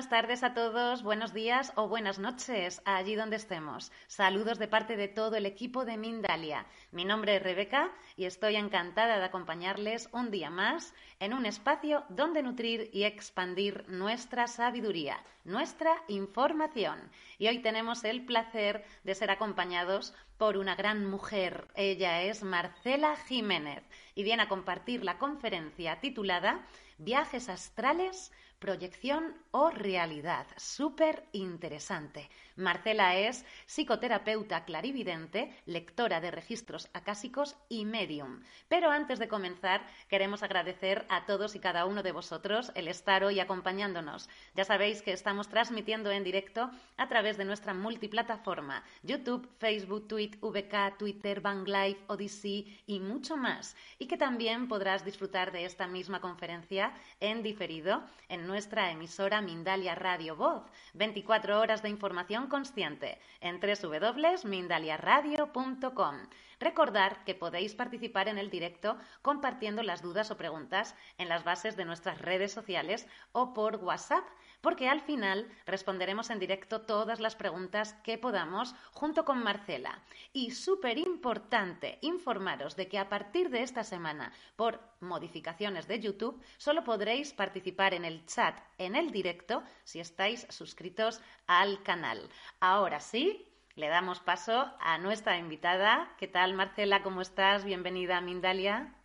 Buenas 0.00 0.22
tardes 0.22 0.42
a 0.44 0.54
todos, 0.54 1.02
buenos 1.02 1.34
días 1.34 1.74
o 1.76 1.86
buenas 1.86 2.18
noches 2.18 2.80
allí 2.86 3.16
donde 3.16 3.36
estemos. 3.36 3.92
Saludos 4.06 4.58
de 4.58 4.66
parte 4.66 4.96
de 4.96 5.08
todo 5.08 5.36
el 5.36 5.44
equipo 5.44 5.84
de 5.84 5.98
Mindalia. 5.98 6.64
Mi 6.90 7.04
nombre 7.04 7.36
es 7.36 7.42
Rebeca 7.42 7.90
y 8.16 8.24
estoy 8.24 8.56
encantada 8.56 9.18
de 9.18 9.24
acompañarles 9.26 10.08
un 10.12 10.30
día 10.30 10.48
más 10.48 10.94
en 11.18 11.34
un 11.34 11.44
espacio 11.44 12.04
donde 12.08 12.42
nutrir 12.42 12.88
y 12.94 13.04
expandir 13.04 13.84
nuestra 13.88 14.46
sabiduría, 14.46 15.22
nuestra 15.44 15.92
información. 16.08 16.98
Y 17.36 17.48
hoy 17.48 17.58
tenemos 17.58 18.02
el 18.04 18.24
placer 18.24 18.82
de 19.04 19.14
ser 19.14 19.30
acompañados 19.30 20.14
por 20.38 20.56
una 20.56 20.76
gran 20.76 21.04
mujer. 21.04 21.68
Ella 21.74 22.22
es 22.22 22.42
Marcela 22.42 23.16
Jiménez 23.28 23.82
y 24.14 24.22
viene 24.22 24.44
a 24.44 24.48
compartir 24.48 25.04
la 25.04 25.18
conferencia 25.18 26.00
titulada 26.00 26.64
Viajes 26.96 27.48
astrales 27.48 28.30
proyección 28.60 29.34
o 29.50 29.70
realidad. 29.70 30.46
Súper 30.56 31.24
interesante. 31.32 32.28
Marcela 32.56 33.16
es 33.16 33.44
psicoterapeuta 33.66 34.64
clarividente, 34.64 35.56
lectora 35.64 36.20
de 36.20 36.30
registros 36.30 36.88
acásicos 36.92 37.56
y 37.70 37.86
medium. 37.86 38.42
Pero 38.68 38.90
antes 38.90 39.18
de 39.18 39.28
comenzar, 39.28 39.84
queremos 40.08 40.42
agradecer 40.42 41.06
a 41.08 41.24
todos 41.24 41.56
y 41.56 41.58
cada 41.58 41.86
uno 41.86 42.02
de 42.02 42.12
vosotros 42.12 42.70
el 42.74 42.86
estar 42.88 43.24
hoy 43.24 43.40
acompañándonos. 43.40 44.28
Ya 44.54 44.64
sabéis 44.64 45.00
que 45.00 45.12
estamos 45.12 45.48
transmitiendo 45.48 46.10
en 46.10 46.22
directo 46.22 46.70
a 46.98 47.08
través 47.08 47.38
de 47.38 47.46
nuestra 47.46 47.72
multiplataforma 47.72 48.84
YouTube, 49.02 49.48
Facebook, 49.58 50.06
Tweet, 50.06 50.32
VK, 50.42 50.98
Twitter, 50.98 51.40
Bang 51.40 51.66
Live, 51.66 51.98
Odyssey 52.08 52.82
y 52.86 53.00
mucho 53.00 53.38
más. 53.38 53.74
Y 53.98 54.06
que 54.06 54.18
también 54.18 54.68
podrás 54.68 55.04
disfrutar 55.04 55.50
de 55.50 55.64
esta 55.64 55.86
misma 55.86 56.20
conferencia 56.20 56.92
en 57.20 57.42
diferido 57.42 58.02
en 58.28 58.49
nuestra 58.50 58.90
emisora 58.90 59.40
Mindalia 59.40 59.94
Radio 59.94 60.34
Voz. 60.34 60.64
24 60.94 61.60
horas 61.60 61.82
de 61.82 61.88
información 61.88 62.48
consciente 62.48 63.20
en 63.40 63.60
www.mindaliaradio.com. 63.60 66.16
Recordar 66.58 67.24
que 67.24 67.36
podéis 67.36 67.76
participar 67.76 68.26
en 68.26 68.38
el 68.38 68.50
directo 68.50 68.98
compartiendo 69.22 69.84
las 69.84 70.02
dudas 70.02 70.32
o 70.32 70.36
preguntas 70.36 70.96
en 71.16 71.28
las 71.28 71.44
bases 71.44 71.76
de 71.76 71.84
nuestras 71.84 72.20
redes 72.20 72.52
sociales 72.52 73.06
o 73.30 73.54
por 73.54 73.76
WhatsApp 73.76 74.24
porque 74.60 74.88
al 74.88 75.00
final 75.00 75.48
responderemos 75.66 76.30
en 76.30 76.38
directo 76.38 76.82
todas 76.82 77.20
las 77.20 77.36
preguntas 77.36 77.94
que 78.04 78.18
podamos 78.18 78.74
junto 78.92 79.24
con 79.24 79.42
Marcela. 79.42 80.00
Y 80.32 80.52
súper 80.52 80.98
importante 80.98 81.98
informaros 82.02 82.76
de 82.76 82.88
que 82.88 82.98
a 82.98 83.08
partir 83.08 83.50
de 83.50 83.62
esta 83.62 83.84
semana, 83.84 84.32
por 84.56 84.80
modificaciones 85.00 85.88
de 85.88 86.00
YouTube, 86.00 86.42
solo 86.58 86.84
podréis 86.84 87.32
participar 87.32 87.94
en 87.94 88.04
el 88.04 88.24
chat 88.26 88.58
en 88.78 88.96
el 88.96 89.10
directo 89.10 89.62
si 89.84 90.00
estáis 90.00 90.46
suscritos 90.50 91.20
al 91.46 91.82
canal. 91.82 92.28
Ahora 92.60 93.00
sí, 93.00 93.46
le 93.76 93.88
damos 93.88 94.20
paso 94.20 94.70
a 94.80 94.98
nuestra 94.98 95.38
invitada. 95.38 96.14
¿Qué 96.18 96.28
tal, 96.28 96.54
Marcela? 96.54 97.02
¿Cómo 97.02 97.22
estás? 97.22 97.64
Bienvenida 97.64 98.18
a 98.18 98.20
Mindalia. 98.20 98.99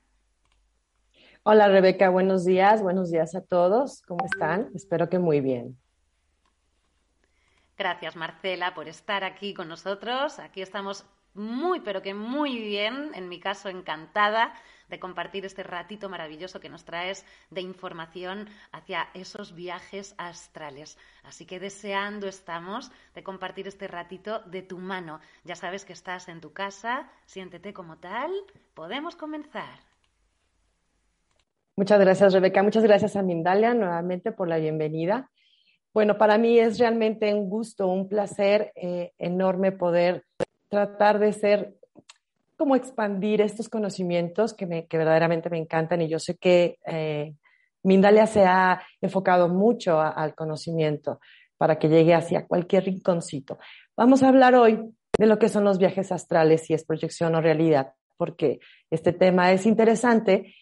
Hola 1.48 1.68
Rebeca, 1.68 2.10
buenos 2.10 2.44
días, 2.44 2.82
buenos 2.82 3.12
días 3.12 3.36
a 3.36 3.42
todos. 3.42 4.02
¿Cómo 4.08 4.26
están? 4.26 4.72
Espero 4.74 5.10
que 5.10 5.20
muy 5.20 5.42
bien. 5.42 5.78
Gracias 7.78 8.16
Marcela 8.16 8.74
por 8.74 8.88
estar 8.88 9.24
aquí 9.24 9.54
con 9.54 9.68
nosotros. 9.68 10.40
Aquí 10.40 10.64
estamos 10.64 11.06
muy, 11.36 11.82
pero 11.82 12.02
que 12.02 12.16
muy 12.16 12.58
bien, 12.58 13.12
en 13.14 13.30
mi 13.30 13.40
caso 13.40 13.70
encantada 13.70 14.56
de 14.90 15.00
compartir 15.00 15.46
este 15.46 15.62
ratito 15.62 16.10
maravilloso 16.10 16.60
que 16.60 16.70
nos 16.70 16.84
traes 16.84 17.24
de 17.52 17.62
información 17.62 18.50
hacia 18.72 19.10
esos 19.14 19.54
viajes 19.54 20.16
astrales. 20.18 20.98
Así 21.22 21.46
que 21.46 21.60
deseando 21.60 22.28
estamos 22.28 22.92
de 23.14 23.22
compartir 23.22 23.68
este 23.68 23.88
ratito 23.88 24.40
de 24.48 24.64
tu 24.64 24.80
mano. 24.80 25.20
Ya 25.44 25.56
sabes 25.56 25.86
que 25.86 25.94
estás 25.94 26.28
en 26.28 26.42
tu 26.42 26.54
casa, 26.54 27.08
siéntete 27.28 27.72
como 27.72 27.98
tal. 27.98 28.32
Podemos 28.74 29.16
comenzar. 29.16 29.95
Muchas 31.78 32.00
gracias, 32.00 32.32
Rebeca. 32.32 32.64
Muchas 32.64 32.84
gracias 32.84 33.18
a 33.18 33.22
Mindalia 33.22 33.74
nuevamente 33.74 34.32
por 34.32 34.48
la 34.48 34.58
bienvenida. 34.58 35.30
Bueno, 35.94 36.18
para 36.18 36.38
mí 36.38 36.58
es 36.58 36.80
realmente 36.80 37.34
un 37.34 37.50
gusto, 37.50 37.88
un 37.88 38.08
placer 38.08 38.72
eh, 38.76 39.12
enorme 39.18 39.74
poder 39.74 40.24
tratar 40.70 41.20
de 41.20 41.34
ser, 41.34 41.76
como 42.56 42.78
expandir 42.78 43.42
estos 43.42 43.68
conocimientos 43.68 44.54
que, 44.54 44.66
me, 44.66 44.88
que 44.88 44.98
verdaderamente 44.98 45.50
me 45.50 45.58
encantan 45.58 46.02
y 46.02 46.08
yo 46.08 46.18
sé 46.18 46.38
que 46.38 46.78
eh, 46.86 47.34
Mindalia 47.84 48.26
se 48.26 48.46
ha 48.46 48.82
enfocado 49.02 49.50
mucho 49.50 50.00
al 50.00 50.34
conocimiento 50.34 51.20
para 51.58 51.78
que 51.78 51.90
llegue 51.90 52.14
hacia 52.14 52.48
cualquier 52.48 52.86
rinconcito. 52.86 53.58
Vamos 53.98 54.24
a 54.24 54.30
hablar 54.30 54.56
hoy 54.56 54.80
de 55.18 55.26
lo 55.26 55.40
que 55.40 55.50
son 55.50 55.66
los 55.66 55.78
viajes 55.78 56.14
astrales, 56.14 56.62
si 56.62 56.74
es 56.74 56.86
proyección 56.86 57.36
o 57.36 57.42
realidad, 57.42 57.94
porque 58.16 58.60
este 58.90 59.12
tema 59.12 59.52
es 59.52 59.66
interesante 59.66 60.56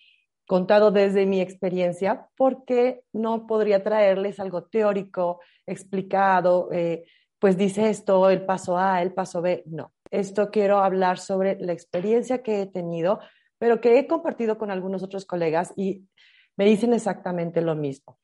contado 0.48 0.92
desde 0.92 1.26
mi 1.26 1.42
experiencia, 1.42 2.28
porque 2.36 3.04
no 3.14 3.48
podría 3.48 3.84
traerles 3.84 4.40
algo 4.40 4.64
teórico, 4.64 5.40
explicado, 5.66 6.70
eh, 6.72 7.06
pues 7.40 7.58
dice 7.58 7.90
esto, 7.90 8.30
el 8.30 8.46
paso 8.46 8.78
A, 8.78 9.02
el 9.02 9.14
paso 9.14 9.42
B. 9.42 9.64
No, 9.66 9.94
esto 10.12 10.50
quiero 10.50 10.80
hablar 10.80 11.18
sobre 11.18 11.60
la 11.60 11.74
experiencia 11.74 12.42
que 12.42 12.62
he 12.62 12.66
tenido, 12.66 13.20
pero 13.58 13.82
que 13.82 13.98
he 13.98 14.08
compartido 14.08 14.58
con 14.58 14.72
algunos 14.72 15.04
otros 15.04 15.26
colegas 15.26 15.74
y 15.76 16.08
me 16.56 16.66
dicen 16.66 16.94
exactamente 16.94 17.62
lo 17.62 17.76
mismo. 17.76 18.20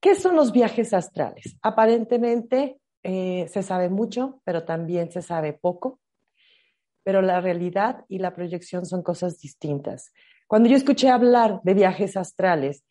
¿Qué 0.00 0.14
son 0.14 0.36
los 0.36 0.52
viajes 0.52 0.94
astrales? 0.94 1.56
Aparentemente 1.62 2.78
eh, 3.02 3.46
se 3.48 3.62
sabe 3.62 3.88
mucho, 3.88 4.40
pero 4.44 4.64
también 4.64 5.10
se 5.10 5.22
sabe 5.22 5.52
poco, 5.52 6.00
pero 7.04 7.20
la 7.20 7.40
realidad 7.40 8.04
y 8.08 8.18
la 8.18 8.34
proyección 8.34 8.86
son 8.86 9.02
cosas 9.02 9.38
distintas. 9.38 10.12
Cuando 10.52 10.68
yo 10.68 10.76
escuché 10.76 11.08
hablar 11.08 11.62
de 11.62 11.72
viajes 11.72 12.14
astrales, 12.14 12.84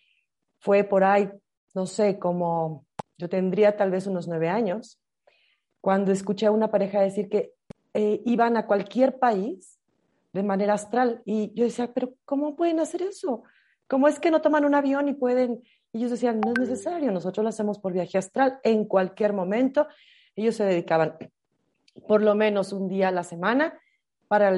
fue 0.58 0.84
por 0.84 1.04
ahí, 1.04 1.30
no 1.76 1.86
sé, 1.86 2.18
como 2.18 2.88
yo 3.20 3.30
tendría 3.30 3.78
tal 3.78 3.92
vez 3.92 4.08
unos 4.08 4.28
nueve 4.28 4.50
años, 4.50 5.00
cuando 5.80 6.12
escuché 6.12 6.48
a 6.48 6.52
una 6.52 6.72
pareja 6.72 7.02
decir 7.02 7.30
que 7.30 7.54
eh, 7.94 8.20
iban 8.26 8.58
a 8.58 8.66
cualquier 8.66 9.20
país 9.20 9.80
de 10.34 10.42
manera 10.42 10.74
astral. 10.74 11.22
Y 11.24 11.54
yo 11.54 11.64
decía, 11.66 11.94
pero 11.94 12.16
¿cómo 12.26 12.56
pueden 12.56 12.80
hacer 12.80 13.04
eso? 13.04 13.44
¿Cómo 13.88 14.08
es 14.08 14.20
que 14.20 14.32
no 14.32 14.42
toman 14.42 14.66
un 14.66 14.74
avión 14.74 15.08
y 15.08 15.14
pueden? 15.14 15.62
Y 15.94 16.00
ellos 16.00 16.10
decían, 16.10 16.42
no 16.42 16.54
es 16.54 16.68
necesario, 16.68 17.12
nosotros 17.12 17.44
lo 17.44 17.50
hacemos 17.50 17.78
por 17.78 17.94
viaje 17.94 18.18
astral 18.18 18.60
en 18.64 18.86
cualquier 18.86 19.34
momento. 19.34 19.86
Ellos 20.36 20.56
se 20.56 20.64
dedicaban 20.64 21.16
por 22.08 22.24
lo 22.24 22.34
menos 22.34 22.74
un 22.74 22.88
día 22.88 23.10
a 23.10 23.12
la 23.12 23.24
semana 23.24 23.80
para, 24.32 24.58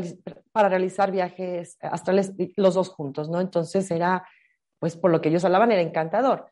para 0.51 0.69
realizar 0.69 1.11
viajes 1.11 1.79
astrales 1.81 2.31
los 2.57 2.75
dos 2.75 2.89
juntos, 2.89 3.27
¿no? 3.27 3.41
Entonces 3.41 3.89
era, 3.89 4.23
pues 4.77 4.95
por 4.95 5.09
lo 5.09 5.19
que 5.19 5.29
ellos 5.29 5.43
hablaban, 5.45 5.71
era 5.71 5.81
encantador. 5.81 6.51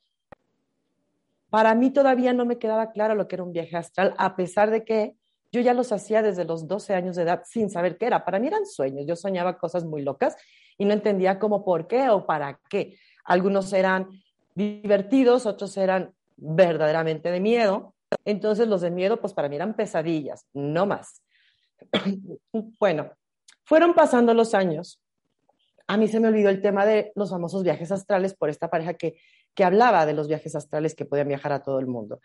Para 1.51 1.75
mí 1.75 1.91
todavía 1.91 2.33
no 2.33 2.47
me 2.47 2.57
quedaba 2.57 2.89
claro 2.89 3.13
lo 3.13 3.27
que 3.27 3.35
era 3.35 3.43
un 3.43 3.53
viaje 3.53 3.77
astral, 3.77 4.15
a 4.17 4.35
pesar 4.35 4.71
de 4.71 4.83
que 4.83 5.17
yo 5.51 5.61
ya 5.61 5.75
los 5.75 5.91
hacía 5.91 6.23
desde 6.23 6.45
los 6.45 6.67
12 6.67 6.95
años 6.95 7.15
de 7.15 7.21
edad 7.21 7.43
sin 7.45 7.69
saber 7.69 7.99
qué 7.99 8.07
era. 8.07 8.25
Para 8.25 8.39
mí 8.39 8.47
eran 8.47 8.65
sueños, 8.65 9.05
yo 9.05 9.15
soñaba 9.15 9.59
cosas 9.59 9.85
muy 9.85 10.01
locas 10.01 10.35
y 10.79 10.85
no 10.85 10.93
entendía 10.93 11.37
cómo, 11.37 11.63
por 11.63 11.85
qué 11.85 12.09
o 12.09 12.25
para 12.25 12.59
qué. 12.71 12.97
Algunos 13.23 13.71
eran 13.71 14.09
divertidos, 14.55 15.45
otros 15.45 15.77
eran 15.77 16.11
verdaderamente 16.37 17.29
de 17.29 17.39
miedo. 17.39 17.93
Entonces 18.25 18.67
los 18.67 18.81
de 18.81 18.89
miedo, 18.89 19.21
pues 19.21 19.35
para 19.35 19.47
mí 19.47 19.57
eran 19.57 19.75
pesadillas, 19.75 20.47
no 20.53 20.87
más. 20.87 21.21
bueno, 22.79 23.11
Fueron 23.71 23.93
pasando 23.93 24.33
los 24.33 24.53
años. 24.53 25.01
A 25.87 25.95
mí 25.95 26.09
se 26.09 26.19
me 26.19 26.27
olvidó 26.27 26.49
el 26.49 26.61
tema 26.61 26.85
de 26.85 27.13
los 27.15 27.29
famosos 27.29 27.63
viajes 27.63 27.89
astrales 27.89 28.33
por 28.33 28.49
esta 28.49 28.69
pareja 28.69 28.95
que, 28.95 29.15
que 29.55 29.63
hablaba 29.63 30.05
de 30.05 30.11
los 30.11 30.27
viajes 30.27 30.55
astrales 30.57 30.93
que 30.93 31.05
podían 31.05 31.29
viajar 31.29 31.53
a 31.53 31.63
todo 31.63 31.79
el 31.79 31.87
mundo. 31.87 32.19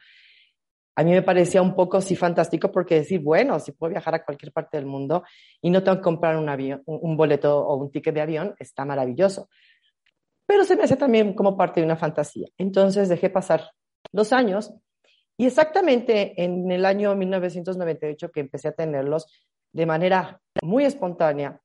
A 0.97 1.05
mí 1.05 1.13
me 1.13 1.23
parecía 1.23 1.63
un 1.63 1.77
poco 1.77 1.99
así 1.99 2.17
fantástico 2.17 2.73
porque 2.73 2.97
decir, 2.97 3.21
bueno, 3.21 3.61
si 3.61 3.71
puedo 3.71 3.93
viajar 3.93 4.17
a 4.17 4.25
cualquier 4.25 4.51
parte 4.51 4.77
del 4.77 4.87
mundo 4.87 5.23
y 5.61 5.71
no 5.71 5.85
tengo 5.85 5.99
que 5.99 6.03
comprar 6.03 6.37
un, 6.37 6.49
avión, 6.49 6.83
un 6.87 7.17
boleto 7.17 7.57
o 7.65 7.77
un 7.77 7.93
ticket 7.93 8.15
de 8.15 8.23
avión, 8.23 8.57
está 8.59 8.85
maravilloso. 8.85 9.49
Pero 10.47 10.65
se 10.65 10.75
me 10.75 10.83
hace 10.83 10.97
también 10.97 11.33
como 11.35 11.57
parte 11.57 11.79
de 11.79 11.87
una 11.87 11.97
fantasía. 11.97 12.49
Entonces 12.59 13.09
dejé 13.09 13.31
pasar 13.31 13.71
los 14.11 14.33
años 14.33 14.75
y 15.37 15.47
exactamente 15.47 16.43
en 16.43 16.71
el 16.71 16.85
año 16.85 17.15
1998 17.15 18.33
que 18.33 18.41
empecé 18.41 18.69
a 18.69 18.73
tenerlos 18.73 19.27
de 19.73 19.87
manera 19.87 20.41
muy 20.63 20.85
espontánea, 20.85 21.61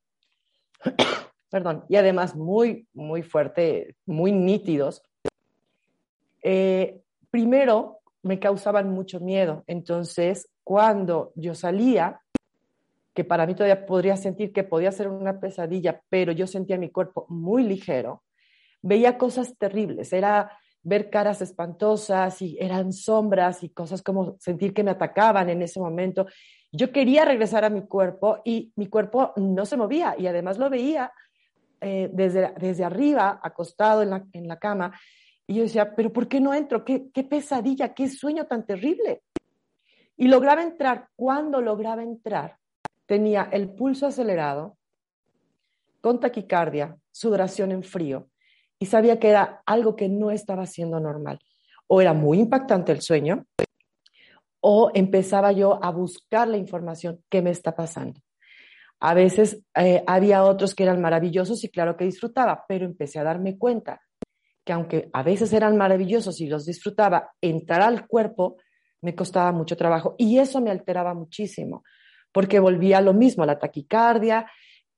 perdón, 1.49 1.85
y 1.87 1.95
además 1.95 2.35
muy, 2.35 2.87
muy 2.93 3.23
fuerte, 3.23 3.95
muy 4.05 4.31
nítidos, 4.31 5.03
eh, 6.43 7.01
primero 7.29 7.99
me 8.23 8.39
causaban 8.39 8.89
mucho 8.89 9.19
miedo. 9.19 9.63
Entonces, 9.67 10.49
cuando 10.63 11.31
yo 11.35 11.55
salía, 11.55 12.21
que 13.13 13.23
para 13.23 13.45
mí 13.45 13.53
todavía 13.55 13.85
podría 13.85 14.17
sentir 14.17 14.53
que 14.53 14.63
podía 14.63 14.91
ser 14.91 15.07
una 15.07 15.39
pesadilla, 15.39 16.01
pero 16.09 16.31
yo 16.31 16.47
sentía 16.47 16.77
mi 16.77 16.89
cuerpo 16.89 17.25
muy 17.29 17.63
ligero, 17.63 18.23
veía 18.81 19.17
cosas 19.17 19.57
terribles. 19.57 20.13
Era 20.13 20.57
ver 20.83 21.09
caras 21.09 21.41
espantosas 21.41 22.41
y 22.41 22.57
eran 22.59 22.91
sombras 22.91 23.63
y 23.63 23.69
cosas 23.69 24.01
como 24.01 24.37
sentir 24.39 24.73
que 24.73 24.83
me 24.83 24.91
atacaban 24.91 25.49
en 25.49 25.61
ese 25.61 25.79
momento. 25.79 26.25
Yo 26.71 26.91
quería 26.91 27.25
regresar 27.25 27.65
a 27.65 27.69
mi 27.69 27.81
cuerpo 27.85 28.39
y 28.43 28.71
mi 28.75 28.87
cuerpo 28.87 29.33
no 29.35 29.65
se 29.65 29.77
movía 29.77 30.15
y 30.17 30.27
además 30.27 30.57
lo 30.57 30.69
veía 30.69 31.11
eh, 31.81 32.09
desde, 32.13 32.53
desde 32.57 32.83
arriba, 32.83 33.39
acostado 33.43 34.01
en 34.01 34.09
la, 34.09 34.25
en 34.33 34.47
la 34.47 34.57
cama. 34.57 34.97
Y 35.47 35.55
yo 35.55 35.63
decía, 35.63 35.95
pero 35.95 36.13
¿por 36.13 36.27
qué 36.27 36.39
no 36.39 36.53
entro? 36.53 36.85
¿Qué, 36.85 37.09
qué 37.11 37.23
pesadilla, 37.23 37.93
qué 37.93 38.07
sueño 38.07 38.45
tan 38.45 38.65
terrible. 38.65 39.23
Y 40.15 40.27
lograba 40.27 40.63
entrar. 40.63 41.09
Cuando 41.15 41.61
lograba 41.61 42.03
entrar, 42.03 42.57
tenía 43.05 43.49
el 43.51 43.69
pulso 43.69 44.07
acelerado, 44.07 44.77
con 45.99 46.19
taquicardia, 46.19 46.97
sudoración 47.11 47.71
en 47.71 47.83
frío, 47.83 48.30
y 48.81 48.87
sabía 48.87 49.19
que 49.19 49.29
era 49.29 49.61
algo 49.67 49.95
que 49.95 50.09
no 50.09 50.31
estaba 50.31 50.65
siendo 50.65 50.99
normal. 50.99 51.39
O 51.85 52.01
era 52.01 52.13
muy 52.13 52.39
impactante 52.39 52.91
el 52.91 53.01
sueño, 53.01 53.45
o 54.59 54.89
empezaba 54.95 55.51
yo 55.51 55.83
a 55.83 55.91
buscar 55.91 56.47
la 56.47 56.57
información, 56.57 57.21
¿qué 57.29 57.43
me 57.43 57.51
está 57.51 57.75
pasando? 57.75 58.19
A 58.99 59.13
veces 59.13 59.61
eh, 59.75 60.03
había 60.07 60.43
otros 60.43 60.73
que 60.73 60.81
eran 60.81 60.99
maravillosos 60.99 61.63
y 61.63 61.69
claro 61.69 61.95
que 61.95 62.05
disfrutaba, 62.05 62.65
pero 62.67 62.85
empecé 62.85 63.19
a 63.19 63.23
darme 63.23 63.55
cuenta 63.55 64.01
que 64.65 64.73
aunque 64.73 65.09
a 65.13 65.21
veces 65.21 65.53
eran 65.53 65.77
maravillosos 65.77 66.41
y 66.41 66.47
los 66.47 66.65
disfrutaba, 66.65 67.33
entrar 67.39 67.83
al 67.83 68.07
cuerpo 68.07 68.57
me 69.01 69.13
costaba 69.13 69.51
mucho 69.51 69.77
trabajo 69.77 70.15
y 70.17 70.39
eso 70.39 70.59
me 70.59 70.71
alteraba 70.71 71.13
muchísimo, 71.13 71.83
porque 72.31 72.59
volvía 72.59 72.97
a 72.97 73.01
lo 73.01 73.13
mismo, 73.13 73.45
la 73.45 73.59
taquicardia, 73.59 74.47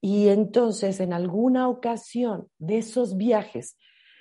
y 0.06 0.28
entonces, 0.28 1.00
en 1.00 1.14
alguna 1.14 1.70
ocasión 1.70 2.50
de 2.58 2.80
esos 2.80 3.16
viajes, 3.16 3.78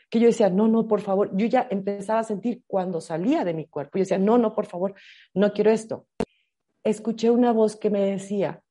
que 0.09 0.21
yo 0.21 0.29
decía, 0.29 0.49
no, 0.49 0.69
no, 0.69 0.87
por 0.87 1.01
favor, 1.01 1.37
yo 1.37 1.47
ya 1.47 1.67
empezaba 1.69 2.21
a 2.21 2.25
sentir 2.25 2.63
cuando 2.69 3.01
salía 3.01 3.45
de 3.45 3.53
mi 3.53 3.67
cuerpo, 3.67 3.99
yo 3.99 4.03
decía, 4.03 4.19
no, 4.19 4.39
no, 4.39 4.55
por 4.55 4.67
favor, 4.67 4.95
no 5.35 5.53
quiero 5.53 5.73
esto. 5.73 6.07
Escuché 6.85 7.31
una 7.31 7.51
voz 7.51 7.75
que 7.75 7.91
me 7.91 8.01
decía, 8.01 8.63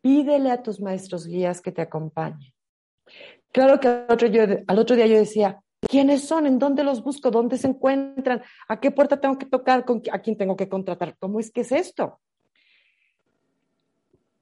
pídele 0.00 0.50
a 0.50 0.62
tus 0.62 0.80
maestros 0.80 1.26
guías 1.26 1.60
que 1.60 1.70
te 1.70 1.82
acompañen. 1.82 2.54
Claro 3.52 3.78
que 3.78 3.88
al 3.88 4.06
otro, 4.08 4.96
día 4.96 5.06
yo 5.06 5.18
decía, 5.18 5.62
¿quiénes 5.82 6.22
son? 6.22 6.46
¿En 6.46 6.58
dónde 6.58 6.82
los 6.82 7.04
busco? 7.04 7.30
¿Dónde 7.30 7.58
se 7.58 7.66
encuentran? 7.66 8.42
¿A 8.68 8.80
qué 8.80 8.90
puerta 8.90 9.20
tengo 9.20 9.36
que 9.36 9.44
tocar? 9.44 9.84
¿A 10.10 10.18
quién 10.20 10.38
tengo 10.38 10.56
que 10.56 10.70
contratar? 10.70 11.14
¿Cómo 11.18 11.40
es 11.40 11.50
que 11.50 11.60
es 11.60 11.72
esto? 11.72 12.22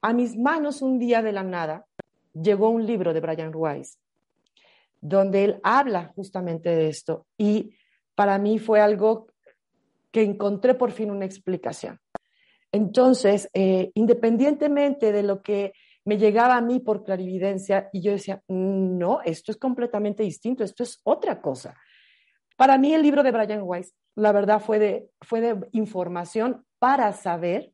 A 0.01 0.13
mis 0.13 0.37
manos 0.37 0.81
un 0.81 0.99
día 0.99 1.21
de 1.21 1.33
la 1.33 1.43
nada 1.43 1.85
llegó 2.41 2.69
un 2.69 2.85
libro 2.85 3.13
de 3.13 3.21
Brian 3.21 3.51
Weiss, 3.53 3.99
donde 5.01 5.43
él 5.43 5.59
habla 5.63 6.11
justamente 6.15 6.69
de 6.69 6.89
esto. 6.89 7.27
Y 7.37 7.75
para 8.15 8.37
mí 8.37 8.59
fue 8.59 8.79
algo 8.79 9.27
que 10.11 10.23
encontré 10.23 10.73
por 10.73 10.91
fin 10.91 11.11
una 11.11 11.25
explicación. 11.25 11.99
Entonces, 12.71 13.49
eh, 13.53 13.91
independientemente 13.93 15.11
de 15.11 15.23
lo 15.23 15.41
que 15.41 15.73
me 16.05 16.17
llegaba 16.17 16.55
a 16.55 16.61
mí 16.61 16.79
por 16.79 17.03
clarividencia, 17.03 17.89
y 17.91 18.01
yo 18.01 18.11
decía, 18.11 18.41
no, 18.47 19.21
esto 19.23 19.51
es 19.51 19.57
completamente 19.57 20.23
distinto, 20.23 20.63
esto 20.63 20.83
es 20.83 20.99
otra 21.03 21.41
cosa. 21.41 21.75
Para 22.55 22.77
mí 22.77 22.93
el 22.93 23.01
libro 23.01 23.23
de 23.23 23.31
Brian 23.31 23.61
Weiss, 23.63 23.93
la 24.15 24.31
verdad, 24.31 24.61
fue 24.61 24.79
de, 24.79 25.09
fue 25.21 25.41
de 25.41 25.67
información 25.73 26.65
para 26.79 27.11
saber 27.13 27.71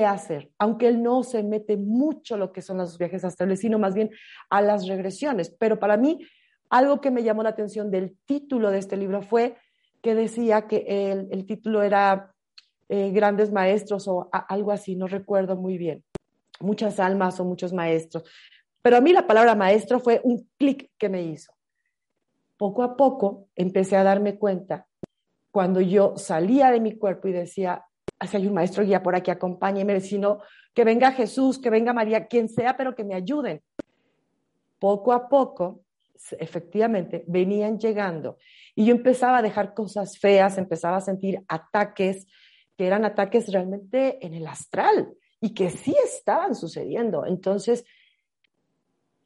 hacer, 0.00 0.50
aunque 0.58 0.88
él 0.88 1.02
no 1.02 1.22
se 1.22 1.42
mete 1.42 1.76
mucho 1.76 2.36
lo 2.36 2.52
que 2.52 2.62
son 2.62 2.78
los 2.78 2.98
viajes 2.98 3.24
astrales, 3.24 3.60
sino 3.60 3.78
más 3.78 3.94
bien 3.94 4.10
a 4.50 4.60
las 4.62 4.86
regresiones. 4.86 5.54
Pero 5.58 5.78
para 5.78 5.96
mí, 5.96 6.20
algo 6.70 7.00
que 7.00 7.10
me 7.10 7.22
llamó 7.22 7.42
la 7.42 7.50
atención 7.50 7.90
del 7.90 8.16
título 8.24 8.70
de 8.70 8.78
este 8.78 8.96
libro 8.96 9.22
fue 9.22 9.56
que 10.02 10.14
decía 10.14 10.66
que 10.66 10.84
el, 11.30 11.46
título 11.46 11.82
era 11.82 12.34
eh, 12.88 13.10
Grandes 13.12 13.52
Maestros 13.52 14.08
o 14.08 14.28
algo 14.32 14.72
así, 14.72 14.96
no 14.96 15.06
recuerdo 15.06 15.56
muy 15.56 15.78
bien, 15.78 16.02
muchas 16.60 16.98
almas 16.98 17.38
o 17.38 17.44
muchos 17.44 17.72
maestros. 17.72 18.24
Pero 18.82 18.96
a 18.96 19.00
mí 19.00 19.12
la 19.12 19.26
palabra 19.26 19.54
maestro 19.54 20.00
fue 20.00 20.20
un 20.24 20.48
clic 20.58 20.90
que 20.98 21.08
me 21.08 21.22
hizo. 21.22 21.52
Poco 22.56 22.82
a 22.82 22.96
poco 22.96 23.48
empecé 23.54 23.96
a 23.96 24.02
darme 24.02 24.38
cuenta 24.38 24.86
cuando 25.52 25.80
yo 25.80 26.14
salía 26.16 26.70
de 26.70 26.80
mi 26.80 26.96
cuerpo 26.96 27.28
y 27.28 27.32
decía, 27.32 27.84
si 28.26 28.36
hay 28.36 28.46
un 28.46 28.54
maestro 28.54 28.84
guía 28.84 29.02
por 29.02 29.14
aquí, 29.14 29.30
acompáñeme, 29.30 30.00
sino 30.00 30.40
que 30.74 30.84
venga 30.84 31.12
Jesús, 31.12 31.58
que 31.58 31.70
venga 31.70 31.92
María, 31.92 32.26
quien 32.26 32.48
sea, 32.48 32.76
pero 32.76 32.94
que 32.94 33.04
me 33.04 33.14
ayuden. 33.14 33.62
Poco 34.78 35.12
a 35.12 35.28
poco, 35.28 35.82
efectivamente, 36.38 37.24
venían 37.26 37.78
llegando 37.78 38.38
y 38.74 38.86
yo 38.86 38.94
empezaba 38.94 39.38
a 39.38 39.42
dejar 39.42 39.74
cosas 39.74 40.18
feas, 40.18 40.58
empezaba 40.58 40.96
a 40.96 41.00
sentir 41.00 41.42
ataques 41.48 42.26
que 42.76 42.86
eran 42.86 43.04
ataques 43.04 43.52
realmente 43.52 44.24
en 44.24 44.34
el 44.34 44.46
astral 44.46 45.14
y 45.40 45.54
que 45.54 45.70
sí 45.70 45.94
estaban 46.04 46.54
sucediendo. 46.54 47.26
Entonces, 47.26 47.84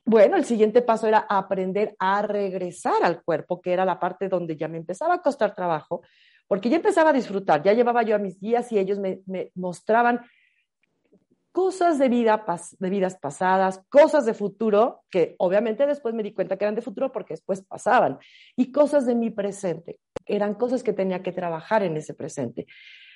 bueno, 0.04 0.36
el 0.36 0.44
siguiente 0.44 0.82
paso 0.82 1.06
era 1.06 1.26
aprender 1.28 1.94
a 1.98 2.22
regresar 2.22 3.02
al 3.02 3.22
cuerpo, 3.22 3.60
que 3.60 3.72
era 3.72 3.84
la 3.84 3.98
parte 3.98 4.28
donde 4.28 4.56
ya 4.56 4.68
me 4.68 4.78
empezaba 4.78 5.14
a 5.14 5.22
costar 5.22 5.54
trabajo, 5.54 6.02
porque 6.48 6.68
ya 6.68 6.76
empezaba 6.76 7.10
a 7.10 7.12
disfrutar, 7.12 7.62
ya 7.62 7.72
llevaba 7.72 8.02
yo 8.02 8.14
a 8.14 8.18
mis 8.18 8.38
guías 8.40 8.70
y 8.72 8.78
ellos 8.78 8.98
me, 8.98 9.20
mostraban 9.54 10.24
cosas 11.50 11.98
de, 11.98 12.08
vida, 12.08 12.44
de 12.78 12.90
vidas 12.90 13.16
pasadas, 13.16 13.82
cosas 13.88 14.26
de 14.26 14.34
futuro, 14.34 15.02
que 15.10 15.34
obviamente 15.38 15.86
después 15.86 16.14
me 16.14 16.22
di 16.22 16.32
cuenta 16.32 16.56
que 16.56 16.64
eran 16.64 16.74
de 16.74 16.82
futuro 16.82 17.10
porque 17.12 17.32
después 17.32 17.62
pasaban, 17.62 18.18
y 18.56 18.70
cosas 18.72 19.06
de 19.06 19.14
mi 19.14 19.30
presente, 19.30 19.98
eran 20.26 20.54
cosas 20.54 20.82
que 20.82 20.92
tenía 20.92 21.22
que 21.22 21.32
trabajar 21.32 21.82
en 21.82 21.96
ese 21.96 22.14
presente. 22.14 22.66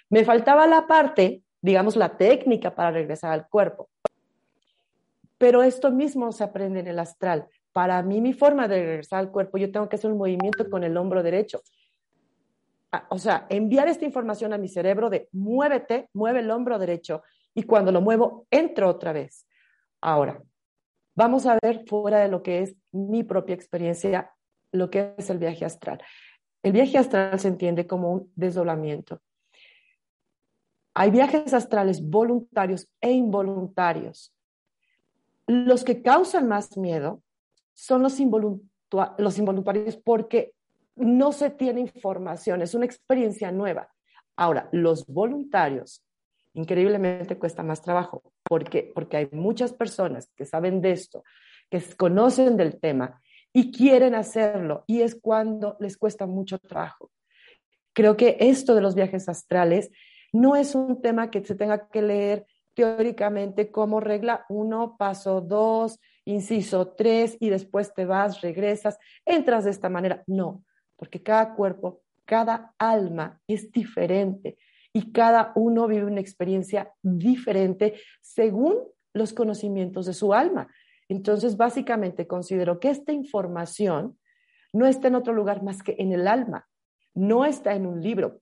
Me 0.09 0.25
faltaba 0.25 0.67
la 0.67 0.87
parte, 0.87 1.43
digamos, 1.61 1.97
la 1.97 2.17
técnica 2.17 2.75
para 2.75 2.91
regresar 2.91 3.33
al 3.33 3.47
cuerpo. 3.47 3.91
Pero 5.37 5.63
esto 5.63 5.91
mismo 5.91 6.33
se 6.33 6.45
aprende 6.45 6.81
en 6.81 6.87
el 6.87 6.99
astral. 6.99 7.47
Para 7.73 8.03
mí, 8.03 8.21
mi 8.21 8.33
forma 8.33 8.69
de 8.69 8.85
regresar 8.85 9.21
al 9.21 9.31
cuerpo, 9.31 9.59
yo 9.59 9.71
tengo 9.71 9.89
que 9.89 9.97
hacer 9.97 10.11
un 10.11 10.19
movimiento 10.19 10.69
con 10.69 10.83
el 10.83 10.97
hombro 10.97 11.23
derecho 11.23 11.63
o 13.09 13.19
sea, 13.19 13.47
enviar 13.49 13.89
esta 13.89 14.05
información 14.05 14.53
a 14.53 14.59
mi 14.59 14.69
cerebro 14.69 15.11
de 15.11 15.29
muévete, 15.33 16.09
mueve 16.13 16.41
el 16.41 16.51
hombro 16.51 16.79
derecho 16.79 17.23
y 17.55 17.63
cuando 17.65 17.93
lo 17.93 18.01
muevo, 18.01 18.47
entro 18.51 18.89
otra 18.89 19.13
vez. 19.13 19.47
Ahora, 20.01 20.43
vamos 21.15 21.47
a 21.47 21.59
ver 21.63 21.85
fuera 21.87 22.21
de 22.21 22.29
lo 22.29 22.43
que 22.43 22.63
es 22.63 22.77
mi 22.93 23.23
propia 23.23 23.55
experiencia, 23.55 24.33
lo 24.73 24.91
que 24.91 25.15
es 25.19 25.31
el 25.31 25.39
viaje 25.39 25.65
astral. 25.65 26.03
El 26.63 26.73
viaje 26.73 26.99
astral 26.99 27.39
se 27.39 27.49
entiende 27.49 27.87
como 27.87 28.13
un 28.13 28.33
desdoblamiento. 28.35 29.21
Hay 30.95 31.11
viajes 31.11 31.55
astrales 31.55 32.09
voluntarios 32.09 32.89
e 33.01 33.13
involuntarios. 33.13 34.35
Los 35.47 35.85
que 35.85 36.03
causan 36.03 36.49
más 36.49 36.77
miedo 36.77 37.23
son 37.75 38.03
los, 38.03 38.19
los 39.19 39.39
involuntarios 39.39 39.97
porque 39.97 40.53
no 41.01 41.33
se 41.33 41.51
tiene 41.51 41.81
información, 41.81 42.63
es 42.63 42.75
una 42.75 42.85
experiencia 42.87 43.51
nueva. 43.51 43.89
Ahora, 44.37 44.69
los 44.73 45.07
voluntarios, 45.07 46.05
increíblemente 46.55 47.39
cuesta 47.39 47.63
más 47.63 47.83
trabajo, 47.83 48.23
porque, 48.45 48.91
porque 48.95 49.17
hay 49.17 49.29
muchas 49.33 49.73
personas 49.73 50.31
que 50.37 50.45
saben 50.45 50.81
de 50.81 50.93
esto, 50.93 51.25
que 51.71 51.83
conocen 51.97 52.57
del 52.57 52.81
tema 52.81 53.21
y 53.53 53.73
quieren 53.73 54.15
hacerlo, 54.15 54.85
y 54.87 55.03
es 55.03 55.19
cuando 55.21 55.77
les 55.81 55.97
cuesta 55.97 56.27
mucho 56.27 56.59
trabajo. 56.59 57.11
Creo 57.93 58.17
que 58.17 58.37
esto 58.41 58.75
de 58.75 58.81
los 58.81 58.95
viajes 58.95 59.29
astrales 59.29 59.91
no 60.33 60.55
es 60.55 60.75
un 60.75 61.03
tema 61.03 61.31
que 61.31 61.45
se 61.45 61.57
tenga 61.57 61.89
que 61.89 62.03
leer 62.03 62.47
teóricamente 62.75 63.71
como 63.71 64.01
regla 64.01 64.47
uno, 64.49 64.97
paso 64.97 65.41
dos, 65.41 65.99
inciso 66.25 66.93
tres, 66.93 67.37
y 67.41 67.51
después 67.51 67.93
te 67.93 68.05
vas, 68.05 68.41
regresas, 68.41 68.99
entras 69.25 69.65
de 69.65 69.71
esta 69.71 69.89
manera. 69.89 70.23
No, 70.27 70.65
porque 71.01 71.23
cada 71.23 71.55
cuerpo, 71.55 72.03
cada 72.27 72.75
alma 72.79 73.41
es 73.49 73.73
diferente 73.73 74.59
y 74.93 75.13
cada 75.13 75.51
uno 75.55 75.87
vive 75.87 76.05
una 76.05 76.21
experiencia 76.21 76.93
diferente 77.01 77.95
según 78.21 78.77
los 79.15 79.33
conocimientos 79.33 80.05
de 80.05 80.13
su 80.13 80.35
alma. 80.35 80.69
Entonces, 81.09 81.57
básicamente 81.57 82.27
considero 82.27 82.79
que 82.79 82.91
esta 82.91 83.13
información 83.13 84.19
no 84.75 84.87
está 84.87 85.09
en 85.09 85.15
otro 85.15 85.33
lugar 85.33 85.63
más 85.63 85.83
que 85.83 85.97
en 85.99 86.13
el 86.13 86.29
alma, 86.29 86.69
no 87.15 87.47
está 87.47 87.75
en 87.75 87.87
un 87.87 88.03
libro. 88.03 88.39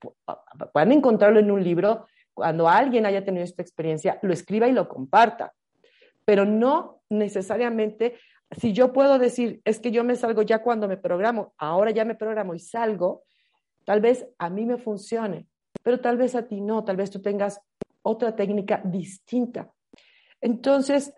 Pueden 0.72 0.90
encontrarlo 0.90 1.38
en 1.38 1.52
un 1.52 1.62
libro 1.62 2.08
cuando 2.34 2.68
alguien 2.68 3.06
haya 3.06 3.24
tenido 3.24 3.44
esta 3.44 3.62
experiencia, 3.62 4.18
lo 4.22 4.32
escriba 4.32 4.66
y 4.66 4.72
lo 4.72 4.88
comparta, 4.88 5.54
pero 6.24 6.44
no 6.44 7.02
necesariamente, 7.08 8.18
si 8.56 8.72
yo 8.72 8.92
puedo 8.92 9.18
decir, 9.18 9.60
es 9.64 9.78
que 9.78 9.90
yo 9.90 10.04
me 10.04 10.16
salgo 10.16 10.42
ya 10.42 10.62
cuando 10.62 10.88
me 10.88 10.96
programo, 10.96 11.54
ahora 11.58 11.90
ya 11.90 12.04
me 12.04 12.14
programo 12.14 12.54
y 12.54 12.58
salgo, 12.58 13.24
tal 13.84 14.00
vez 14.00 14.26
a 14.38 14.48
mí 14.48 14.64
me 14.64 14.78
funcione, 14.78 15.46
pero 15.82 16.00
tal 16.00 16.16
vez 16.16 16.34
a 16.34 16.46
ti 16.46 16.60
no, 16.60 16.84
tal 16.84 16.96
vez 16.96 17.10
tú 17.10 17.20
tengas 17.20 17.60
otra 18.02 18.34
técnica 18.34 18.80
distinta. 18.84 19.70
Entonces, 20.40 21.12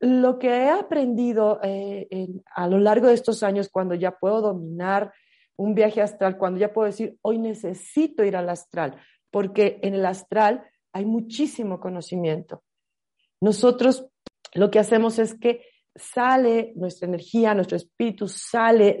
lo 0.00 0.38
que 0.38 0.48
he 0.48 0.70
aprendido 0.70 1.60
eh, 1.62 2.28
a 2.54 2.68
lo 2.68 2.78
largo 2.78 3.06
de 3.06 3.14
estos 3.14 3.42
años, 3.42 3.70
cuando 3.70 3.94
ya 3.94 4.18
puedo 4.18 4.42
dominar 4.42 5.12
un 5.56 5.74
viaje 5.74 6.02
astral, 6.02 6.36
cuando 6.36 6.60
ya 6.60 6.72
puedo 6.72 6.86
decir, 6.86 7.16
hoy 7.22 7.38
necesito 7.38 8.24
ir 8.24 8.36
al 8.36 8.50
astral, 8.50 8.96
porque 9.30 9.78
en 9.82 9.94
el 9.94 10.04
astral 10.04 10.64
hay 10.92 11.06
muchísimo 11.06 11.80
conocimiento. 11.80 12.62
Nosotros 13.40 14.06
lo 14.52 14.70
que 14.70 14.78
hacemos 14.78 15.18
es 15.18 15.34
que 15.38 15.62
sale 15.94 16.72
nuestra 16.76 17.08
energía, 17.08 17.54
nuestro 17.54 17.76
espíritu 17.76 18.28
sale 18.28 19.00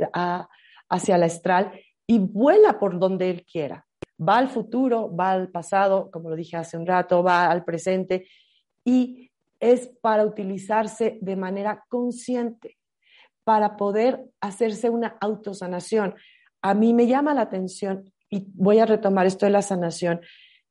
hacia 0.88 1.16
el 1.16 1.22
astral 1.22 1.72
y 2.06 2.18
vuela 2.18 2.78
por 2.78 2.98
donde 2.98 3.30
él 3.30 3.44
quiera. 3.44 3.86
Va 4.20 4.38
al 4.38 4.48
futuro, 4.48 5.14
va 5.14 5.32
al 5.32 5.50
pasado, 5.50 6.10
como 6.10 6.30
lo 6.30 6.36
dije 6.36 6.56
hace 6.56 6.76
un 6.76 6.86
rato, 6.86 7.22
va 7.22 7.50
al 7.50 7.64
presente 7.64 8.28
y 8.84 9.30
es 9.58 9.88
para 10.00 10.24
utilizarse 10.24 11.18
de 11.20 11.36
manera 11.36 11.84
consciente, 11.88 12.76
para 13.44 13.76
poder 13.76 14.22
hacerse 14.40 14.90
una 14.90 15.16
autosanación. 15.20 16.14
A 16.62 16.74
mí 16.74 16.94
me 16.94 17.06
llama 17.06 17.34
la 17.34 17.42
atención, 17.42 18.12
y 18.30 18.46
voy 18.54 18.78
a 18.78 18.86
retomar 18.86 19.26
esto 19.26 19.46
de 19.46 19.52
la 19.52 19.62
sanación, 19.62 20.20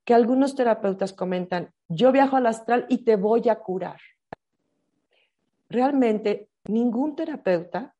que 0.06 0.14
algunos 0.14 0.56
terapeutas 0.56 1.14
comentan, 1.14 1.72
yo 1.88 2.12
viajo 2.12 2.36
al 2.36 2.46
astral 2.46 2.86
y 2.90 3.06
te 3.06 3.16
voy 3.16 3.48
a 3.50 3.56
curar. 3.56 4.00
Realmente 5.74 6.50
ningún 6.66 7.16
terapeuta 7.16 7.96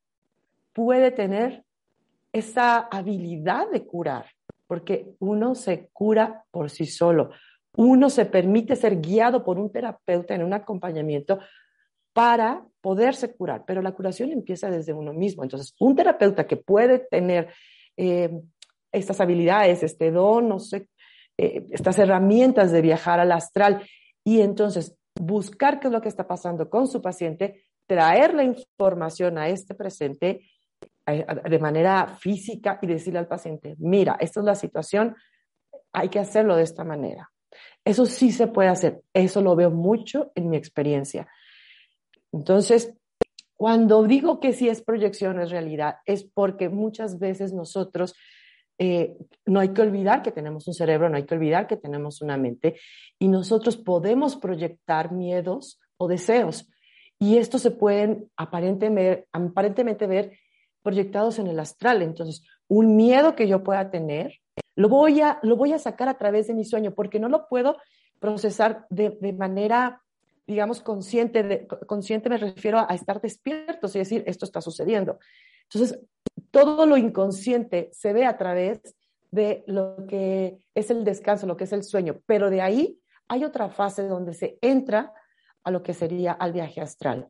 puede 0.72 1.10
tener 1.10 1.64
esa 2.32 2.78
habilidad 2.78 3.68
de 3.68 3.84
curar, 3.84 4.26
porque 4.68 5.16
uno 5.18 5.56
se 5.56 5.88
cura 5.92 6.44
por 6.52 6.70
sí 6.70 6.86
solo. 6.86 7.30
Uno 7.76 8.10
se 8.10 8.26
permite 8.26 8.76
ser 8.76 9.00
guiado 9.00 9.44
por 9.44 9.58
un 9.58 9.72
terapeuta 9.72 10.36
en 10.36 10.44
un 10.44 10.52
acompañamiento 10.52 11.40
para 12.12 12.64
poderse 12.80 13.34
curar, 13.34 13.64
pero 13.66 13.82
la 13.82 13.90
curación 13.90 14.30
empieza 14.30 14.70
desde 14.70 14.92
uno 14.92 15.12
mismo. 15.12 15.42
Entonces, 15.42 15.74
un 15.80 15.96
terapeuta 15.96 16.46
que 16.46 16.56
puede 16.56 17.00
tener 17.00 17.52
eh, 17.96 18.30
estas 18.92 19.20
habilidades, 19.20 19.82
este 19.82 20.12
don, 20.12 20.48
no 20.48 20.60
sé, 20.60 20.86
eh, 21.36 21.66
estas 21.72 21.98
herramientas 21.98 22.70
de 22.70 22.82
viajar 22.82 23.18
al 23.18 23.32
astral 23.32 23.82
y 24.22 24.42
entonces 24.42 24.96
buscar 25.20 25.80
qué 25.80 25.88
es 25.88 25.92
lo 25.92 26.00
que 26.00 26.08
está 26.08 26.26
pasando 26.26 26.68
con 26.68 26.86
su 26.88 27.00
paciente, 27.00 27.63
traer 27.86 28.34
la 28.34 28.44
información 28.44 29.38
a 29.38 29.48
este 29.48 29.74
presente 29.74 30.40
de 31.06 31.58
manera 31.58 32.16
física 32.18 32.78
y 32.80 32.86
decirle 32.86 33.18
al 33.18 33.28
paciente, 33.28 33.76
mira, 33.78 34.16
esta 34.20 34.40
es 34.40 34.46
la 34.46 34.54
situación, 34.54 35.14
hay 35.92 36.08
que 36.08 36.18
hacerlo 36.18 36.56
de 36.56 36.62
esta 36.62 36.84
manera. 36.84 37.30
Eso 37.84 38.06
sí 38.06 38.32
se 38.32 38.46
puede 38.46 38.68
hacer, 38.68 39.02
eso 39.12 39.42
lo 39.42 39.54
veo 39.54 39.70
mucho 39.70 40.32
en 40.34 40.48
mi 40.48 40.56
experiencia. 40.56 41.28
Entonces, 42.32 42.94
cuando 43.56 44.02
digo 44.02 44.40
que 44.40 44.52
sí 44.52 44.68
es 44.68 44.82
proyección, 44.82 45.40
es 45.40 45.50
realidad, 45.50 45.96
es 46.06 46.24
porque 46.24 46.68
muchas 46.68 47.18
veces 47.18 47.52
nosotros 47.52 48.14
eh, 48.78 49.16
no 49.46 49.60
hay 49.60 49.68
que 49.68 49.82
olvidar 49.82 50.22
que 50.22 50.32
tenemos 50.32 50.66
un 50.66 50.74
cerebro, 50.74 51.08
no 51.08 51.16
hay 51.16 51.24
que 51.24 51.34
olvidar 51.34 51.66
que 51.66 51.76
tenemos 51.76 52.22
una 52.22 52.36
mente 52.36 52.80
y 53.18 53.28
nosotros 53.28 53.76
podemos 53.76 54.36
proyectar 54.36 55.12
miedos 55.12 55.80
o 55.96 56.08
deseos. 56.08 56.68
Y 57.24 57.38
estos 57.38 57.62
se 57.62 57.70
pueden 57.70 58.30
aparentemente, 58.36 59.26
aparentemente 59.32 60.06
ver 60.06 60.32
proyectados 60.82 61.38
en 61.38 61.46
el 61.46 61.58
astral. 61.58 62.02
Entonces, 62.02 62.42
un 62.68 62.96
miedo 62.96 63.34
que 63.34 63.48
yo 63.48 63.64
pueda 63.64 63.90
tener, 63.90 64.40
lo 64.76 64.90
voy 64.90 65.22
a, 65.22 65.38
lo 65.42 65.56
voy 65.56 65.72
a 65.72 65.78
sacar 65.78 66.10
a 66.10 66.18
través 66.18 66.48
de 66.48 66.54
mi 66.54 66.66
sueño 66.66 66.92
porque 66.92 67.18
no 67.18 67.30
lo 67.30 67.48
puedo 67.48 67.78
procesar 68.18 68.84
de, 68.90 69.16
de 69.22 69.32
manera, 69.32 70.02
digamos, 70.46 70.82
consciente. 70.82 71.42
De, 71.42 71.66
consciente 71.86 72.28
me 72.28 72.36
refiero 72.36 72.78
a, 72.78 72.88
a 72.90 72.94
estar 72.94 73.22
despierto, 73.22 73.86
es 73.86 73.94
decir, 73.94 74.22
esto 74.26 74.44
está 74.44 74.60
sucediendo. 74.60 75.18
Entonces, 75.62 75.98
todo 76.50 76.84
lo 76.84 76.98
inconsciente 76.98 77.88
se 77.92 78.12
ve 78.12 78.26
a 78.26 78.36
través 78.36 78.82
de 79.30 79.64
lo 79.66 80.04
que 80.06 80.58
es 80.74 80.90
el 80.90 81.04
descanso, 81.04 81.46
lo 81.46 81.56
que 81.56 81.64
es 81.64 81.72
el 81.72 81.84
sueño, 81.84 82.20
pero 82.26 82.50
de 82.50 82.60
ahí 82.60 83.00
hay 83.28 83.44
otra 83.44 83.70
fase 83.70 84.06
donde 84.06 84.34
se 84.34 84.58
entra 84.60 85.14
a 85.64 85.70
lo 85.70 85.82
que 85.82 85.94
sería 85.94 86.32
al 86.32 86.52
viaje 86.52 86.80
astral. 86.80 87.28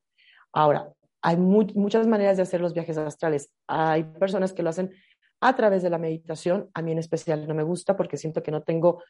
Ahora, 0.52 0.92
hay 1.22 1.36
muchas 1.38 2.06
maneras 2.06 2.36
de 2.36 2.42
hacer 2.42 2.60
los 2.60 2.74
viajes 2.74 2.98
astrales. 2.98 3.50
Hay 3.66 4.04
personas 4.04 4.52
que 4.52 4.62
lo 4.62 4.68
hacen 4.68 4.92
a 5.40 5.56
través 5.56 5.82
de 5.82 5.90
la 5.90 5.98
meditación. 5.98 6.68
A 6.74 6.82
mí 6.82 6.92
en 6.92 6.98
especial 6.98 7.48
no 7.48 7.54
me 7.54 7.62
gusta 7.62 7.96
porque 7.96 8.18
siento 8.18 8.42
que 8.42 8.50
no 8.50 8.62
tengo 8.62 9.02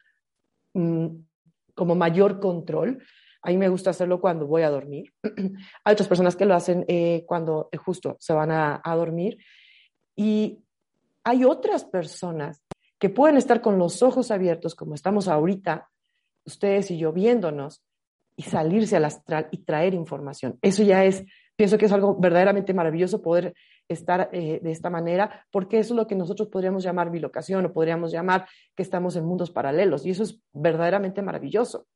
mm, 0.73 1.07
como 1.73 1.95
mayor 1.95 2.39
control. 2.39 3.03
A 3.41 3.49
mí 3.49 3.57
me 3.57 3.69
gusta 3.69 3.89
hacerlo 3.89 4.21
cuando 4.21 4.47
voy 4.47 4.61
a 4.61 4.69
dormir. 4.69 5.13
hay 5.83 5.93
otras 5.93 6.07
personas 6.07 6.35
que 6.35 6.45
lo 6.45 6.55
hacen 6.55 6.85
eh, 6.87 7.25
cuando 7.27 7.69
eh, 7.71 7.77
justo 7.77 8.15
se 8.19 8.33
van 8.33 8.51
a, 8.51 8.81
a 8.83 8.95
dormir. 8.95 9.37
Y 10.15 10.63
hay 11.23 11.43
otras 11.43 11.83
personas 11.83 12.63
que 12.97 13.09
pueden 13.09 13.37
estar 13.37 13.61
con 13.61 13.77
los 13.77 14.01
ojos 14.01 14.31
abiertos, 14.31 14.73
como 14.73 14.95
estamos 14.95 15.27
ahorita, 15.27 15.89
ustedes 16.45 16.91
y 16.91 16.97
yo 16.97 17.11
viéndonos, 17.11 17.84
y 18.35 18.43
salirse 18.43 18.97
al 18.97 19.05
astral 19.05 19.47
y 19.51 19.59
traer 19.59 19.93
información. 19.93 20.57
Eso 20.61 20.83
ya 20.83 21.05
es, 21.05 21.23
pienso 21.55 21.77
que 21.77 21.85
es 21.85 21.91
algo 21.91 22.15
verdaderamente 22.17 22.73
maravilloso 22.73 23.21
poder 23.21 23.53
estar 23.87 24.29
eh, 24.33 24.59
de 24.61 24.71
esta 24.71 24.89
manera, 24.89 25.45
porque 25.51 25.79
eso 25.79 25.93
es 25.93 25.97
lo 25.97 26.07
que 26.07 26.15
nosotros 26.15 26.49
podríamos 26.49 26.83
llamar 26.83 27.11
bilocación 27.11 27.65
o 27.65 27.73
podríamos 27.73 28.11
llamar 28.11 28.47
que 28.75 28.83
estamos 28.83 29.15
en 29.15 29.25
mundos 29.25 29.51
paralelos, 29.51 30.05
y 30.05 30.11
eso 30.11 30.23
es 30.23 30.41
verdaderamente 30.53 31.21
maravilloso. 31.21 31.87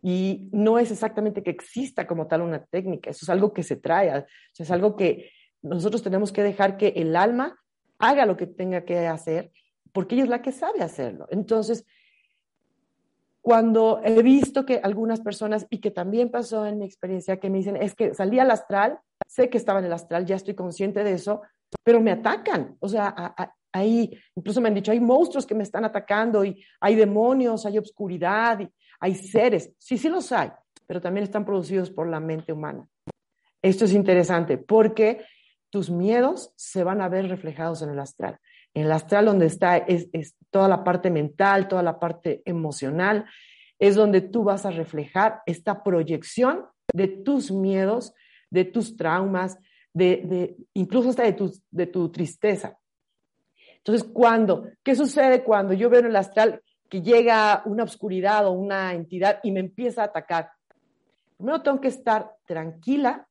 Y 0.00 0.48
no 0.52 0.78
es 0.78 0.90
exactamente 0.90 1.42
que 1.42 1.50
exista 1.50 2.06
como 2.06 2.26
tal 2.26 2.42
una 2.42 2.64
técnica, 2.64 3.10
eso 3.10 3.24
es 3.24 3.30
algo 3.30 3.52
que 3.52 3.62
se 3.62 3.76
trae, 3.76 4.24
es 4.58 4.70
algo 4.70 4.96
que 4.96 5.30
nosotros 5.62 6.02
tenemos 6.02 6.32
que 6.32 6.42
dejar 6.42 6.76
que 6.76 6.88
el 6.96 7.14
alma 7.14 7.56
haga 7.98 8.26
lo 8.26 8.36
que 8.36 8.46
tenga 8.46 8.84
que 8.84 9.06
hacer, 9.06 9.52
porque 9.92 10.14
ella 10.14 10.24
es 10.24 10.30
la 10.30 10.42
que 10.42 10.52
sabe 10.52 10.82
hacerlo. 10.82 11.26
Entonces, 11.30 11.86
cuando 13.42 14.00
he 14.04 14.22
visto 14.22 14.64
que 14.64 14.80
algunas 14.82 15.20
personas, 15.20 15.66
y 15.68 15.80
que 15.80 15.90
también 15.90 16.30
pasó 16.30 16.64
en 16.64 16.78
mi 16.78 16.84
experiencia, 16.84 17.40
que 17.40 17.50
me 17.50 17.58
dicen, 17.58 17.76
es 17.76 17.94
que 17.94 18.14
salí 18.14 18.38
al 18.38 18.52
astral, 18.52 19.00
sé 19.26 19.50
que 19.50 19.58
estaba 19.58 19.80
en 19.80 19.86
el 19.86 19.92
astral, 19.92 20.24
ya 20.24 20.36
estoy 20.36 20.54
consciente 20.54 21.02
de 21.02 21.12
eso, 21.12 21.42
pero 21.82 22.00
me 22.00 22.12
atacan. 22.12 22.76
O 22.78 22.88
sea, 22.88 23.34
ahí, 23.72 24.16
incluso 24.36 24.60
me 24.60 24.68
han 24.68 24.74
dicho, 24.74 24.92
hay 24.92 25.00
monstruos 25.00 25.44
que 25.44 25.56
me 25.56 25.64
están 25.64 25.84
atacando 25.84 26.44
y 26.44 26.64
hay 26.80 26.94
demonios, 26.94 27.66
hay 27.66 27.78
obscuridad, 27.78 28.60
y 28.60 28.68
hay 29.00 29.16
seres. 29.16 29.72
Sí, 29.76 29.98
sí 29.98 30.08
los 30.08 30.30
hay, 30.30 30.52
pero 30.86 31.00
también 31.00 31.24
están 31.24 31.44
producidos 31.44 31.90
por 31.90 32.06
la 32.06 32.20
mente 32.20 32.52
humana. 32.52 32.86
Esto 33.60 33.86
es 33.86 33.92
interesante 33.92 34.56
porque 34.56 35.24
tus 35.68 35.90
miedos 35.90 36.52
se 36.54 36.84
van 36.84 37.00
a 37.00 37.08
ver 37.08 37.28
reflejados 37.28 37.82
en 37.82 37.90
el 37.90 37.98
astral. 37.98 38.38
En 38.74 38.86
el 38.86 38.92
astral 38.92 39.26
donde 39.26 39.46
está 39.46 39.76
es, 39.76 40.08
toda 40.50 40.68
la 40.68 40.84
parte 40.84 41.10
mental, 41.10 41.68
toda 41.68 41.82
la 41.82 41.98
parte 41.98 42.42
emocional, 42.44 43.26
es 43.78 43.96
donde 43.96 44.20
tú 44.20 44.44
vas 44.44 44.64
a 44.64 44.70
reflejar 44.70 45.42
esta 45.46 45.82
proyección 45.82 46.66
de 46.92 47.08
tus 47.08 47.50
miedos, 47.50 48.14
de 48.50 48.64
tus 48.64 48.96
traumas, 48.96 49.58
de, 49.92 50.56
incluso 50.74 51.10
hasta 51.10 51.24
de 51.24 51.32
tu, 51.32 51.52
de 51.70 51.86
tu 51.86 52.10
tristeza. 52.10 52.78
Entonces, 53.78 54.08
cuando, 54.12 54.68
¿qué 54.82 54.94
sucede 54.94 55.42
cuando 55.42 55.74
yo 55.74 55.90
veo 55.90 56.00
en 56.00 56.06
el 56.06 56.16
astral 56.16 56.62
que 56.88 57.02
llega 57.02 57.62
una 57.64 57.82
oscuridad 57.82 58.46
o 58.46 58.52
una 58.52 58.94
entidad 58.94 59.40
y 59.42 59.50
me 59.50 59.60
empieza 59.60 60.02
a 60.02 60.06
atacar? 60.06 60.50
Primero 61.36 61.62
tengo 61.62 61.80
que 61.80 61.88
estar 61.88 62.36
tranquila 62.46 63.26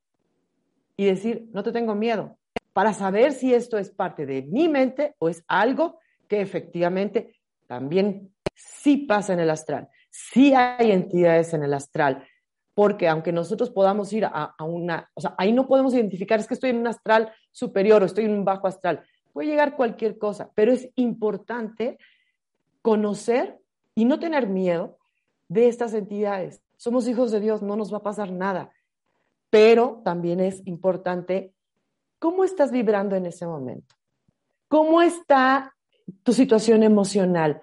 y 0.97 1.05
decir, 1.05 1.47
no 1.53 1.63
te 1.63 1.71
tengo 1.71 1.95
miedo, 1.95 2.37
para 2.73 2.93
saber 2.93 3.33
si 3.33 3.53
esto 3.53 3.77
es 3.77 3.91
parte 3.91 4.25
de 4.25 4.43
mi 4.43 4.69
mente 4.69 5.15
o 5.19 5.29
es 5.29 5.43
algo 5.47 5.99
que 6.27 6.41
efectivamente 6.41 7.35
también 7.67 8.33
sí 8.55 8.97
pasa 8.97 9.33
en 9.33 9.39
el 9.39 9.49
astral. 9.49 9.89
Sí 10.09 10.53
hay 10.53 10.91
entidades 10.91 11.53
en 11.53 11.63
el 11.63 11.73
astral 11.73 12.25
porque 12.73 13.07
aunque 13.07 13.31
nosotros 13.31 13.69
podamos 13.69 14.11
ir 14.13 14.25
a, 14.25 14.55
una, 14.63 15.09
o 15.13 15.21
sea, 15.21 15.35
ahí 15.37 15.51
no 15.51 15.67
podemos 15.67 15.93
identificar, 15.93 16.39
es 16.39 16.47
que 16.47 16.53
estoy 16.53 16.69
en 16.69 16.77
un 16.77 16.87
astral 16.87 17.31
superior 17.51 18.01
o 18.01 18.05
estoy 18.05 18.25
en 18.25 18.33
un 18.33 18.45
bajo 18.45 18.67
astral, 18.67 19.03
puede 19.33 19.49
llegar 19.49 19.75
cualquier 19.75 20.17
cosa, 20.17 20.51
pero 20.55 20.71
es 20.71 20.89
importante 20.95 21.97
conocer 22.81 23.59
y 23.93 24.05
no 24.05 24.19
tener 24.19 24.47
miedo 24.47 24.97
de 25.47 25.67
estas 25.67 25.93
entidades. 25.93 26.61
Somos 26.77 27.07
hijos 27.07 27.31
de 27.31 27.41
Dios, 27.41 27.61
no 27.61 27.75
nos 27.75 27.93
va 27.93 27.97
a 27.97 28.03
pasar 28.03 28.31
nada, 28.31 28.71
pero 29.49 30.01
también 30.03 30.39
es 30.39 30.65
importante 30.65 31.53
cómo 32.21 32.43
estás 32.43 32.71
vibrando 32.71 33.15
en 33.15 33.25
ese 33.25 33.47
momento, 33.47 33.95
cómo 34.67 35.01
está 35.01 35.73
tu 36.21 36.33
situación 36.33 36.83
emocional. 36.83 37.61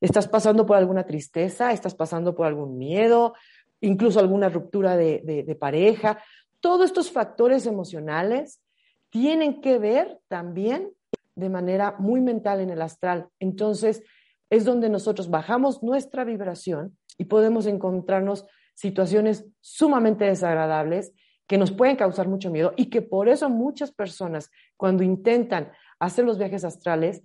¿Estás 0.00 0.26
pasando 0.26 0.66
por 0.66 0.76
alguna 0.76 1.04
tristeza? 1.04 1.72
¿Estás 1.72 1.94
pasando 1.94 2.34
por 2.34 2.46
algún 2.46 2.76
miedo? 2.76 3.34
incluso 3.80 4.20
alguna 4.20 4.48
ruptura 4.48 4.96
de, 4.96 5.56
pareja. 5.58 6.22
Todos 6.60 6.86
estos 6.86 7.10
factores 7.10 7.66
emocionales 7.66 8.60
tienen 9.08 9.60
que 9.60 9.78
ver 9.78 10.20
también 10.28 10.92
de 11.34 11.48
manera 11.48 11.96
muy 11.98 12.20
mental 12.20 12.60
en 12.60 12.70
el 12.70 12.82
astral. 12.82 13.28
Entonces, 13.38 14.02
es 14.50 14.64
donde 14.64 14.88
nosotros 14.88 15.30
bajamos 15.30 15.82
nuestra 15.82 16.24
vibración 16.24 16.96
y 17.16 17.24
podemos 17.24 17.66
encontrarnos 17.66 18.46
situaciones 18.74 19.46
sumamente 19.60 20.24
desagradables 20.24 21.12
que 21.50 21.58
nos 21.58 21.72
pueden 21.72 21.96
causar 21.96 22.28
mucho 22.28 22.48
miedo 22.48 22.74
y 22.76 22.86
que 22.90 23.02
por 23.02 23.28
eso 23.28 23.50
muchas 23.50 23.90
personas 23.90 24.52
cuando 24.76 25.02
intentan 25.02 25.72
hacer 25.98 26.24
los 26.24 26.38
viajes 26.38 26.62
astrales 26.62 27.24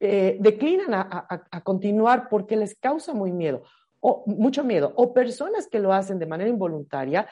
eh, 0.00 0.36
declinan 0.38 0.92
a, 0.92 1.62
continuar 1.64 2.28
porque 2.28 2.56
les 2.56 2.74
causa 2.74 3.14
muy 3.14 3.32
miedo 3.32 3.62
o 4.00 4.22
mucho 4.26 4.64
miedo, 4.64 4.92
o 4.96 5.14
personas 5.14 5.66
que 5.66 5.78
lo 5.78 5.94
hacen 5.94 6.18
de 6.18 6.26
manera 6.26 6.50
involuntaria, 6.50 7.26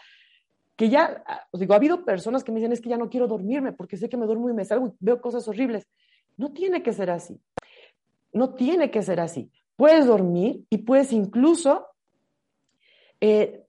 que 0.74 0.88
ya, 0.88 1.22
os 1.50 1.60
digo, 1.60 1.74
ha 1.74 1.76
habido 1.76 2.02
personas 2.06 2.42
que 2.42 2.50
me 2.50 2.60
dicen, 2.60 2.72
es 2.72 2.80
que 2.80 2.88
ya 2.88 2.96
no 2.96 3.10
quiero 3.10 3.28
dormirme 3.28 3.72
porque 3.72 3.98
sé 3.98 4.08
que 4.08 4.16
me 4.16 4.24
duermo 4.24 4.48
y 4.48 4.54
me 4.54 4.64
salgo 4.64 4.86
y 4.86 4.92
veo 4.98 5.20
cosas 5.20 5.46
horribles. 5.48 5.86
No 6.38 6.50
tiene 6.50 6.82
que 6.82 6.94
ser 6.94 7.10
así. 7.10 7.38
No 8.32 8.54
tiene 8.54 8.90
que 8.90 9.02
ser 9.02 9.20
así. 9.20 9.52
Puedes 9.76 10.06
dormir 10.06 10.64
y 10.70 10.78
puedes 10.78 11.12
incluso 11.12 11.86
eh, 13.20 13.65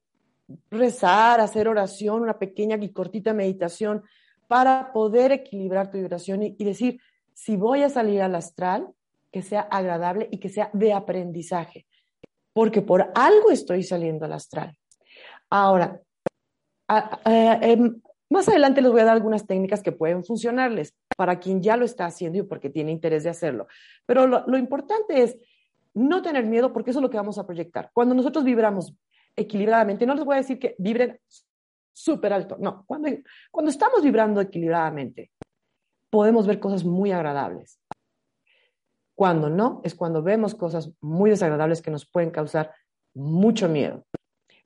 rezar, 0.70 1.40
hacer 1.40 1.68
oración, 1.68 2.22
una 2.22 2.40
pequeña 2.40 2.78
y 2.82 2.92
cortita 2.92 3.34
meditación 3.34 4.04
para 4.48 4.92
poder 4.94 5.32
equilibrar 5.32 5.92
tu 5.92 5.98
vibración 5.98 6.44
y 6.44 6.64
decir, 6.64 7.00
si 7.34 7.58
voy 7.58 7.84
a 7.84 7.90
salir 7.90 8.22
al 8.22 8.36
astral, 8.36 8.88
que 9.32 9.42
sea 9.42 9.62
agradable 9.62 10.30
y 10.32 10.40
que 10.40 10.50
sea 10.50 10.70
de 10.74 10.94
aprendizaje 10.94 11.86
porque 12.58 12.82
por 12.82 13.12
algo 13.14 13.52
estoy 13.52 13.84
saliendo 13.84 14.26
al 14.26 14.34
astral. 14.34 14.76
Ahora, 15.48 16.02
em, 17.24 18.02
más 18.32 18.50
adelante 18.50 18.82
les 18.82 18.92
voy 18.92 19.02
a 19.02 19.04
dar 19.04 19.14
algunas 19.14 19.46
técnicas 19.46 19.84
que 19.84 19.92
pueden 19.92 20.24
funcionarles 20.24 20.96
para 21.16 21.38
quien 21.40 21.62
ya 21.62 21.78
lo 21.78 21.86
está 21.86 22.08
haciendo 22.08 22.40
y 22.40 22.42
porque 22.42 22.72
tiene 22.72 22.92
interés 22.92 23.24
de 23.26 23.30
hacerlo. 23.30 23.68
Pero 24.08 24.26
lo, 24.26 24.58
importante 24.58 25.22
es 25.22 25.38
no 25.94 26.24
tener 26.24 26.48
miedo 26.48 26.74
porque 26.74 26.90
eso 26.90 26.98
es 26.98 27.04
lo 27.04 27.12
que 27.12 27.18
vamos 27.18 27.38
a 27.38 27.46
proyectar. 27.46 27.92
Cuando 27.94 28.16
nosotros 28.16 28.44
vibramos 28.44 28.96
equilibradamente, 29.38 30.06
no 30.06 30.16
les 30.16 30.26
voy 30.26 30.36
a 30.36 30.40
decir 30.40 30.60
que 30.60 30.76
vibren 30.80 31.20
súper 31.94 32.34
alto, 32.34 32.58
no, 32.60 32.84
cuando, 32.86 33.10
cuando 33.52 33.72
estamos 33.72 34.04
vibrando 34.04 34.42
equilibradamente, 34.42 35.32
podemos 36.10 36.48
ver 36.48 36.60
cosas 36.60 36.84
muy 36.84 37.12
agradables. 37.12 37.80
Cuando 39.16 39.50
no, 39.50 39.82
es 39.84 39.96
cuando 39.96 40.22
vemos 40.22 40.54
cosas 40.54 40.92
muy 41.02 41.30
desagradables 41.30 41.82
que 41.82 41.92
nos 41.92 42.06
pueden 42.08 42.30
causar 42.30 42.74
mucho 43.16 43.68
miedo. 43.68 44.06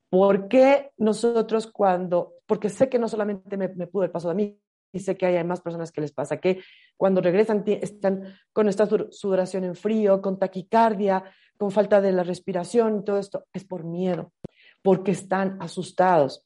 ¿Por 0.09 0.49
qué 0.49 0.91
nosotros 0.97 1.67
cuando, 1.67 2.33
porque 2.45 2.69
sé 2.69 2.89
que 2.89 2.99
no 2.99 3.07
solamente 3.07 3.55
me, 3.55 3.69
pudo 3.87 4.03
el 4.03 4.11
paso 4.11 4.29
a 4.29 4.33
mí, 4.33 4.59
y 4.93 4.99
sé 4.99 5.15
que 5.15 5.25
hay 5.25 5.43
más 5.45 5.61
personas 5.61 5.89
que 5.93 6.01
les 6.01 6.11
pasa, 6.11 6.41
que 6.41 6.61
cuando 6.97 7.21
regresan 7.21 7.63
están 7.65 8.35
con 8.51 8.67
esta 8.67 8.89
sudoración 9.09 9.63
en 9.63 9.75
frío, 9.75 10.21
con 10.21 10.37
taquicardia, 10.37 11.23
con 11.57 11.71
falta 11.71 12.01
de 12.01 12.11
la 12.11 12.23
respiración, 12.23 13.05
todo 13.05 13.19
esto 13.19 13.45
es 13.53 13.63
por 13.63 13.85
miedo, 13.85 14.33
porque 14.81 15.11
están 15.11 15.57
asustados. 15.61 16.45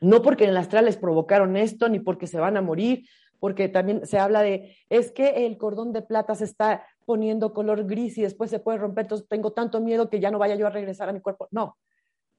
No 0.00 0.22
porque 0.22 0.44
en 0.44 0.50
el 0.50 0.56
astral 0.56 0.86
les 0.86 0.96
provocaron 0.96 1.56
esto, 1.56 1.88
ni 1.88 2.00
porque 2.00 2.26
se 2.26 2.38
van 2.40 2.56
a 2.56 2.62
morir, 2.62 3.06
porque 3.38 3.68
también 3.68 4.06
se 4.06 4.18
habla 4.18 4.42
de, 4.42 4.76
es 4.88 5.12
que 5.12 5.46
el 5.46 5.56
cordón 5.58 5.92
de 5.92 6.02
plata 6.02 6.34
se 6.34 6.44
está 6.44 6.86
poniendo 7.04 7.52
color 7.52 7.86
gris 7.86 8.18
y 8.18 8.22
después 8.22 8.50
se 8.50 8.58
puede 8.58 8.78
romper, 8.78 9.04
entonces 9.04 9.28
tengo 9.28 9.52
tanto 9.52 9.80
miedo 9.80 10.10
que 10.10 10.20
ya 10.20 10.30
no 10.30 10.38
vaya 10.38 10.56
yo 10.56 10.66
a 10.66 10.70
regresar 10.70 11.08
a 11.08 11.12
mi 11.12 11.20
cuerpo. 11.20 11.48
No, 11.50 11.76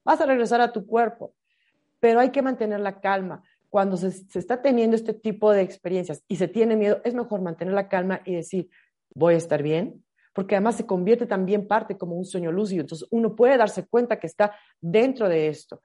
vas 0.04 0.20
a 0.20 0.26
regresar 0.26 0.60
a 0.60 0.72
tu 0.72 0.86
cuerpo, 0.86 1.34
pero 2.00 2.20
hay 2.20 2.30
que 2.30 2.42
mantener 2.42 2.80
la 2.80 3.00
calma. 3.00 3.42
Cuando 3.70 3.96
se, 3.96 4.08
está 4.38 4.62
teniendo 4.62 4.96
este 4.96 5.12
tipo 5.12 5.52
de 5.52 5.62
experiencias 5.62 6.22
y 6.26 6.36
se 6.36 6.48
tiene 6.48 6.76
miedo, 6.76 7.00
es 7.04 7.14
mejor 7.14 7.42
mantener 7.42 7.74
la 7.74 7.88
calma 7.88 8.22
y 8.24 8.34
decir, 8.34 8.70
voy 9.14 9.34
a 9.34 9.38
estar 9.38 9.62
bien, 9.62 10.02
porque 10.38 10.54
además 10.54 10.76
se 10.76 10.86
convierte 10.86 11.26
también 11.26 11.66
parte 11.66 11.98
como 11.98 12.14
un 12.14 12.24
sueño 12.24 12.52
lúcido, 12.52 12.82
entonces 12.82 13.08
uno 13.10 13.34
puede 13.34 13.56
darse 13.56 13.88
cuenta 13.88 14.20
que 14.20 14.28
está 14.28 14.54
dentro 14.80 15.28
de 15.28 15.48
esto. 15.48 15.82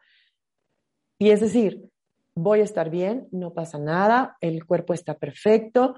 Y 1.17 1.31
es 1.31 1.39
decir, 1.39 1.89
voy 2.35 2.59
a 2.59 2.63
estar 2.63 2.91
bien, 2.91 3.27
no 3.31 3.55
pasa 3.55 3.79
nada, 3.79 4.37
el 4.41 4.63
cuerpo 4.67 4.93
está 4.93 5.17
perfecto, 5.17 5.95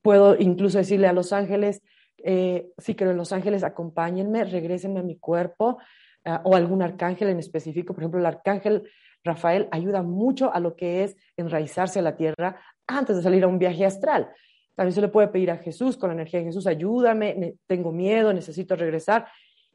puedo 0.00 0.38
incluso 0.38 0.78
decirle 0.78 1.06
a 1.06 1.12
los 1.12 1.34
ángeles, 1.34 1.82
eh, 2.24 2.70
si 2.78 2.94
quiero 2.94 3.10
en 3.10 3.18
Los 3.18 3.30
Ángeles, 3.30 3.62
acompáñenme, 3.62 4.44
regresenme 4.44 5.00
a 5.00 5.02
mi 5.02 5.18
cuerpo, 5.18 5.76
ah, 6.24 6.40
o 6.46 6.56
algún 6.56 6.80
arcángel 6.80 7.28
en 7.28 7.40
específico. 7.40 7.92
Por 7.92 8.04
ejemplo, 8.04 8.20
el 8.20 8.24
arcángel 8.26 8.88
Rafael 9.22 9.68
ayuda 9.70 10.02
mucho 10.02 10.50
a 10.50 10.60
lo 10.60 10.76
que 10.76 11.04
es 11.04 11.14
enraizarse 11.36 11.98
a 11.98 12.02
la 12.02 12.16
tierra 12.16 12.58
antes 12.86 13.16
de 13.16 13.22
salir 13.22 13.44
a 13.44 13.48
un 13.48 13.58
viaje 13.58 13.84
astral. 13.84 14.30
También 14.74 14.94
se 14.94 15.00
le 15.00 15.08
puede 15.08 15.28
pedir 15.28 15.50
a 15.50 15.58
Jesús, 15.58 15.96
con 15.96 16.08
la 16.08 16.14
energía 16.14 16.40
de 16.40 16.46
Jesús, 16.46 16.66
ayúdame, 16.66 17.56
tengo 17.66 17.92
miedo, 17.92 18.32
necesito 18.32 18.74
regresar. 18.74 19.26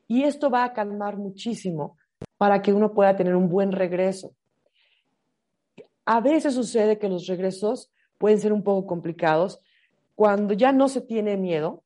Y 0.08 0.24
esto 0.24 0.50
va 0.50 0.64
a 0.64 0.74
calmar 0.74 1.18
muchísimo 1.18 1.98
para 2.38 2.62
que 2.62 2.74
uno 2.74 2.94
pueda 2.94 3.16
tener 3.16 3.36
un 3.36 3.50
buen 3.50 3.72
regreso. 3.72 4.34
A 6.06 6.22
veces 6.22 6.54
sucede 6.54 6.98
que 6.98 7.10
los 7.10 7.28
regresos 7.28 7.92
pueden 8.18 8.40
ser 8.40 8.54
un 8.54 8.64
poco 8.64 8.88
complicados 8.88 9.60
cuando 10.16 10.54
ya 10.54 10.72
no 10.72 10.90
se 10.90 11.02
tiene 11.02 11.38
miedo, 11.38 11.84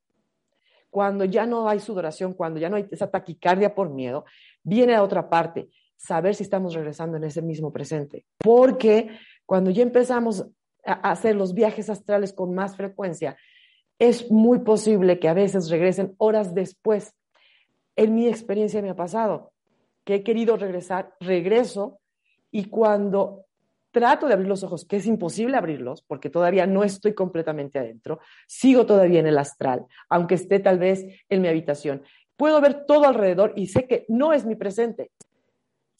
cuando 0.90 1.26
ya 1.26 1.46
no 1.46 1.68
hay 1.68 1.80
sudoración, 1.80 2.34
cuando 2.34 2.60
ya 2.60 2.70
no 2.70 2.78
hay 2.78 2.88
esa 2.92 3.10
taquicardia 3.10 3.76
por 3.76 3.90
miedo, 3.90 4.26
viene 4.64 4.96
a 4.96 5.04
otra 5.04 5.30
parte, 5.30 5.70
saber 5.98 6.36
si 6.36 6.44
estamos 6.44 6.74
regresando 6.74 7.18
en 7.18 7.24
ese 7.26 7.42
mismo 7.42 7.74
presente. 7.74 8.26
Porque 8.38 9.10
cuando 9.46 9.70
ya 9.70 9.84
empezamos 9.84 10.46
hacer 10.84 11.36
los 11.36 11.54
viajes 11.54 11.90
astrales 11.90 12.34
con 12.34 12.54
más 12.54 12.76
frecuencia, 12.76 13.38
es 14.00 14.32
muy 14.32 14.60
posible 14.60 15.20
que 15.20 15.30
a 15.30 15.34
veces 15.34 15.70
regresen 15.70 16.16
horas 16.18 16.56
después. 16.56 17.14
En 17.96 18.16
mi 18.16 18.28
experiencia 18.28 18.82
me 18.82 18.90
ha 18.90 18.96
pasado 18.96 19.54
que 20.04 20.16
he 20.16 20.24
querido 20.24 20.58
regresar, 20.58 21.14
regreso 21.20 22.00
y 22.50 22.66
cuando 22.66 23.46
trato 23.92 24.28
de 24.28 24.34
abrir 24.34 24.48
los 24.48 24.64
ojos, 24.64 24.86
que 24.86 24.96
es 24.98 25.06
imposible 25.06 25.58
abrirlos 25.58 26.02
porque 26.02 26.30
todavía 26.30 26.66
no 26.66 26.84
estoy 26.84 27.14
completamente 27.14 27.78
adentro, 27.78 28.20
sigo 28.48 28.86
todavía 28.86 29.20
en 29.20 29.28
el 29.28 29.38
astral, 29.38 29.86
aunque 30.10 30.36
esté 30.36 30.60
tal 30.60 30.80
vez 30.80 31.06
en 31.30 31.42
mi 31.42 31.48
habitación. 31.48 32.04
Puedo 32.38 32.60
ver 32.60 32.86
todo 32.86 33.06
alrededor 33.06 33.54
y 33.56 33.68
sé 33.68 33.86
que 33.86 34.06
no 34.08 34.34
es 34.34 34.46
mi 34.46 34.56
presente, 34.56 35.12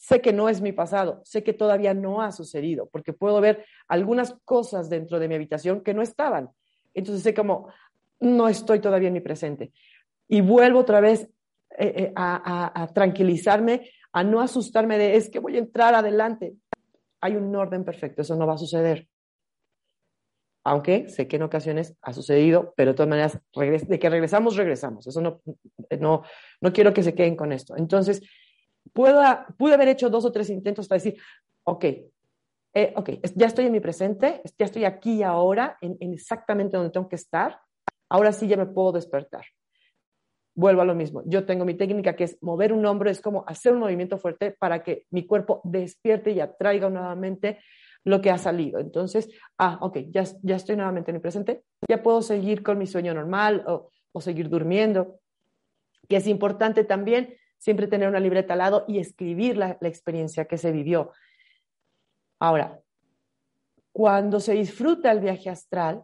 sé 0.02 0.20
que 0.20 0.34
no 0.34 0.50
es 0.50 0.62
mi 0.62 0.72
pasado, 0.72 1.22
sé 1.24 1.44
que 1.44 1.54
todavía 1.54 1.94
no 1.94 2.22
ha 2.22 2.32
sucedido, 2.32 2.90
porque 2.92 3.14
puedo 3.14 3.40
ver 3.40 3.66
algunas 3.88 4.36
cosas 4.44 4.90
dentro 4.90 5.20
de 5.20 5.28
mi 5.28 5.36
habitación 5.36 5.82
que 5.82 5.94
no 5.94 6.02
estaban. 6.02 6.50
Entonces 6.94 7.24
sé 7.24 7.34
como, 7.34 7.70
no 8.20 8.50
estoy 8.50 8.80
todavía 8.80 9.08
en 9.08 9.14
mi 9.14 9.22
presente. 9.22 9.72
Y 10.28 10.42
vuelvo 10.42 10.80
otra 10.80 11.02
vez 11.02 11.30
eh, 11.78 11.94
eh, 11.96 12.14
a, 12.16 12.82
a 12.84 12.88
tranquilizarme, 12.88 13.90
a 14.12 14.24
no 14.24 14.42
asustarme 14.42 14.98
de, 14.98 15.16
es 15.16 15.30
que 15.30 15.40
voy 15.40 15.56
a 15.56 15.60
entrar 15.60 15.94
adelante 15.94 16.56
hay 17.22 17.36
un 17.36 17.56
orden 17.56 17.86
perfecto, 17.86 18.24
eso 18.24 18.36
no 18.36 18.48
va 18.48 18.56
a 18.56 18.58
suceder. 18.58 19.08
Aunque 20.64 21.08
sé 21.08 21.28
que 21.28 21.38
en 21.38 21.44
ocasiones 21.44 21.96
ha 22.02 22.14
sucedido, 22.14 22.74
pero 22.76 22.92
de 22.92 22.98
todas 22.98 23.10
maneras, 23.10 23.40
de 23.88 24.00
que 24.00 24.10
regresamos, 24.10 24.56
regresamos. 24.56 25.08
Eso 25.08 25.22
no, 25.22 25.42
no, 26.00 26.24
no 26.60 26.74
quiero 26.74 26.94
que 26.94 27.04
se 27.04 27.16
queden 27.16 27.36
con 27.36 27.52
esto. 27.52 27.76
Entonces, 27.78 28.22
pueda, 28.94 29.48
pude 29.58 29.74
haber 29.74 29.90
hecho 29.90 30.10
dos 30.10 30.26
o 30.26 30.32
tres 30.32 30.50
intentos 30.50 30.88
para 30.88 31.02
decir, 31.02 31.20
ok, 31.64 31.86
eh, 32.74 32.94
ok, 32.96 33.10
ya 33.36 33.48
estoy 33.48 33.66
en 33.66 33.72
mi 33.72 33.80
presente, 33.80 34.42
ya 34.58 34.66
estoy 34.66 34.86
aquí 34.86 35.24
ahora, 35.24 35.78
en 35.82 36.14
exactamente 36.14 36.78
donde 36.78 36.92
tengo 36.92 37.10
que 37.10 37.18
estar. 37.18 37.60
Ahora 38.10 38.32
sí 38.32 38.48
ya 38.48 38.58
me 38.58 38.66
puedo 38.66 38.94
despertar 38.94 39.44
vuelvo 40.56 40.82
a 40.82 40.86
lo 40.86 40.96
mismo. 40.96 41.24
Yo 41.26 41.46
tengo 41.46 41.66
mi 41.66 41.76
técnica 41.76 42.16
que 42.16 42.26
es 42.26 42.38
mover 42.42 42.74
un 42.74 42.86
hombro, 42.86 43.10
es 43.10 43.22
como 43.22 43.44
hacer 43.48 43.74
un 43.74 43.80
movimiento 43.80 44.18
fuerte 44.18 44.52
para 44.52 44.84
que 44.84 45.06
mi 45.10 45.26
cuerpo 45.26 45.62
despierte 45.64 46.32
y 46.32 46.40
atraiga 46.40 46.90
nuevamente 46.90 47.60
lo 48.04 48.22
que 48.22 48.32
ha 48.32 48.38
salido. 48.38 48.80
Entonces, 48.80 49.30
ah, 49.58 49.78
ok, 49.82 50.00
ya, 50.10 50.24
ya 50.42 50.56
estoy 50.56 50.76
nuevamente 50.76 51.12
en 51.12 51.18
mi 51.18 51.22
presente, 51.22 51.64
ya 51.88 52.02
puedo 52.02 52.22
seguir 52.22 52.64
con 52.64 52.78
mi 52.78 52.88
sueño 52.88 53.14
normal 53.14 53.64
o 53.66 54.22
seguir 54.22 54.50
durmiendo. 54.50 55.20
Que 56.10 56.18
es 56.18 56.28
importante 56.28 56.84
también 56.84 57.36
siempre 57.62 57.88
tener 57.88 58.10
una 58.10 58.20
libreta 58.20 58.54
al 58.54 58.60
lado 58.60 58.86
y 58.88 58.98
escribir 58.98 59.56
la, 59.56 59.78
experiencia 59.82 60.46
que 60.46 60.58
se 60.58 60.72
vivió. 60.72 61.12
Ahora, 62.40 62.80
cuando 63.92 64.40
se 64.40 64.54
disfruta 64.54 65.12
el 65.12 65.20
viaje 65.20 65.48
astral, 65.52 66.04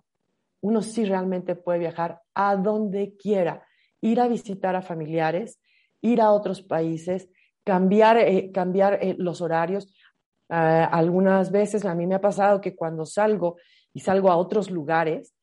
uno 0.61 0.83
sí 0.83 1.03
realmente 1.03 1.55
puede 1.55 1.79
viajar 1.79 2.21
a 2.35 2.55
donde 2.55 3.15
quiera, 3.17 3.65
ir 4.01 4.21
a 4.21 4.27
visitar 4.27 4.75
a 4.75 4.83
familiares, 4.83 5.59
ir 5.99 6.21
a 6.21 6.31
otros 6.31 6.61
países, 6.61 7.27
cambiar, 7.63 8.17
eh, 8.17 8.51
cambiar 8.51 8.99
eh, 9.01 9.15
los 9.17 9.41
horarios. 9.41 9.91
Ah, 10.49 10.85
algunas 10.85 11.51
veces 11.51 11.85
a 11.85 11.95
mí 11.95 12.05
me 12.05 12.15
ha 12.15 12.21
pasado 12.21 12.61
que 12.61 12.75
cuando 12.75 13.03
salgo 13.07 13.57
y 13.93 14.01
salgo 14.01 14.29
a 14.29 14.37
otros 14.37 14.69
lugares, 14.69 15.33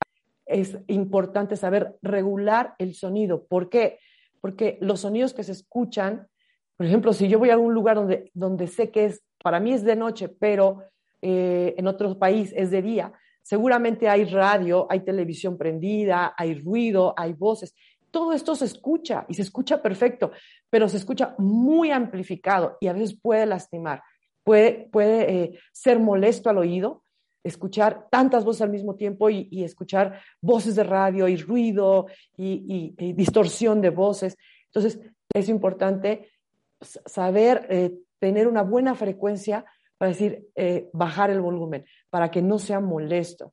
es 0.47 0.79
importante 0.87 1.57
saber 1.57 1.97
regular 2.03 2.77
el 2.79 2.95
sonido. 2.95 3.47
¿Por 3.47 3.69
qué? 3.69 3.99
Porque 4.45 4.77
los 4.83 5.01
sonidos 5.01 5.33
que 5.33 5.43
se 5.43 5.53
escuchan, 5.53 6.29
por 6.77 6.85
ejemplo, 6.85 7.15
si 7.15 7.29
yo 7.29 7.39
voy 7.39 7.49
a 7.49 7.57
un 7.57 7.73
lugar 7.73 7.97
donde, 7.97 8.31
donde 8.35 8.67
sé 8.67 8.91
que 8.91 9.07
es, 9.07 9.25
para 9.43 9.59
mí 9.59 9.73
es 9.73 9.85
de 9.85 9.97
noche, 9.97 10.29
pero 10.29 10.83
eh, 11.23 11.75
en 11.79 11.87
otro 11.87 12.19
país 12.19 12.53
es 12.55 12.71
de 12.71 12.83
día, 12.83 13.11
seguramente 13.43 14.07
hay 14.07 14.27
radio, 14.27 14.87
hay 14.91 15.01
televisión 15.01 15.57
prendida, 15.57 16.35
hay 16.37 16.61
ruido, 16.61 17.15
hay 17.17 17.33
voces. 17.33 17.75
Todo 18.11 18.35
esto 18.35 18.55
se 18.55 18.67
escucha 18.67 19.25
y 19.31 19.33
se 19.33 19.41
escucha 19.41 19.81
perfecto, 19.81 20.31
pero 20.69 20.91
se 20.91 20.99
escucha 20.99 21.35
muy 21.39 21.91
amplificado 21.91 22.77
y 22.83 22.89
a 22.89 22.93
veces 22.93 23.19
puede 23.19 23.47
lastimar, 23.47 24.03
puede, 24.43 24.91
puede 24.93 25.33
eh, 25.33 25.59
ser 25.73 26.01
molesto 26.01 26.51
al 26.51 26.59
oído 26.59 27.03
escuchar 27.45 28.09
tantas 28.11 28.45
voces 28.45 28.63
al 28.63 28.71
mismo 28.71 28.97
tiempo 28.97 29.29
y, 29.31 29.63
escuchar 29.63 30.21
voces 30.41 30.75
de 30.75 30.83
radio 30.83 31.29
y 31.29 31.37
ruido 31.37 32.07
y, 32.37 32.95
distorsión 33.13 33.81
de 33.81 33.91
voces. 33.91 34.37
Entonces, 34.67 34.99
es 35.33 35.49
importante 35.49 36.31
saber 36.81 37.67
eh, 37.69 37.95
tener 38.19 38.49
una 38.49 38.63
buena 38.63 38.95
frecuencia 38.95 39.65
para 39.99 40.11
decir, 40.11 40.49
eh, 40.57 40.89
bajar 40.93 41.31
el 41.31 41.41
volumen, 41.41 41.85
para 42.11 42.31
que 42.31 42.43
no 42.43 42.59
sea 42.59 42.81
molesto. 42.81 43.53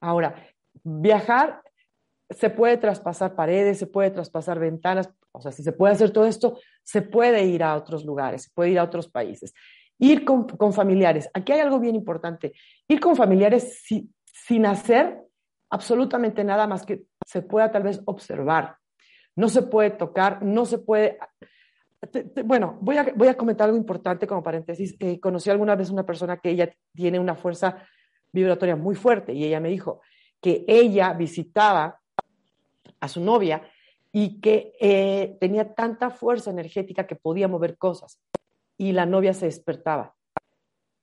Ahora, 0.00 0.34
viajar 0.82 1.62
se 2.30 2.50
puede 2.50 2.78
traspasar 2.78 3.34
paredes, 3.34 3.78
se 3.78 3.86
puede 3.86 4.10
traspasar 4.10 4.58
ventanas, 4.58 5.10
o 5.32 5.40
sea, 5.40 5.52
si 5.52 5.62
se 5.62 5.72
puede 5.72 5.94
hacer 5.94 6.10
todo 6.10 6.26
esto, 6.26 6.58
se 6.82 7.02
puede 7.02 7.44
ir 7.44 7.62
a 7.62 7.76
otros 7.76 8.04
lugares, 8.04 8.44
se 8.44 8.50
puede 8.50 8.70
ir 8.70 8.78
a 8.78 8.84
otros 8.84 9.08
países. 9.08 9.54
Ir 10.02 10.24
con, 10.24 10.72
familiares. 10.72 11.30
Aquí 11.32 11.52
hay 11.52 11.60
algo 11.60 11.78
bien 11.78 11.94
importante. 11.94 12.54
Ir 12.88 12.98
con 12.98 13.14
familiares 13.14 13.84
sin 13.86 14.66
hacer 14.66 15.16
absolutamente 15.70 16.42
nada 16.42 16.66
más 16.66 16.84
que 16.84 17.04
se 17.24 17.42
pueda 17.42 17.70
tal 17.70 17.84
vez 17.84 18.02
observar. 18.06 18.78
No 19.36 19.48
se 19.48 19.62
puede 19.62 19.90
tocar, 19.90 20.42
no 20.42 20.66
se 20.66 20.78
puede... 20.78 21.18
bueno, 22.44 22.78
voy 22.80 22.96
a, 22.96 23.12
voy 23.14 23.28
a 23.28 23.36
comentar 23.36 23.66
algo 23.66 23.78
importante 23.78 24.26
como 24.26 24.42
paréntesis. 24.42 24.96
Eh, 24.98 25.20
conocí 25.20 25.50
alguna 25.50 25.76
vez 25.76 25.88
una 25.88 26.04
persona 26.04 26.36
que 26.38 26.50
ella 26.50 26.68
tiene 26.92 27.20
una 27.20 27.36
fuerza 27.36 27.86
vibratoria 28.32 28.74
muy 28.74 28.96
fuerte 28.96 29.32
y 29.32 29.44
ella 29.44 29.60
me 29.60 29.68
dijo 29.68 30.00
que 30.40 30.64
ella 30.66 31.12
visitaba 31.12 32.00
a 32.98 33.06
su 33.06 33.20
novia 33.20 33.62
y 34.10 34.40
que 34.40 34.72
eh, 34.80 35.36
tenía 35.38 35.74
tanta 35.74 36.10
fuerza 36.10 36.50
energética 36.50 37.06
que 37.06 37.14
podía 37.14 37.46
mover 37.46 37.78
cosas 37.78 38.20
y 38.82 38.90
la 38.90 39.06
novia 39.06 39.32
se 39.32 39.46
despertaba. 39.46 40.16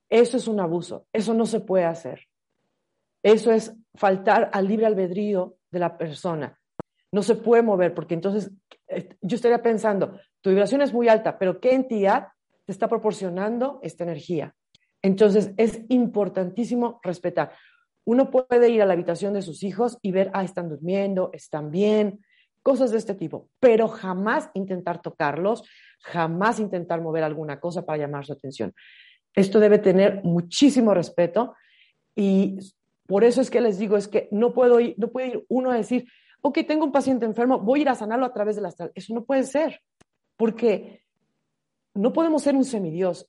Eso 0.09 0.35
es 0.35 0.49
un 0.49 0.59
abuso, 0.59 1.07
eso 1.13 1.33
no 1.33 1.45
se 1.45 1.61
puede 1.61 1.85
hacer. 1.85 2.27
Eso 3.23 3.53
es 3.53 3.73
faltar 3.95 4.49
al 4.51 4.67
libre 4.67 4.85
albedrío 4.85 5.55
de 5.71 5.79
la 5.79 5.97
persona. 5.97 6.59
No 7.13 7.23
se 7.23 7.35
puede 7.35 7.63
mover 7.63 7.93
porque 7.93 8.15
entonces 8.15 8.51
eh, 8.89 9.15
yo 9.21 9.35
estaría 9.35 9.61
pensando, 9.63 10.19
tu 10.41 10.49
vibración 10.49 10.81
es 10.81 10.91
muy 10.91 11.07
alta, 11.07 11.39
pero 11.39 11.61
¿qué 11.61 11.73
entidad 11.73 12.27
te 12.65 12.73
está 12.73 12.89
proporcionando 12.89 13.79
esta 13.81 14.03
energía? 14.03 14.53
Entonces 15.01 15.53
es 15.55 15.79
importantísimo 15.87 16.99
respetar. 17.01 17.53
Uno 18.03 18.29
puede 18.29 18.69
ir 18.69 18.81
a 18.81 18.85
la 18.85 18.93
habitación 18.93 19.33
de 19.33 19.41
sus 19.41 19.63
hijos 19.63 19.97
y 20.01 20.11
ver, 20.11 20.31
ah, 20.33 20.43
están 20.43 20.67
durmiendo, 20.67 21.29
están 21.31 21.71
bien, 21.71 22.25
cosas 22.69 22.91
de 22.91 22.99
este 22.99 23.15
tipo, 23.15 23.49
pero 23.59 23.87
jamás 23.87 24.51
intentar 24.53 25.01
tocarlos, 25.01 25.63
jamás 26.01 26.59
intentar 26.59 27.01
mover 27.01 27.23
alguna 27.23 27.59
cosa 27.59 27.83
para 27.83 27.97
llamar 27.97 28.27
su 28.27 28.33
atención. 28.33 28.75
Esto 29.33 29.59
debe 29.59 29.79
tener 29.79 30.23
muchísimo 30.23 30.93
respeto 30.93 31.55
y 32.15 32.59
por 33.07 33.23
eso 33.23 33.41
es 33.41 33.49
que 33.49 33.59
les 33.59 33.79
digo, 33.79 33.97
es 33.97 34.07
que 34.07 34.27
no 34.29 34.53
puedo 34.53 34.79
ir, 34.79 34.93
no 34.99 35.07
puede 35.07 35.29
ir 35.29 35.45
uno 35.49 35.71
a 35.71 35.77
decir, 35.77 36.07
ok, 36.41 36.59
tengo 36.67 36.85
un 36.85 36.91
paciente 36.91 37.25
enfermo, 37.25 37.57
voy 37.57 37.83
a 37.87 37.95
sanarlo 37.95 38.27
a 38.27 38.33
través 38.33 38.55
del 38.55 38.67
astral. 38.67 38.91
Eso 38.93 39.15
no 39.15 39.25
puede 39.25 39.45
ser, 39.45 39.81
porque 40.37 41.01
no 41.95 42.13
podemos 42.13 42.43
ser 42.43 42.55
un 42.55 42.65
semidios. 42.65 43.27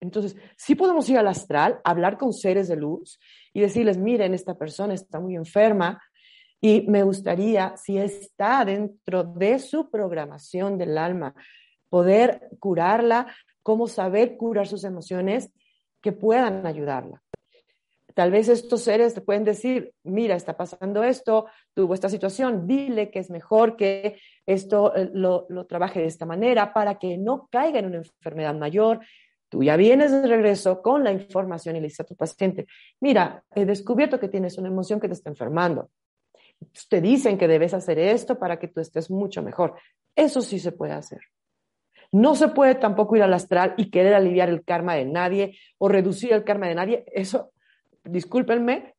Entonces, 0.00 0.34
sí 0.56 0.74
podemos 0.74 1.08
ir 1.08 1.18
al 1.18 1.28
astral, 1.28 1.80
hablar 1.84 2.18
con 2.18 2.32
seres 2.32 2.66
de 2.66 2.74
luz 2.74 3.20
y 3.52 3.60
decirles, 3.60 3.96
miren, 3.96 4.34
esta 4.34 4.58
persona 4.58 4.92
está 4.92 5.20
muy 5.20 5.36
enferma, 5.36 6.02
y 6.60 6.82
me 6.88 7.02
gustaría, 7.02 7.76
si 7.76 7.96
está 7.96 8.64
dentro 8.64 9.24
de 9.24 9.58
su 9.58 9.90
programación 9.90 10.76
del 10.76 10.98
alma, 10.98 11.34
poder 11.88 12.50
curarla, 12.58 13.34
cómo 13.62 13.88
saber 13.88 14.36
curar 14.36 14.66
sus 14.66 14.84
emociones 14.84 15.50
que 16.02 16.12
puedan 16.12 16.66
ayudarla. 16.66 17.22
Tal 18.14 18.30
vez 18.30 18.48
estos 18.48 18.82
seres 18.82 19.14
te 19.14 19.20
pueden 19.20 19.44
decir, 19.44 19.94
mira, 20.02 20.34
está 20.34 20.56
pasando 20.56 21.02
esto, 21.02 21.46
tuvo 21.72 21.94
esta 21.94 22.08
situación, 22.08 22.66
dile 22.66 23.10
que 23.10 23.20
es 23.20 23.30
mejor 23.30 23.76
que 23.76 24.20
esto 24.44 24.94
eh, 24.94 25.10
lo, 25.14 25.46
trabaje 25.66 26.00
de 26.00 26.06
esta 26.06 26.26
manera 26.26 26.74
para 26.74 26.98
que 26.98 27.16
no 27.16 27.48
caiga 27.50 27.78
en 27.78 27.86
una 27.86 27.98
enfermedad 27.98 28.54
mayor. 28.54 29.00
Tú 29.48 29.62
ya 29.62 29.76
vienes 29.76 30.10
de 30.10 30.26
regreso 30.26 30.82
con 30.82 31.04
la 31.04 31.12
información 31.12 31.76
y 31.76 31.80
le 31.80 31.86
dices 31.86 32.00
a 32.00 32.04
tu 32.04 32.16
paciente, 32.16 32.66
mira, 33.00 33.44
he 33.54 33.64
descubierto 33.64 34.20
que 34.20 34.28
tienes 34.28 34.58
una 34.58 34.68
emoción 34.68 35.00
que 35.00 35.08
te 35.08 35.14
está 35.14 35.30
enfermando 35.30 35.90
te 36.88 37.00
dicen 37.00 37.38
que 37.38 37.48
debes 37.48 37.74
hacer 37.74 37.98
esto 37.98 38.38
para 38.38 38.58
que 38.58 38.68
tú 38.68 38.80
estés 38.80 39.10
mucho 39.10 39.42
mejor. 39.42 39.74
Eso 40.14 40.42
sí 40.42 40.58
se 40.58 40.72
puede 40.72 40.92
hacer. 40.92 41.20
No 42.12 42.34
se 42.34 42.48
puede 42.48 42.74
tampoco 42.74 43.16
ir 43.16 43.22
al 43.22 43.32
astral 43.32 43.74
y 43.76 43.90
querer 43.90 44.14
aliviar 44.14 44.48
el 44.48 44.64
karma 44.64 44.94
de 44.94 45.04
nadie 45.04 45.58
o 45.78 45.88
reducir 45.88 46.32
el 46.32 46.44
karma 46.44 46.66
de 46.66 46.74
nadie. 46.74 47.04
Eso, 47.12 47.52
discúlpenme, 48.04 48.94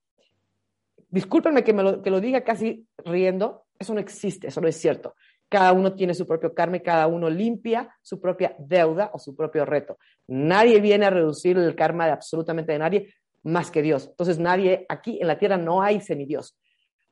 discúlpenme 1.10 1.63
que, 1.63 1.74
me 1.74 1.84
lo, 1.84 2.02
que 2.02 2.10
lo 2.10 2.21
diga 2.21 2.41
casi 2.41 2.88
riendo, 2.97 3.65
eso 3.78 3.93
no 3.93 4.00
existe, 4.00 4.47
eso 4.47 4.62
no 4.62 4.67
es 4.67 4.78
cierto. 4.78 5.15
Cada 5.50 5.74
uno 5.74 5.93
tiene 5.93 6.13
su 6.13 6.26
propio 6.26 6.54
karma 6.54 6.78
y 6.78 6.82
cada 6.82 7.08
uno 7.08 7.30
limpia 7.30 7.93
su 8.02 8.21
propia 8.21 8.56
deuda 8.58 9.12
o 9.13 9.19
su 9.19 9.36
propio 9.36 9.65
reto. 9.65 9.97
Nadie 10.28 10.80
viene 10.80 11.06
a 11.06 11.10
reducir 11.10 11.58
el 11.58 11.76
karma 11.76 12.06
de 12.06 12.13
absolutamente 12.13 12.71
de 12.71 12.80
nadie 12.80 13.13
más 13.43 13.69
que 13.69 13.82
Dios. 13.82 14.08
Entonces 14.08 14.39
nadie, 14.39 14.86
aquí 14.88 15.19
en 15.19 15.28
la 15.28 15.38
tierra 15.38 15.58
no 15.58 15.82
hay 15.82 16.00
semidios. 16.00 16.58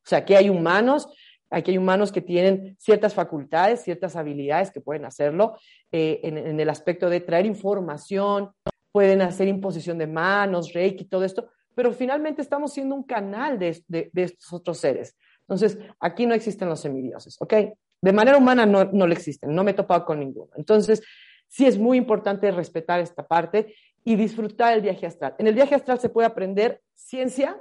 O 0.04 0.08
sea, 0.08 0.18
aquí 0.18 0.34
hay 0.34 0.48
humanos, 0.48 1.08
aquí 1.50 1.72
hay 1.72 1.78
humanos 1.78 2.12
que 2.12 2.20
tienen 2.20 2.76
ciertas 2.78 3.14
facultades, 3.14 3.82
ciertas 3.82 4.16
habilidades 4.16 4.70
que 4.70 4.80
pueden 4.80 5.04
hacerlo 5.04 5.58
eh, 5.92 6.20
en, 6.22 6.58
el 6.58 6.70
aspecto 6.70 7.10
de 7.10 7.20
traer 7.20 7.46
información, 7.46 8.52
pueden 8.92 9.22
hacer 9.22 9.48
imposición 9.48 9.98
de 9.98 10.06
manos, 10.06 10.72
reiki, 10.72 11.04
todo 11.04 11.24
esto, 11.24 11.50
pero 11.74 11.92
finalmente 11.92 12.42
estamos 12.42 12.72
siendo 12.72 12.94
un 12.94 13.04
canal 13.04 13.58
de, 13.58 13.82
estos 14.14 14.52
otros 14.52 14.78
seres. 14.78 15.16
Entonces, 15.42 15.78
aquí 15.98 16.26
no 16.26 16.34
existen 16.34 16.68
los 16.68 16.80
semidioses, 16.80 17.36
¿ok? 17.40 17.54
De 18.02 18.12
manera 18.12 18.38
humana 18.38 18.66
no, 18.66 18.84
no 18.84 19.06
le 19.06 19.14
existen, 19.14 19.54
no 19.54 19.64
me 19.64 19.72
he 19.72 19.74
topado 19.74 20.04
con 20.04 20.20
ninguno. 20.20 20.50
Entonces, 20.56 21.02
sí 21.48 21.66
es 21.66 21.78
muy 21.78 21.98
importante 21.98 22.50
respetar 22.50 23.00
esta 23.00 23.26
parte 23.26 23.74
y 24.04 24.16
disfrutar 24.16 24.74
el 24.74 24.80
viaje 24.80 25.06
astral. 25.06 25.34
En 25.38 25.46
el 25.46 25.54
viaje 25.54 25.74
astral 25.74 25.98
se 25.98 26.08
puede 26.08 26.26
aprender 26.26 26.80
ciencia, 26.94 27.60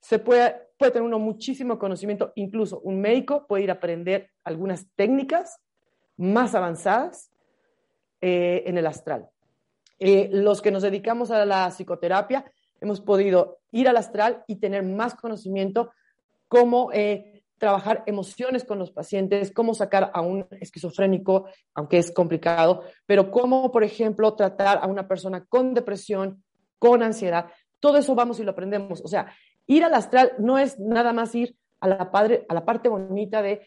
se 0.00 0.18
puede 0.18 0.69
puede 0.80 0.92
tener 0.92 1.06
uno 1.06 1.18
muchísimo 1.18 1.78
conocimiento, 1.78 2.32
incluso 2.36 2.80
un 2.80 3.02
médico 3.02 3.46
puede 3.46 3.64
ir 3.64 3.70
a 3.70 3.74
aprender 3.74 4.30
algunas 4.44 4.86
técnicas 4.96 5.60
más 6.16 6.54
avanzadas 6.54 7.30
eh, 8.22 8.62
en 8.64 8.78
el 8.78 8.86
astral. 8.86 9.28
Eh, 9.98 10.30
los 10.32 10.62
que 10.62 10.70
nos 10.70 10.82
dedicamos 10.82 11.30
a 11.30 11.44
la 11.44 11.68
psicoterapia 11.70 12.50
hemos 12.80 13.02
podido 13.02 13.58
ir 13.72 13.90
al 13.90 13.98
astral 13.98 14.42
y 14.46 14.56
tener 14.56 14.82
más 14.82 15.14
conocimiento 15.14 15.92
cómo 16.48 16.90
eh, 16.94 17.44
trabajar 17.58 18.02
emociones 18.06 18.64
con 18.64 18.78
los 18.78 18.90
pacientes, 18.90 19.52
cómo 19.52 19.74
sacar 19.74 20.10
a 20.14 20.22
un 20.22 20.46
esquizofrénico, 20.62 21.46
aunque 21.74 21.98
es 21.98 22.10
complicado, 22.10 22.84
pero 23.04 23.30
cómo, 23.30 23.70
por 23.70 23.84
ejemplo, 23.84 24.34
tratar 24.34 24.78
a 24.82 24.86
una 24.86 25.06
persona 25.06 25.44
con 25.44 25.74
depresión, 25.74 26.42
con 26.78 27.02
ansiedad. 27.02 27.50
Todo 27.80 27.98
eso 27.98 28.14
vamos 28.14 28.40
y 28.40 28.44
lo 28.44 28.52
aprendemos. 28.52 29.02
O 29.04 29.08
sea, 29.08 29.30
Ir 29.66 29.84
al 29.84 29.94
astral 29.94 30.32
no 30.38 30.58
es 30.58 30.78
nada 30.78 31.12
más 31.12 31.34
ir 31.34 31.56
a 31.80 31.88
la, 31.88 32.10
padre, 32.10 32.44
a 32.48 32.54
la 32.54 32.64
parte 32.64 32.88
bonita 32.88 33.42
de, 33.42 33.66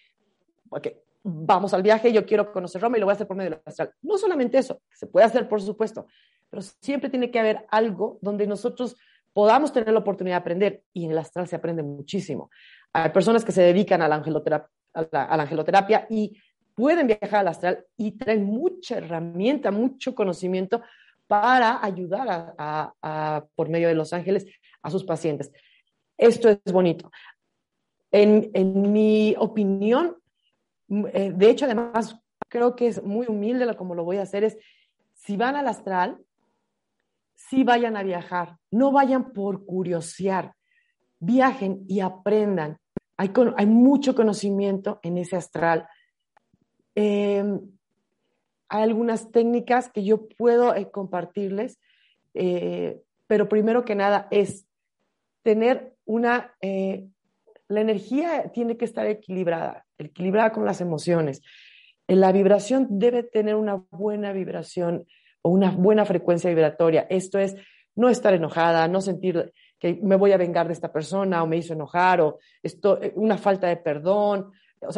ok, 0.69 0.87
vamos 1.23 1.73
al 1.73 1.81
viaje, 1.81 2.11
yo 2.11 2.25
quiero 2.25 2.51
conocer 2.51 2.81
Roma 2.81 2.97
y 2.97 2.99
lo 2.99 3.05
voy 3.05 3.13
a 3.13 3.15
hacer 3.15 3.27
por 3.27 3.37
medio 3.37 3.51
del 3.51 3.61
astral. 3.65 3.93
No 4.01 4.17
solamente 4.17 4.57
eso, 4.57 4.81
se 4.91 5.07
puede 5.07 5.25
hacer, 5.25 5.47
por 5.47 5.61
supuesto, 5.61 6.07
pero 6.49 6.61
siempre 6.61 7.09
tiene 7.09 7.31
que 7.31 7.39
haber 7.39 7.65
algo 7.69 8.19
donde 8.21 8.45
nosotros 8.45 8.95
podamos 9.33 9.73
tener 9.73 9.91
la 9.91 9.99
oportunidad 9.99 10.35
de 10.35 10.41
aprender 10.41 10.83
y 10.93 11.05
en 11.05 11.11
el 11.11 11.17
astral 11.17 11.47
se 11.47 11.55
aprende 11.55 11.81
muchísimo. 11.81 12.51
Hay 12.93 13.09
personas 13.09 13.43
que 13.43 13.51
se 13.51 13.63
dedican 13.63 14.01
a 14.01 14.07
la 14.07 14.15
angeloterapia, 14.15 14.69
a 14.93 15.07
la, 15.11 15.43
angeloterapia 15.43 16.05
y 16.09 16.37
pueden 16.75 17.07
viajar 17.07 17.39
al 17.39 17.47
astral 17.47 17.85
y 17.97 18.11
traen 18.11 18.43
mucha 18.43 18.97
herramienta, 18.97 19.71
mucho 19.71 20.13
conocimiento 20.13 20.81
para 21.27 21.83
ayudar 21.83 22.53
a, 22.57 23.45
por 23.55 23.69
medio 23.69 23.87
de 23.87 23.95
los 23.95 24.13
ángeles 24.13 24.45
a 24.81 24.91
sus 24.91 25.03
pacientes. 25.03 25.51
Esto 26.23 26.47
es 26.47 26.71
bonito. 26.71 27.11
En, 28.09 28.49
en 28.53 28.93
mi 28.93 29.35
opinión, 29.37 30.15
eh, 31.11 31.33
de 31.35 31.49
hecho, 31.49 31.65
además, 31.65 32.17
creo 32.47 32.77
que 32.77 32.87
es 32.87 33.03
muy 33.03 33.27
humilde 33.27 33.75
como 33.75 33.93
lo 33.93 34.05
voy 34.05 34.17
a 34.17 34.21
hacer, 34.21 34.45
es 34.45 34.57
si 35.15 35.35
van 35.35 35.57
al 35.57 35.67
astral, 35.67 36.17
si 37.35 37.65
vayan 37.65 37.97
a 37.97 38.03
viajar, 38.03 38.57
no 38.71 38.93
vayan 38.93 39.33
por 39.33 39.65
curiosear, 39.65 40.53
viajen 41.19 41.83
y 41.89 41.99
aprendan. 41.99 42.77
Hay, 43.17 43.33
hay 43.57 43.65
mucho 43.65 44.15
conocimiento 44.15 45.01
en 45.03 45.17
ese 45.17 45.35
astral. 45.35 45.89
Em, 46.95 47.59
hay 48.69 48.83
algunas 48.83 49.29
técnicas 49.29 49.91
que 49.91 50.05
yo 50.05 50.29
puedo 50.37 50.73
eh, 50.73 50.89
compartirles, 50.89 51.81
eh, 52.33 53.01
pero 53.27 53.49
primero 53.49 53.83
que 53.83 53.95
nada 53.95 54.29
es 54.31 54.65
tener 55.41 55.92
una, 56.05 56.53
eh, 56.61 57.05
la 57.67 57.81
energía 57.81 58.51
tiene 58.53 58.77
que 58.77 58.85
estar 58.85 59.07
equilibrada, 59.07 59.85
equilibrada 59.97 60.51
con 60.51 60.65
las 60.65 60.81
emociones. 60.81 61.41
La 62.07 62.31
vibración 62.31 62.87
debe 62.89 63.23
tener 63.23 63.55
una 63.55 63.83
buena 63.91 64.33
vibración 64.33 65.05
o 65.41 65.49
una 65.49 65.71
buena 65.71 66.05
frecuencia 66.05 66.49
vibratoria. 66.49 67.07
Esto 67.09 67.39
es 67.39 67.55
no 67.95 68.09
estar 68.09 68.33
enojada, 68.33 68.87
no 68.87 69.01
sentir 69.01 69.53
que 69.79 69.99
me 70.01 70.15
voy 70.15 70.31
a 70.31 70.37
vengar 70.37 70.67
de 70.67 70.73
esta 70.73 70.91
persona 70.91 71.43
o 71.43 71.47
me 71.47 71.57
hizo 71.57 71.73
enojar 71.73 72.21
o 72.21 72.39
esto, 72.61 72.99
una 73.15 73.37
falta 73.37 73.67
de 73.67 73.77
perdón. 73.77 74.51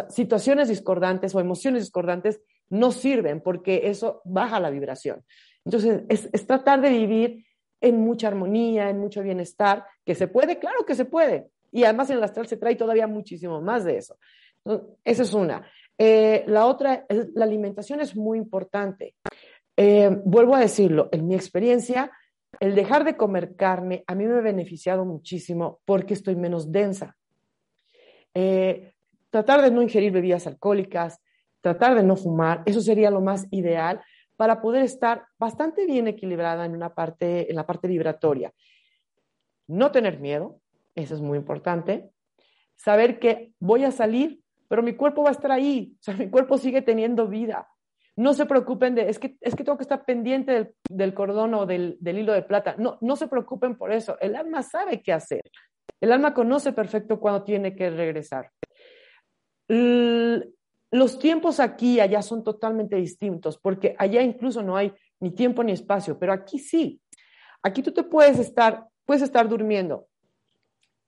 Situaciones 0.09 0.67
discordantes 0.67 1.33
o 1.35 1.39
emociones 1.39 1.83
discordantes 1.83 2.41
no 2.69 2.91
sirven 2.91 3.41
porque 3.41 3.81
eso 3.85 4.21
baja 4.25 4.59
la 4.59 4.69
vibración. 4.69 5.23
Entonces, 5.65 6.03
es, 6.09 6.47
tratar 6.47 6.81
de 6.81 6.89
vivir 6.89 7.45
en 7.85 8.01
mucha 8.01 8.27
armonía, 8.27 8.89
en 8.89 8.99
mucho 8.99 9.21
bienestar, 9.21 9.85
que 10.03 10.15
se 10.15 10.27
puede, 10.27 10.57
claro 10.57 10.85
que 10.85 10.95
se 10.95 11.05
puede. 11.05 11.49
Y 11.71 11.83
además 11.83 12.09
en 12.09 12.17
el 12.17 12.23
astral 12.23 12.47
se 12.47 12.57
trae 12.57 12.75
todavía 12.75 13.05
muchísimo 13.05 13.61
más 13.61 13.83
de 13.83 13.97
eso. 13.97 14.17
esa 15.03 15.23
es 15.23 15.33
una. 15.33 15.69
Eh, 15.97 16.43
la 16.47 16.65
otra, 16.65 17.05
la 17.35 17.45
alimentación 17.45 18.01
es 18.01 18.15
muy 18.15 18.39
importante. 18.39 19.15
Eh, 19.77 20.09
vuelvo 20.25 20.55
a 20.55 20.61
decirlo, 20.61 21.09
en 21.11 21.27
mi 21.27 21.35
experiencia, 21.35 22.11
el 22.59 22.73
dejar 22.73 23.03
de 23.03 23.15
comer 23.17 23.55
carne 23.55 24.03
a 24.07 24.15
mí 24.15 24.25
me 24.25 24.39
ha 24.39 24.41
beneficiado 24.41 25.05
muchísimo 25.05 25.79
porque 25.85 26.15
estoy 26.15 26.35
menos 26.35 26.71
densa. 26.71 27.15
Eh, 28.33 28.93
tratar 29.29 29.61
de 29.61 29.69
no 29.69 29.83
ingerir 29.83 30.11
bebidas 30.11 30.47
alcohólicas, 30.47 31.21
tratar 31.61 31.95
de 31.95 32.03
no 32.03 32.15
fumar, 32.15 32.63
eso 32.65 32.81
sería 32.81 33.11
lo 33.11 33.21
más 33.21 33.45
ideal 33.51 34.01
para 34.35 34.61
poder 34.61 34.83
estar 34.83 35.25
bastante 35.39 35.85
bien 35.85 36.07
equilibrada 36.07 36.65
en, 36.65 36.75
una 36.75 36.93
parte, 36.93 37.49
en 37.49 37.55
la 37.55 37.65
parte 37.65 37.87
vibratoria. 37.87 38.53
No 39.67 39.91
tener 39.91 40.19
miedo, 40.19 40.59
eso 40.93 41.15
es 41.15 41.21
muy 41.21 41.37
importante. 41.37 42.09
Saber 42.75 43.19
que 43.19 43.53
voy 43.59 43.83
a 43.83 43.91
salir, 43.91 44.41
pero 44.67 44.83
mi 44.83 44.95
cuerpo 44.95 45.23
va 45.23 45.29
a 45.29 45.33
estar 45.33 45.51
ahí, 45.51 45.95
o 45.99 46.03
sea, 46.03 46.13
mi 46.17 46.29
cuerpo 46.29 46.57
sigue 46.57 46.81
teniendo 46.81 47.27
vida. 47.27 47.67
No 48.17 48.33
se 48.33 48.45
preocupen 48.45 48.95
de, 48.95 49.09
es 49.09 49.19
que, 49.19 49.35
es 49.41 49.55
que 49.55 49.65
tengo 49.65 49.77
que 49.77 49.83
estar 49.83 50.05
pendiente 50.05 50.73
del, 50.89 51.13
cordón 51.13 51.53
o 51.53 51.65
del, 51.65 51.97
hilo 52.01 52.31
de 52.31 52.43
plata. 52.43 52.75
No, 52.77 52.97
no 53.01 53.17
se 53.17 53.27
preocupen 53.27 53.77
por 53.77 53.91
eso. 53.91 54.17
El 54.21 54.37
alma 54.37 54.63
sabe 54.63 55.01
qué 55.01 55.11
hacer. 55.11 55.41
El 55.99 56.13
alma 56.13 56.33
conoce 56.33 56.71
perfecto 56.71 57.19
cuándo 57.19 57.43
tiene 57.43 57.75
que 57.75 57.89
regresar. 57.89 58.51
Los 60.91 61.19
tiempos 61.19 61.59
aquí 61.59 61.95
y 61.95 61.99
allá 61.99 62.21
son 62.21 62.43
totalmente 62.43 62.95
distintos, 62.95 63.57
porque 63.57 63.95
allá 63.97 64.21
incluso 64.21 64.61
no 64.61 64.77
hay 64.77 64.93
ni 65.19 65.31
tiempo 65.31 65.63
ni 65.63 65.71
espacio, 65.71 66.17
pero 66.17 66.33
aquí 66.33 66.59
sí. 66.59 67.01
Aquí 67.63 67.81
tú 67.81 67.91
te 67.91 68.03
puedes 68.03 68.39
estar, 68.39 68.87
puedes 69.05 69.23
estar 69.23 69.47
durmiendo 69.49 70.07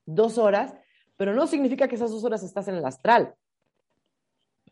dos 0.05 0.37
horas, 0.37 0.73
pero 1.15 1.33
no 1.33 1.47
significa 1.47 1.87
que 1.87 1.95
esas 1.95 2.11
dos 2.11 2.23
horas 2.23 2.43
estás 2.43 2.67
en 2.67 2.75
el 2.75 2.85
astral. 2.85 3.35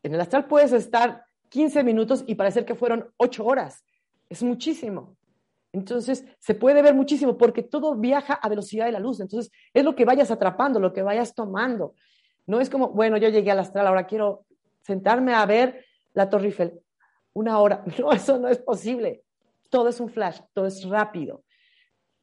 En 0.01 0.13
el 0.13 0.21
astral 0.21 0.47
puedes 0.47 0.71
estar 0.71 1.25
15 1.49 1.83
minutos 1.83 2.23
y 2.27 2.35
parecer 2.35 2.65
que 2.65 2.75
fueron 2.75 3.11
8 3.17 3.45
horas. 3.45 3.83
Es 4.29 4.43
muchísimo. 4.43 5.15
Entonces, 5.73 6.25
se 6.39 6.55
puede 6.55 6.81
ver 6.81 6.93
muchísimo 6.93 7.37
porque 7.37 7.61
todo 7.61 7.95
viaja 7.95 8.33
a 8.33 8.47
velocidad 8.47 8.85
de 8.85 8.93
la 8.93 8.99
luz. 8.99 9.19
Entonces, 9.19 9.51
es 9.73 9.83
lo 9.83 9.95
que 9.95 10.05
vayas 10.05 10.31
atrapando, 10.31 10.79
lo 10.79 10.93
que 10.93 11.01
vayas 11.01 11.35
tomando. 11.35 11.95
No 12.47 12.61
es 12.61 12.69
como, 12.69 12.89
bueno, 12.89 13.17
yo 13.17 13.29
llegué 13.29 13.51
al 13.51 13.59
astral, 13.59 13.87
ahora 13.87 14.07
quiero 14.07 14.45
sentarme 14.85 15.33
a 15.33 15.45
ver 15.45 15.85
la 16.13 16.29
Torre 16.29 16.45
Eiffel. 16.45 16.79
Una 17.33 17.59
hora. 17.59 17.83
No, 17.99 18.11
eso 18.11 18.37
no 18.37 18.47
es 18.47 18.59
posible. 18.59 19.23
Todo 19.69 19.89
es 19.89 19.99
un 19.99 20.09
flash, 20.09 20.39
todo 20.53 20.67
es 20.67 20.87
rápido 20.87 21.43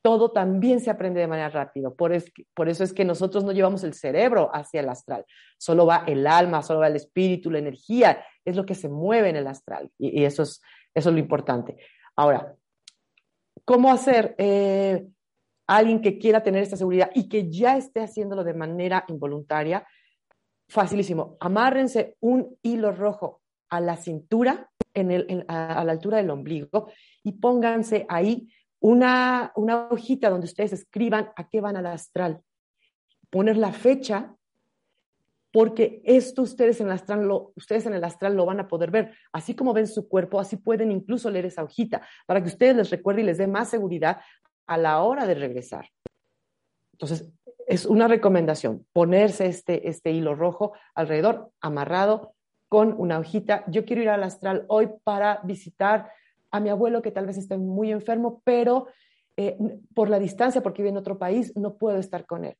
todo 0.03 0.33
también 0.33 0.81
se 0.81 0.90
aprende 0.90 1.20
de 1.20 1.29
manera 1.29 1.48
rápida. 1.48 1.90
Por, 1.90 2.12
eso 2.12 2.85
es 2.85 2.92
que 2.92 3.05
nosotros 3.05 3.44
no 3.44 3.53
llevamos 3.53 3.85
el 3.85 3.94
cerebro 3.94 4.51
hacia 4.53 4.81
el 4.81 4.88
astral. 4.88 5.25
Solo 5.57 5.87
va 5.87 6.05
el 6.07 6.27
alma, 6.27 6.62
solo 6.62 6.81
va 6.81 6.88
el 6.88 6.96
espíritu, 6.96 7.51
la 7.51 7.61
energía, 7.61 8.25
es 8.44 8.57
lo 8.57 8.66
que 8.66 8.75
se 8.75 8.88
mueve 8.88 9.31
en 9.31 9.37
el 9.37 9.46
astral. 9.46 9.90
Y, 9.96 10.25
eso, 10.25 10.42
es, 10.42 10.61
eso 10.92 11.09
es 11.09 11.14
lo 11.14 11.20
importante. 11.20 11.77
Ahora, 12.16 12.53
¿cómo 13.64 13.92
hacer 13.92 14.35
eh, 14.38 15.07
alguien 15.68 16.03
que 16.03 16.18
quiera 16.18 16.42
tener 16.42 16.64
esta 16.64 16.77
seguridad 16.77 17.12
y 17.14 17.29
que 17.29 17.48
ya 17.48 17.77
esté 17.77 18.01
haciéndolo 18.01 18.42
de 18.42 18.55
manera 18.55 19.05
involuntaria? 19.07 19.87
Facilísimo. 20.73 21.37
Amárrense 21.39 22.17
un 22.21 22.57
hilo 22.63 22.93
rojo 22.93 23.43
a 23.69 23.79
la 23.79 23.99
cintura, 23.99 24.71
a 24.95 25.85
la 25.85 25.93
altura 25.93 26.17
del 26.17 26.31
ombligo, 26.31 26.91
y 27.23 27.33
pónganse 27.33 28.07
ahí 28.09 28.49
una, 28.81 29.53
hojita 29.55 30.31
donde 30.31 30.47
ustedes 30.47 30.73
escriban 30.73 31.31
a 31.37 31.47
qué 31.47 31.61
van 31.61 31.77
al 31.77 31.85
astral, 31.85 32.41
poner 33.29 33.59
la 33.59 33.71
fecha, 33.75 34.35
porque 35.53 36.01
esto 36.07 36.41
ustedes 36.41 36.81
en, 36.81 36.87
el 36.87 36.93
astral 36.93 37.29
lo, 37.29 37.53
ustedes 37.55 37.85
en 37.85 37.93
el 37.93 38.03
astral 38.03 38.35
lo 38.35 38.47
van 38.47 38.61
a 38.61 38.69
poder 38.69 38.91
ver. 38.91 39.15
Así 39.31 39.55
como 39.55 39.75
ven 39.75 39.87
su 39.87 40.09
cuerpo, 40.09 40.41
así 40.41 40.57
pueden 40.57 40.91
incluso 40.91 41.29
leer 41.29 41.45
esa 41.45 41.65
hojita, 41.65 42.01
para 42.27 42.41
que 42.41 42.49
ustedes 42.49 42.77
les 42.77 42.89
recuerde 42.89 43.21
y 43.21 43.25
les 43.25 43.37
dé 43.37 43.47
más 43.47 43.69
seguridad 43.69 44.23
a 44.67 44.79
la 44.79 45.03
hora 45.03 45.27
de 45.27 45.35
regresar. 45.35 45.91
Entonces, 46.93 47.31
es 47.73 47.87
una 47.87 48.07
recomendación, 48.07 48.85
ponerse 48.93 49.47
este, 49.47 49.89
este 49.89 50.11
hilo 50.11 50.35
rojo 50.35 50.75
alrededor, 50.95 51.53
amarrado 51.63 52.35
con 52.69 52.95
una 52.99 53.19
hojita. 53.19 53.65
Yo 53.67 53.87
quiero 53.87 54.03
ir 54.03 54.11
al 54.11 54.23
astral 54.25 54.67
hoy 54.69 54.91
para 55.05 55.41
visitar 55.45 56.11
a 56.51 56.61
mi 56.61 56.69
abuelo 56.69 57.01
que 57.01 57.13
tal 57.13 57.25
vez 57.25 57.39
esté 57.39 57.57
muy 57.57 57.91
enfermo, 57.91 58.43
pero 58.45 58.89
eh, 59.39 59.57
por 59.95 60.11
la 60.11 60.19
distancia, 60.19 60.63
porque 60.63 60.83
vive 60.83 60.91
en 60.91 60.99
otro 60.99 61.19
país, 61.19 61.57
no 61.57 61.79
puedo 61.79 61.97
estar 61.97 62.27
con 62.27 62.45
él. 62.45 62.59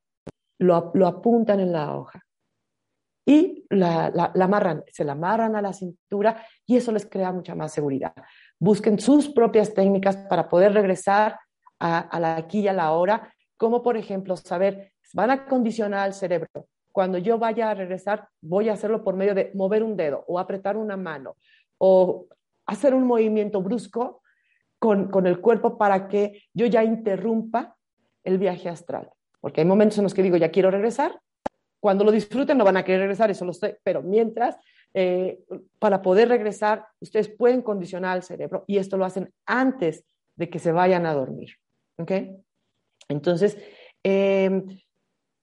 Lo, 0.59 0.93
lo 0.95 1.07
apuntan 1.07 1.61
en 1.61 1.73
la 1.73 1.95
hoja 1.95 2.25
y 3.27 3.67
la, 3.69 4.11
la, 4.15 4.33
amarran, 4.43 4.83
se 4.91 5.05
la 5.05 5.13
amarran 5.13 5.57
a 5.57 5.61
la 5.61 5.75
cintura 5.75 6.43
y 6.65 6.79
eso 6.79 6.91
les 6.91 7.05
crea 7.05 7.33
mucha 7.33 7.55
más 7.55 7.71
seguridad. 7.75 8.15
Busquen 8.59 8.99
sus 8.99 9.29
propias 9.29 9.75
técnicas 9.75 10.17
para 10.17 10.49
poder 10.49 10.73
regresar 10.73 11.39
a, 11.79 11.99
a 11.99 12.19
la 12.19 12.37
aquí 12.37 12.61
y 12.61 12.69
a 12.69 12.73
la 12.73 12.93
hora, 12.93 13.31
como 13.59 13.83
por 13.83 13.99
ejemplo 13.99 14.39
saber, 14.39 14.92
van 15.13 15.31
a 15.31 15.47
condicionar 15.47 16.01
al 16.01 16.15
cerebro. 16.15 16.67
Cuando 16.93 17.19
yo 17.19 17.39
vaya 17.39 17.71
a 17.71 17.75
regresar, 17.75 18.29
voy 18.41 18.69
a 18.69 18.75
hacerlo 18.75 19.03
por 19.03 19.17
medio 19.17 19.35
de 19.35 19.51
mover 19.55 19.83
un 19.83 19.97
dedo 19.97 20.25
o 20.29 20.39
apretar 20.39 20.77
una 20.77 20.97
mano 20.97 21.37
o 21.79 22.27
hacer 22.67 22.95
un 22.95 23.07
movimiento 23.07 23.63
brusco 23.63 24.23
con, 24.79 25.27
el 25.27 25.41
cuerpo 25.41 25.79
para 25.79 26.09
que 26.09 26.43
yo 26.53 26.67
ya 26.67 26.83
interrumpa 26.83 27.77
el 28.25 28.39
viaje 28.39 28.69
astral. 28.69 29.11
Porque 29.41 29.61
hay 29.61 29.67
momentos 29.67 29.99
en 29.99 30.05
los 30.05 30.13
que 30.13 30.23
digo, 30.23 30.37
ya 30.37 30.51
quiero 30.51 30.71
regresar. 30.71 31.21
Cuando 31.81 32.05
lo 32.05 32.11
disfruten 32.11 32.59
no 32.59 32.65
van 32.65 32.77
a 32.77 32.85
querer 32.85 33.01
regresar, 33.03 33.31
eso 33.31 33.45
lo 33.45 33.53
sé, 33.53 33.79
pero 33.85 34.03
mientras, 34.03 34.57
eh, 34.93 35.41
para 35.79 36.03
poder 36.03 36.29
regresar, 36.29 36.87
ustedes 37.01 37.29
pueden 37.29 37.63
condicionar 37.63 38.13
al 38.13 38.23
cerebro 38.23 38.65
y 38.67 38.79
esto 38.79 38.97
lo 38.97 39.05
hacen 39.05 39.33
antes 39.47 40.05
de 40.37 40.51
que 40.51 40.59
se 40.59 40.73
vayan 40.73 41.07
a 41.07 41.15
dormir. 41.15 41.51
¿Ok? 41.99 42.13
Entonces, 43.09 43.59
em, 44.03 44.65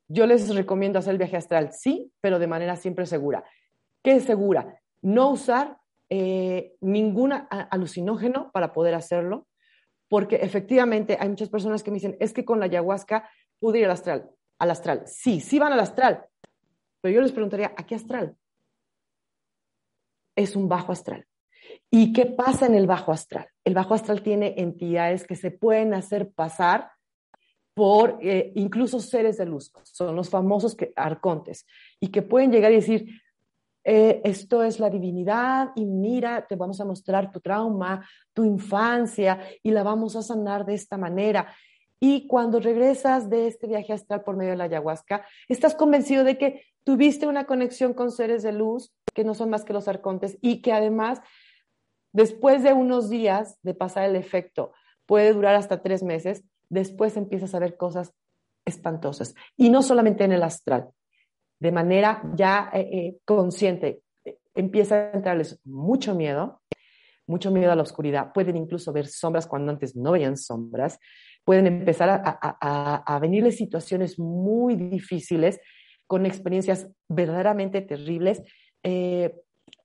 yo 0.10 0.26
les 0.26 0.54
recomiendo 0.54 1.00
hacer 1.00 1.12
el 1.12 1.20
viaje 1.20 1.38
astral, 1.38 1.72
sí, 1.72 2.12
pero 2.20 2.40
de 2.40 2.48
manera 2.48 2.76
siempre 2.76 3.06
segura. 3.06 3.44
¿Qué 4.04 4.16
es 4.16 4.24
segura? 4.24 4.82
No 5.02 5.30
usar 5.30 5.78
eh, 6.10 6.74
ningún 6.82 7.32
alucinógeno 7.32 8.52
para 8.52 8.74
poder 8.74 8.96
hacerlo, 8.96 9.48
porque 10.08 10.38
efectivamente 10.38 11.16
hay 11.20 11.30
muchas 11.30 11.50
personas 11.50 11.84
que 11.84 11.92
me 11.92 11.96
dicen, 11.96 12.18
es 12.20 12.34
que 12.34 12.44
con 12.44 12.60
la 12.60 12.66
ayahuasca 12.66 13.30
pude 13.60 13.80
ir 13.80 13.86
al 13.86 13.92
astral. 13.92 14.30
Al 14.58 14.72
astral. 14.72 15.04
Sí, 15.06 15.40
sí 15.40 15.60
van 15.60 15.74
al 15.74 15.80
astral, 15.80 16.26
pero 17.02 17.14
yo 17.14 17.22
les 17.22 17.32
preguntaría, 17.32 17.74
¿a 17.78 17.86
qué 17.86 17.94
astral? 17.94 18.36
Es 20.36 20.56
un 20.56 20.68
bajo 20.68 20.92
astral. 20.92 21.28
¿Y 21.92 22.14
qué 22.14 22.26
pasa 22.26 22.66
en 22.66 22.74
el 22.74 22.88
bajo 22.88 23.12
astral? 23.12 23.48
El 23.64 23.76
bajo 23.76 23.94
astral 23.94 24.24
tiene 24.24 24.56
entidades 24.58 25.28
que 25.28 25.36
se 25.36 25.52
pueden 25.52 25.94
hacer 25.94 26.32
pasar 26.32 26.92
por 27.80 28.20
eh, 28.22 28.52
incluso 28.56 29.00
seres 29.00 29.38
de 29.38 29.46
luz, 29.46 29.72
son 29.84 30.14
los 30.14 30.30
famosos 30.30 30.76
que, 30.76 30.92
arcontes, 30.98 31.66
y 32.02 32.10
que 32.10 32.22
pueden 32.22 32.52
llegar 32.52 32.74
y 32.74 32.76
decir, 32.76 33.22
eh, 33.86 34.20
esto 34.26 34.64
es 34.64 34.82
la 34.82 34.90
divinidad 34.90 35.70
y 35.78 35.86
mira, 35.86 36.46
te 36.46 36.58
vamos 36.58 36.82
a 36.82 36.86
mostrar 36.86 37.32
tu 37.32 37.40
trauma, 37.40 38.06
tu 38.34 38.44
infancia 38.44 39.40
y 39.64 39.72
la 39.72 39.84
vamos 39.84 40.18
a 40.18 40.22
sanar 40.22 40.66
de 40.66 40.74
esta 40.74 40.98
manera. 40.98 41.56
Y 42.02 42.28
cuando 42.28 42.60
regresas 42.60 43.30
de 43.30 43.48
este 43.48 43.68
viaje 43.68 43.94
astral 43.94 44.24
por 44.24 44.36
medio 44.36 44.52
de 44.52 44.58
la 44.58 44.66
ayahuasca, 44.66 45.26
estás 45.48 45.74
convencido 45.74 46.26
de 46.26 46.38
que 46.38 46.64
tuviste 46.84 47.28
una 47.28 47.46
conexión 47.46 47.94
con 47.94 48.12
seres 48.12 48.44
de 48.44 48.52
luz 48.52 48.94
que 49.14 49.24
no 49.24 49.36
son 49.36 49.52
más 49.52 49.64
que 49.64 49.72
los 49.72 49.88
arcontes 49.88 50.38
y 50.42 50.62
que 50.62 50.74
además, 50.74 51.22
después 52.12 52.62
de 52.62 52.74
unos 52.74 53.10
días 53.10 53.58
de 53.64 53.74
pasar 53.74 54.04
el 54.04 54.18
efecto, 54.18 54.74
puede 55.06 55.32
durar 55.32 55.56
hasta 55.56 55.82
tres 55.82 56.04
meses, 56.04 56.44
después 56.70 57.18
empiezas 57.18 57.54
a 57.56 57.60
ver 57.60 57.76
cosas 57.76 58.14
espantosas. 58.66 59.34
Y 59.58 59.70
no 59.70 59.82
solamente 59.82 60.24
en 60.24 60.32
el 60.32 60.44
astral, 60.44 60.90
de 61.60 61.72
manera 61.72 62.22
ya 62.36 62.70
eh, 62.74 62.88
eh, 62.92 63.18
consciente, 63.26 64.02
empieza 64.56 64.96
a 64.96 65.12
entrarles 65.12 65.60
mucho 65.66 66.16
miedo, 66.16 66.62
mucho 67.28 67.52
miedo 67.52 67.72
a 67.72 67.76
la 67.76 67.82
oscuridad. 67.82 68.32
Pueden 68.34 68.58
incluso 68.58 68.94
ver 68.94 69.08
sombras 69.08 69.48
cuando 69.48 69.72
antes 69.72 69.96
no 69.96 70.12
veían 70.12 70.38
sombras. 70.38 71.00
Pueden 71.44 71.68
empezar 71.68 72.22
a, 72.24 73.20
venirles 73.20 73.58
situaciones 73.58 74.20
muy 74.20 74.76
difíciles 74.76 75.60
con 76.08 76.26
experiencias 76.26 76.90
verdaderamente 77.08 77.82
terribles. 77.82 78.42
Eh, 78.84 79.34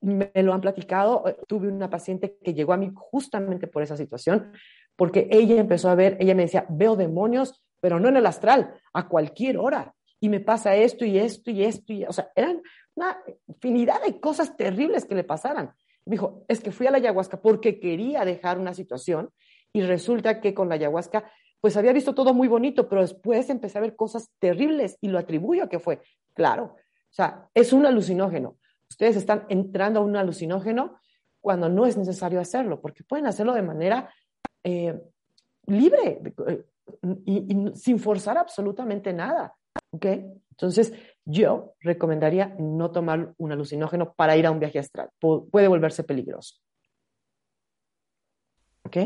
me 0.01 0.31
lo 0.35 0.53
han 0.53 0.61
platicado. 0.61 1.23
Tuve 1.47 1.67
una 1.67 1.89
paciente 1.89 2.37
que 2.43 2.53
llegó 2.53 2.73
a 2.73 2.77
mí 2.77 2.91
justamente 2.95 3.67
por 3.67 3.83
esa 3.83 3.97
situación, 3.97 4.51
porque 4.95 5.27
ella 5.31 5.59
empezó 5.59 5.89
a 5.89 5.95
ver, 5.95 6.17
ella 6.19 6.35
me 6.35 6.43
decía, 6.43 6.65
veo 6.69 6.95
demonios, 6.95 7.63
pero 7.81 7.99
no 7.99 8.09
en 8.09 8.17
el 8.17 8.25
astral, 8.25 8.73
a 8.93 9.07
cualquier 9.07 9.57
hora 9.57 9.95
y 10.19 10.29
me 10.29 10.39
pasa 10.39 10.75
esto 10.75 11.05
y 11.05 11.19
esto 11.19 11.51
y 11.51 11.63
esto. 11.63 11.93
Y, 11.93 12.05
o 12.05 12.13
sea, 12.13 12.31
eran 12.35 12.61
una 12.95 13.17
infinidad 13.47 14.01
de 14.03 14.19
cosas 14.19 14.55
terribles 14.57 15.05
que 15.05 15.15
le 15.15 15.23
pasaran. 15.23 15.71
Me 16.05 16.11
dijo, 16.11 16.45
es 16.47 16.61
que 16.61 16.71
fui 16.71 16.87
a 16.87 16.91
la 16.91 16.97
ayahuasca 16.97 17.41
porque 17.41 17.79
quería 17.79 18.25
dejar 18.25 18.59
una 18.59 18.73
situación 18.73 19.29
y 19.73 19.81
resulta 19.81 20.39
que 20.39 20.53
con 20.53 20.69
la 20.69 20.75
ayahuasca, 20.75 21.29
pues 21.59 21.77
había 21.77 21.93
visto 21.93 22.15
todo 22.15 22.33
muy 22.33 22.47
bonito, 22.47 22.87
pero 22.87 23.01
después 23.01 23.49
empecé 23.49 23.77
a 23.77 23.81
ver 23.81 23.95
cosas 23.95 24.31
terribles 24.39 24.97
y 25.01 25.09
lo 25.09 25.19
atribuyo 25.19 25.63
a 25.63 25.69
que 25.69 25.79
fue, 25.79 26.01
claro, 26.33 26.75
o 26.75 27.13
sea, 27.15 27.49
es 27.53 27.73
un 27.73 27.85
alucinógeno. 27.85 28.57
Ustedes 28.89 29.15
están 29.15 29.45
entrando 29.49 29.99
a 29.99 30.03
un 30.03 30.15
alucinógeno 30.15 30.99
cuando 31.41 31.69
no 31.69 31.85
es 31.85 31.97
necesario 31.97 32.39
hacerlo, 32.39 32.81
porque 32.81 33.03
pueden 33.03 33.27
hacerlo 33.27 33.53
de 33.53 33.61
manera 33.61 34.13
eh, 34.65 34.99
libre 35.67 36.21
eh, 36.47 36.65
y 37.25 37.71
sin 37.75 37.99
forzar 37.99 38.37
absolutamente 38.39 39.13
nada. 39.13 39.55
¿Ok? 39.91 40.05
Entonces, 40.49 40.91
yo 41.23 41.75
recomendaría 41.81 42.55
no 42.57 42.89
tomar 42.91 43.33
un 43.37 43.51
alucinógeno 43.51 44.13
para 44.13 44.35
ir 44.37 44.47
a 44.47 44.51
un 44.51 44.59
viaje 44.59 44.79
astral. 44.79 45.09
puede 45.19 45.67
volverse 45.67 46.03
peligroso. 46.03 46.55
¿Ok? 48.85 48.97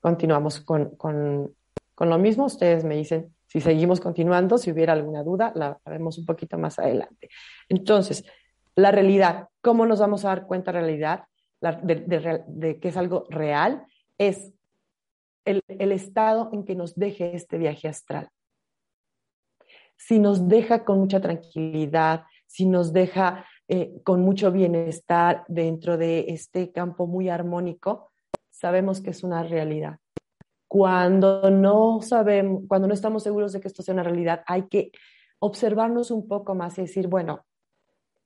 Continuamos 0.00 0.60
con, 0.60 0.94
con, 0.96 1.52
con, 1.94 2.08
lo 2.08 2.18
mismo. 2.18 2.44
Ustedes 2.44 2.84
me 2.84 2.96
dicen 2.96 3.34
si 3.46 3.60
seguimos 3.60 4.00
continuando, 4.00 4.58
si 4.58 4.70
hubiera 4.70 4.92
alguna 4.92 5.24
duda, 5.24 5.52
la 5.56 5.78
haremos 5.84 6.18
un 6.18 6.26
poquito 6.26 6.58
más 6.58 6.78
adelante. 6.78 7.28
Entonces, 7.68 8.24
la 8.76 8.92
realidad, 8.92 9.48
¿cómo 9.60 9.84
nos 9.86 9.98
vamos 9.98 10.24
a 10.24 10.28
dar 10.28 10.46
cuenta 10.46 10.72
de 10.72 10.80
realidad, 10.80 11.24
de, 11.60 12.44
de 12.46 12.78
que 12.78 12.88
es 12.88 12.96
algo 12.96 13.26
real? 13.30 13.86
Es 14.18 14.52
el, 15.44 15.62
el 15.68 15.92
estado 15.92 16.50
en 16.52 16.64
que 16.64 16.74
nos 16.74 16.94
deje 16.94 17.34
este 17.34 17.58
viaje 17.58 17.88
astral 17.88 18.30
si 19.96 20.18
nos 20.18 20.48
deja 20.48 20.84
con 20.84 20.98
mucha 20.98 21.20
tranquilidad, 21.20 22.24
si 22.46 22.66
nos 22.66 22.92
deja 22.92 23.46
eh, 23.68 24.02
con 24.04 24.20
mucho 24.20 24.52
bienestar 24.52 25.44
dentro 25.48 25.96
de 25.96 26.26
este 26.28 26.72
campo 26.72 27.06
muy 27.06 27.28
armónico, 27.28 28.10
sabemos 28.50 29.00
que 29.00 29.10
es 29.10 29.24
una 29.24 29.42
realidad. 29.42 29.98
Cuando 30.68 31.50
no 31.50 32.00
sabemos, 32.02 32.62
cuando 32.68 32.88
no 32.88 32.94
estamos 32.94 33.22
seguros 33.22 33.52
de 33.52 33.60
que 33.60 33.68
esto 33.68 33.82
sea 33.82 33.94
una 33.94 34.02
realidad, 34.02 34.42
hay 34.46 34.68
que 34.68 34.90
observarnos 35.38 36.10
un 36.10 36.26
poco 36.26 36.54
más 36.54 36.78
y 36.78 36.82
decir, 36.82 37.08
bueno, 37.08 37.44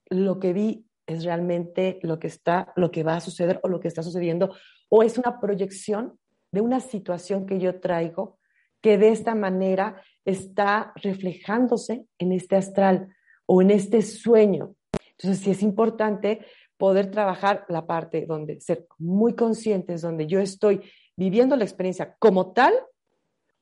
lo 0.09 0.39
que 0.41 0.53
vi 0.53 0.87
es 1.09 1.25
realmente 1.25 1.99
lo 2.03 2.19
que 2.19 2.29
está, 2.29 2.73
lo 2.77 2.91
que 2.91 3.03
va 3.03 3.17
a 3.17 3.21
suceder 3.21 3.59
o 3.63 3.69
lo 3.69 3.81
que 3.81 3.89
está 3.89 4.03
sucediendo, 4.03 4.55
o 4.89 5.03
es 5.03 5.19
una 5.19 5.41
proyección 5.41 6.19
de 6.53 6.61
una 6.61 6.81
situación 6.81 7.47
que 7.47 7.59
yo 7.59 7.81
traigo 7.81 8.39
que 8.81 8.97
de 8.97 9.09
esta 9.09 9.35
manera 9.35 10.01
está 10.25 10.93
reflejándose 10.97 12.07
en 12.19 12.33
este 12.33 12.57
astral 12.57 13.09
o 13.47 13.61
en 13.63 13.71
este 13.71 14.03
sueño. 14.03 14.75
Entonces, 15.13 15.43
sí 15.43 15.51
es 15.51 15.63
importante 15.63 16.47
poder 16.77 17.11
trabajar 17.11 17.65
la 17.69 17.87
parte 17.87 18.25
donde 18.27 18.61
ser 18.61 18.87
muy 18.99 19.35
conscientes, 19.35 20.03
donde 20.03 20.27
yo 20.27 20.39
estoy 20.39 20.81
viviendo 21.17 21.57
la 21.57 21.65
experiencia 21.65 22.15
como 22.21 22.53
tal 22.53 22.75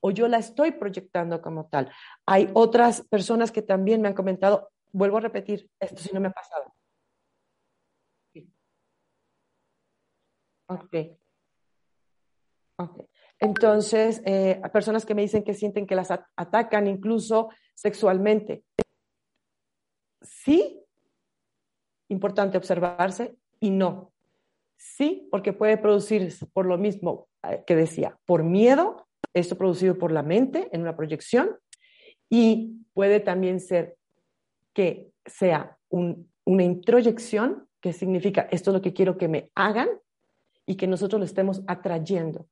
o 0.00 0.10
yo 0.10 0.28
la 0.28 0.38
estoy 0.38 0.72
proyectando 0.72 1.40
como 1.40 1.66
tal. 1.66 1.90
Hay 2.26 2.50
otras 2.52 3.02
personas 3.08 3.50
que 3.50 3.62
también 3.62 4.02
me 4.02 4.08
han 4.08 4.14
comentado, 4.14 4.68
vuelvo 4.92 5.16
a 5.16 5.20
repetir, 5.20 5.70
esto 5.80 6.02
sí 6.02 6.10
no 6.12 6.20
me 6.20 6.28
ha 6.28 6.32
pasado. 6.32 6.74
Ok. 10.66 10.94
Ok. 12.78 13.08
Entonces, 13.38 14.22
eh, 14.24 14.60
personas 14.72 15.04
que 15.04 15.14
me 15.14 15.22
dicen 15.22 15.42
que 15.42 15.54
sienten 15.54 15.86
que 15.86 15.94
las 15.94 16.10
atacan 16.10 16.86
incluso 16.86 17.50
sexualmente. 17.74 18.64
Sí, 20.22 20.82
importante 22.08 22.58
observarse 22.58 23.36
y 23.60 23.70
no. 23.70 24.12
Sí, 24.76 25.28
porque 25.30 25.52
puede 25.52 25.78
producirse 25.78 26.46
por 26.46 26.66
lo 26.66 26.78
mismo 26.78 27.28
eh, 27.42 27.64
que 27.66 27.76
decía, 27.76 28.18
por 28.26 28.42
miedo, 28.42 29.06
esto 29.34 29.56
producido 29.56 29.98
por 29.98 30.12
la 30.12 30.22
mente 30.22 30.68
en 30.72 30.82
una 30.82 30.96
proyección, 30.96 31.58
y 32.28 32.84
puede 32.92 33.20
también 33.20 33.60
ser 33.60 33.96
que 34.72 35.10
sea 35.24 35.78
una 35.88 36.62
introyección, 36.62 37.68
que 37.80 37.92
significa 37.92 38.48
esto 38.50 38.70
es 38.70 38.74
lo 38.74 38.82
que 38.82 38.92
quiero 38.92 39.16
que 39.16 39.28
me 39.28 39.50
hagan 39.54 39.88
y 40.66 40.76
que 40.76 40.86
nosotros 40.86 41.20
lo 41.20 41.24
estemos 41.24 41.62
atrayendo 41.66 42.48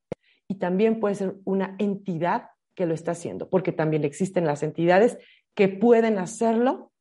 y 0.48 0.56
también 0.56 1.00
puede 1.00 1.14
ser 1.14 1.36
una 1.44 1.74
entidad 1.78 2.50
que 2.74 2.86
lo 2.86 2.94
está 2.94 3.12
haciendo, 3.12 3.48
porque 3.48 3.72
también 3.72 4.04
existen 4.04 4.46
las 4.46 4.62
entidades 4.62 5.18
que 5.54 5.68
pueden 5.68 6.18
hacerlo 6.18 6.92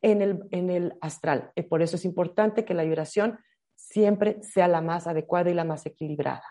en 0.00 0.22
el, 0.22 0.40
en 0.50 0.70
el 0.70 0.94
astral. 1.00 1.50
Y 1.54 1.62
por 1.62 1.82
eso 1.82 1.96
es 1.96 2.04
importante 2.04 2.64
que 2.64 2.74
la 2.74 2.84
vibración 2.84 3.38
siempre 3.74 4.42
sea 4.42 4.68
la 4.68 4.80
más 4.80 5.06
adecuada 5.06 5.50
y 5.50 5.54
la 5.54 5.64
más 5.64 5.86
equilibrada. 5.86 6.44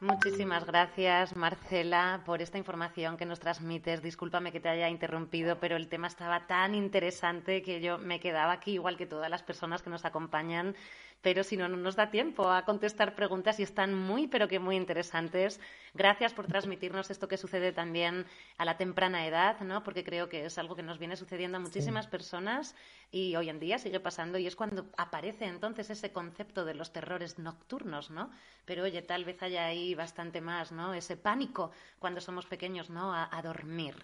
Muchísimas 0.00 0.64
gracias, 0.64 1.36
Marcela, 1.36 2.22
por 2.24 2.40
esta 2.40 2.56
información 2.56 3.18
que 3.18 3.26
nos 3.26 3.38
transmites. 3.38 4.00
Discúlpame 4.00 4.50
que 4.50 4.58
te 4.58 4.70
haya 4.70 4.88
interrumpido, 4.88 5.60
pero 5.60 5.76
el 5.76 5.88
tema 5.88 6.06
estaba 6.06 6.46
tan 6.46 6.74
interesante 6.74 7.60
que 7.60 7.82
yo 7.82 7.98
me 7.98 8.18
quedaba 8.18 8.52
aquí, 8.52 8.72
igual 8.72 8.96
que 8.96 9.04
todas 9.04 9.28
las 9.28 9.42
personas 9.42 9.82
que 9.82 9.90
nos 9.90 10.06
acompañan, 10.06 10.74
pero 11.22 11.44
si 11.44 11.56
no, 11.56 11.68
no 11.68 11.76
nos 11.76 11.96
da 11.96 12.10
tiempo 12.10 12.50
a 12.50 12.64
contestar 12.64 13.14
preguntas 13.14 13.60
y 13.60 13.62
están 13.62 13.94
muy, 13.94 14.26
pero 14.26 14.48
que 14.48 14.58
muy 14.58 14.76
interesantes. 14.76 15.60
Gracias 15.94 16.32
por 16.32 16.46
transmitirnos 16.46 17.10
esto 17.10 17.28
que 17.28 17.36
sucede 17.36 17.72
también 17.72 18.26
a 18.56 18.64
la 18.64 18.76
temprana 18.76 19.26
edad, 19.26 19.60
¿no? 19.60 19.82
Porque 19.82 20.04
creo 20.04 20.28
que 20.28 20.46
es 20.46 20.58
algo 20.58 20.76
que 20.76 20.82
nos 20.82 20.98
viene 20.98 21.16
sucediendo 21.16 21.58
a 21.58 21.60
muchísimas 21.60 22.06
personas 22.06 22.74
y 23.10 23.36
hoy 23.36 23.48
en 23.50 23.60
día 23.60 23.78
sigue 23.78 24.00
pasando 24.00 24.38
y 24.38 24.46
es 24.46 24.56
cuando 24.56 24.86
aparece 24.96 25.44
entonces 25.44 25.90
ese 25.90 26.12
concepto 26.12 26.64
de 26.64 26.74
los 26.74 26.92
terrores 26.92 27.38
nocturnos, 27.38 28.10
¿no? 28.10 28.30
Pero 28.64 28.84
oye, 28.84 29.02
tal 29.02 29.24
vez 29.24 29.42
haya 29.42 29.66
ahí 29.66 29.94
bastante 29.94 30.40
más, 30.40 30.72
¿no? 30.72 30.94
Ese 30.94 31.16
pánico 31.16 31.70
cuando 31.98 32.20
somos 32.20 32.46
pequeños, 32.46 32.88
¿no? 32.88 33.14
a 33.14 33.42
dormir. 33.42 33.94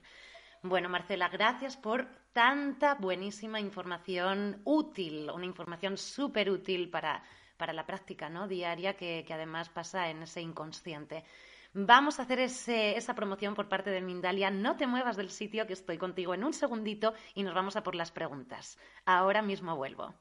Bueno, 0.62 0.88
Marcela, 0.88 1.28
gracias 1.28 1.76
por 1.76 2.06
tanta 2.32 2.94
buenísima 2.94 3.60
información 3.60 4.60
útil, 4.64 5.30
una 5.30 5.46
información 5.46 5.96
súper 5.96 6.50
útil 6.50 6.90
para, 6.90 7.22
para, 7.56 7.72
la 7.72 7.86
práctica 7.86 8.28
¿no? 8.28 8.48
diaria 8.48 8.94
que, 8.94 9.24
además 9.30 9.68
pasa 9.68 10.10
en 10.10 10.22
ese 10.22 10.40
inconsciente. 10.40 11.24
Vamos 11.72 12.18
a 12.18 12.22
hacer 12.22 12.40
esa 12.40 13.14
promoción 13.14 13.54
por 13.54 13.68
parte 13.68 13.90
de 13.90 14.00
Mindalia. 14.00 14.50
No 14.50 14.76
te 14.76 14.86
muevas 14.86 15.16
del 15.16 15.30
sitio 15.30 15.66
que 15.66 15.74
estoy 15.74 15.98
contigo 15.98 16.34
en 16.34 16.44
un 16.44 16.52
segundito 16.52 17.12
y 17.34 17.42
nos 17.42 17.54
vamos 17.54 17.76
a 17.76 17.82
por 17.82 17.94
las 17.94 18.10
preguntas. 18.10 18.78
Ahora 19.04 19.42
mismo 19.42 19.76
vuelvo. 19.76 20.14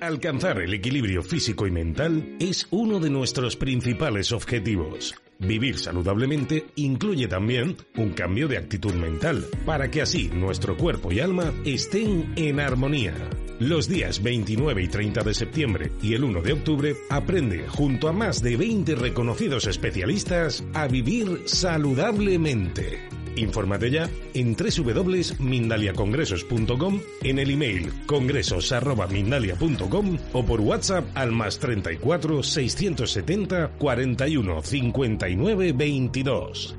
Alcanzar 0.00 0.60
el 0.60 0.74
equilibrio 0.74 1.22
físico 1.22 1.66
y 1.66 1.70
mental 1.70 2.36
es 2.38 2.66
uno 2.70 2.98
de 3.00 3.08
nuestros 3.08 3.56
principales 3.56 4.30
objetivos. 4.32 5.14
Vivir 5.38 5.78
saludablemente 5.78 6.66
incluye 6.76 7.28
también 7.28 7.76
un 7.96 8.10
cambio 8.10 8.48
de 8.48 8.56
actitud 8.56 8.94
mental, 8.94 9.44
para 9.64 9.90
que 9.90 10.02
así 10.02 10.28
nuestro 10.28 10.76
cuerpo 10.76 11.12
y 11.12 11.20
alma 11.20 11.52
estén 11.64 12.32
en 12.36 12.60
armonía. 12.60 13.14
Los 13.58 13.88
días 13.88 14.22
29 14.22 14.82
y 14.82 14.88
30 14.88 15.22
de 15.22 15.34
septiembre 15.34 15.92
y 16.02 16.14
el 16.14 16.24
1 16.24 16.42
de 16.42 16.52
octubre 16.52 16.96
aprende 17.10 17.66
junto 17.68 18.08
a 18.08 18.12
más 18.12 18.42
de 18.42 18.56
20 18.56 18.94
reconocidos 18.96 19.66
especialistas 19.66 20.64
a 20.74 20.86
vivir 20.86 21.42
saludablemente. 21.46 23.15
Infórmate 23.36 23.90
ya 23.90 24.08
en 24.34 24.56
www.mindaliacongresos.com, 24.56 27.00
en 27.22 27.38
el 27.38 27.50
email 27.50 27.92
congresos.mindalia.com 28.06 30.18
o 30.32 30.44
por 30.44 30.60
WhatsApp 30.60 31.06
al 31.14 31.30
más 31.32 31.58
34 31.58 32.42
670 32.42 33.72
41 33.78 34.62
59 34.62 35.72
22. 35.72 36.76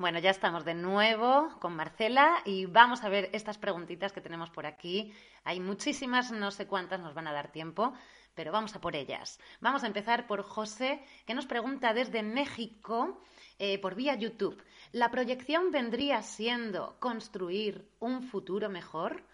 Bueno, 0.00 0.18
ya 0.18 0.30
estamos 0.30 0.64
de 0.64 0.72
nuevo 0.72 1.50
con 1.60 1.76
Marcela 1.76 2.38
y 2.46 2.64
vamos 2.64 3.04
a 3.04 3.10
ver 3.10 3.28
estas 3.34 3.58
preguntitas 3.58 4.12
que 4.12 4.22
tenemos 4.22 4.48
por 4.48 4.64
aquí. 4.64 5.12
Hay 5.44 5.60
muchísimas, 5.60 6.32
no 6.32 6.50
sé 6.50 6.66
cuántas 6.66 7.00
nos 7.00 7.12
van 7.12 7.26
a 7.26 7.34
dar 7.34 7.52
tiempo, 7.52 7.92
pero 8.34 8.52
vamos 8.52 8.74
a 8.74 8.80
por 8.80 8.96
ellas. 8.96 9.38
Vamos 9.60 9.84
a 9.84 9.86
empezar 9.86 10.26
por 10.26 10.42
José, 10.42 11.00
que 11.26 11.34
nos 11.34 11.46
pregunta 11.46 11.92
desde 11.94 12.22
México 12.22 13.20
eh, 13.58 13.78
por 13.78 13.94
vía 13.94 14.14
YouTube. 14.14 14.62
¿La 14.92 15.10
proyección 15.10 15.70
vendría 15.70 16.22
siendo 16.22 16.96
construir 16.98 17.88
un 17.98 18.22
futuro 18.22 18.68
mejor? 18.68 19.24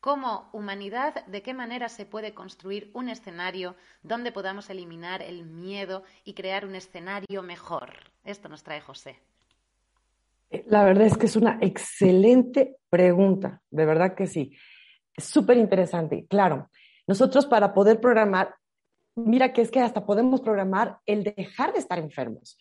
Como 0.00 0.50
humanidad, 0.52 1.24
¿de 1.26 1.42
qué 1.42 1.54
manera 1.54 1.88
se 1.88 2.06
puede 2.06 2.34
construir 2.34 2.90
un 2.94 3.08
escenario 3.08 3.76
donde 4.02 4.30
podamos 4.30 4.70
eliminar 4.70 5.22
el 5.22 5.44
miedo 5.44 6.04
y 6.24 6.34
crear 6.34 6.64
un 6.64 6.74
escenario 6.74 7.42
mejor? 7.42 7.90
Esto 8.24 8.48
nos 8.48 8.62
trae 8.62 8.80
José. 8.80 9.18
La 10.66 10.84
verdad 10.84 11.06
es 11.06 11.16
que 11.16 11.26
es 11.26 11.34
una 11.34 11.58
excelente 11.60 12.76
pregunta, 12.88 13.62
de 13.70 13.84
verdad 13.84 14.14
que 14.14 14.26
sí. 14.26 14.56
Súper 15.16 15.56
interesante. 15.56 16.26
Claro, 16.28 16.70
nosotros 17.06 17.46
para 17.46 17.72
poder 17.72 18.00
programar, 18.00 18.56
mira 19.14 19.52
que 19.52 19.62
es 19.62 19.70
que 19.70 19.80
hasta 19.80 20.04
podemos 20.04 20.40
programar 20.40 20.98
el 21.06 21.24
dejar 21.24 21.72
de 21.72 21.78
estar 21.78 21.98
enfermos. 21.98 22.58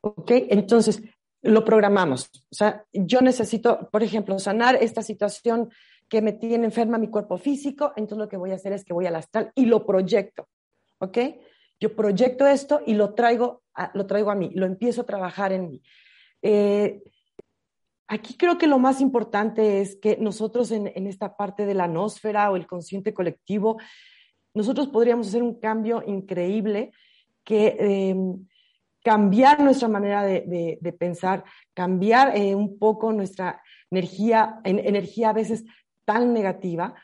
¿Ok? 0.00 0.30
Entonces, 0.50 1.02
lo 1.42 1.64
programamos. 1.64 2.30
O 2.50 2.54
sea, 2.54 2.84
yo 2.92 3.20
necesito, 3.20 3.88
por 3.90 4.02
ejemplo, 4.02 4.38
sanar 4.38 4.76
esta 4.76 5.02
situación 5.02 5.70
que 6.08 6.22
me 6.22 6.32
tiene 6.32 6.64
enferma 6.64 6.98
mi 6.98 7.08
cuerpo 7.08 7.38
físico, 7.38 7.92
entonces 7.96 8.18
lo 8.18 8.28
que 8.28 8.36
voy 8.36 8.50
a 8.50 8.54
hacer 8.54 8.72
es 8.72 8.84
que 8.84 8.92
voy 8.92 9.06
al 9.06 9.16
astral 9.16 9.52
y 9.54 9.66
lo 9.66 9.84
proyecto. 9.84 10.48
¿Ok? 10.98 11.18
Yo 11.80 11.94
proyecto 11.94 12.46
esto 12.46 12.80
y 12.84 12.94
lo 12.94 13.14
traigo 13.14 13.62
a, 13.74 13.92
lo 13.94 14.06
traigo 14.06 14.30
a 14.30 14.34
mí, 14.34 14.50
lo 14.54 14.66
empiezo 14.66 15.02
a 15.02 15.06
trabajar 15.06 15.52
en 15.52 15.70
mí. 15.70 15.82
Eh, 16.42 17.02
aquí 18.08 18.34
creo 18.36 18.58
que 18.58 18.66
lo 18.66 18.78
más 18.78 19.00
importante 19.00 19.80
es 19.80 19.96
que 19.96 20.16
nosotros 20.16 20.70
en, 20.70 20.88
esta 21.06 21.36
parte 21.36 21.66
de 21.66 21.74
la 21.74 21.86
nosfera 21.86 22.50
o 22.50 22.56
el 22.56 22.66
consciente 22.66 23.14
colectivo, 23.14 23.78
nosotros 24.54 24.88
podríamos 24.88 25.28
hacer 25.28 25.42
un 25.42 25.60
cambio 25.60 26.02
increíble 26.06 26.92
que 27.44 27.76
em, 27.78 28.46
cambiar 29.04 29.60
nuestra 29.60 29.88
manera 29.88 30.22
de, 30.22 30.96
pensar, 30.98 31.44
cambiar 31.74 32.36
eh, 32.36 32.54
un 32.54 32.78
poco 32.78 33.12
nuestra 33.12 33.62
energía, 33.90 34.60
energía 34.64 35.30
a 35.30 35.34
veces 35.34 35.64
tan 36.04 36.32
negativa, 36.32 36.94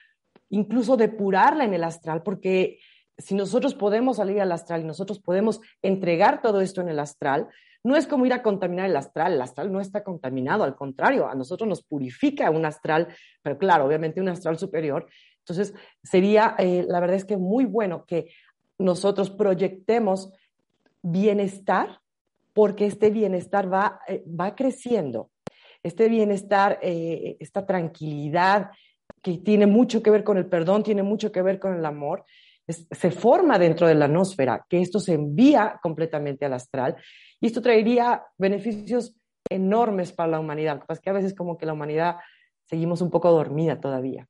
incluso 0.49 0.97
depurarla 0.97 1.65
en 1.65 1.75
el 1.75 1.85
astral, 1.85 2.23
porque 2.23 2.79
si 3.17 3.35
nosotros 3.35 3.75
podemos 3.75 4.17
salir 4.17 4.41
al 4.41 4.53
astral 4.53 4.83
y 4.83 4.85
nosotros 4.85 5.21
podemos 5.21 5.61
entregar 5.83 6.43
todo 6.43 6.61
esto 6.61 6.81
en 6.81 6.89
el 6.89 6.99
astral, 6.99 7.49
no 7.85 7.97
es 7.97 8.07
como 8.07 8.25
ir 8.25 8.33
a 8.33 8.43
contaminar 8.43 8.89
el 8.89 8.97
astral, 8.97 9.35
el 9.35 9.43
astral 9.43 9.71
no 9.71 9.81
está 9.81 10.03
contaminado, 10.03 10.65
al 10.65 10.75
contrario, 10.75 11.29
a 11.29 11.35
nosotros 11.35 11.69
nos 11.69 11.83
purifica 11.83 12.51
un 12.51 12.65
astral, 12.65 13.09
pero 13.43 13.59
claro, 13.59 13.85
obviamente 13.85 14.23
un 14.23 14.29
astral 14.31 14.59
superior. 14.59 15.07
Entonces, 15.41 15.75
sería, 16.03 16.57
eh, 16.59 16.87
la 16.89 16.99
verdad 17.01 17.17
es 17.17 17.27
que 17.27 17.37
muy 17.37 17.67
bueno 17.67 18.07
que 18.07 18.31
nosotros 18.79 19.31
proyectemos 19.31 20.33
bienestar, 21.03 22.01
porque 22.55 22.87
este 22.87 23.11
bienestar 23.11 23.71
va, 23.71 24.01
eh, 24.09 24.25
va 24.29 24.55
creciendo. 24.55 25.31
Este 25.83 26.09
bienestar, 26.09 26.79
eh, 26.81 27.37
esta 27.39 27.67
tranquilidad 27.67 28.71
que 29.21 29.39
tiene 29.39 29.67
mucho 29.67 30.03
que 30.03 30.11
ver 30.11 30.25
con 30.25 30.39
el 30.39 30.47
perdón, 30.47 30.83
tiene 30.83 31.03
mucho 31.03 31.31
que 31.31 31.43
ver 31.43 31.59
con 31.59 31.75
el 31.75 31.85
amor, 31.85 32.25
se 32.67 33.11
forma 33.11 33.59
dentro 33.59 33.87
de 33.87 33.95
la 33.95 34.07
atmósfera, 34.07 34.65
que 34.69 34.81
esto 34.81 34.99
se 34.99 35.13
envía 35.13 35.79
completamente 35.83 36.47
al 36.47 36.55
astral 36.55 36.97
y 37.45 37.49
esto 37.49 37.61
traería 37.61 38.25
beneficios 38.39 39.15
enormes 39.51 40.13
para 40.13 40.31
la 40.31 40.41
humanidad. 40.41 40.77
Lo 40.77 40.81
que 40.81 40.87
pasa 40.87 40.99
es 40.99 41.05
que 41.05 41.11
a 41.11 41.13
veces 41.13 41.35
como 41.35 41.59
que 41.59 41.67
la 41.67 41.75
humanidad 41.75 42.17
seguimos 42.65 43.03
un 43.03 43.11
poco 43.11 43.31
dormida 43.31 43.79
todavía. 43.83 44.27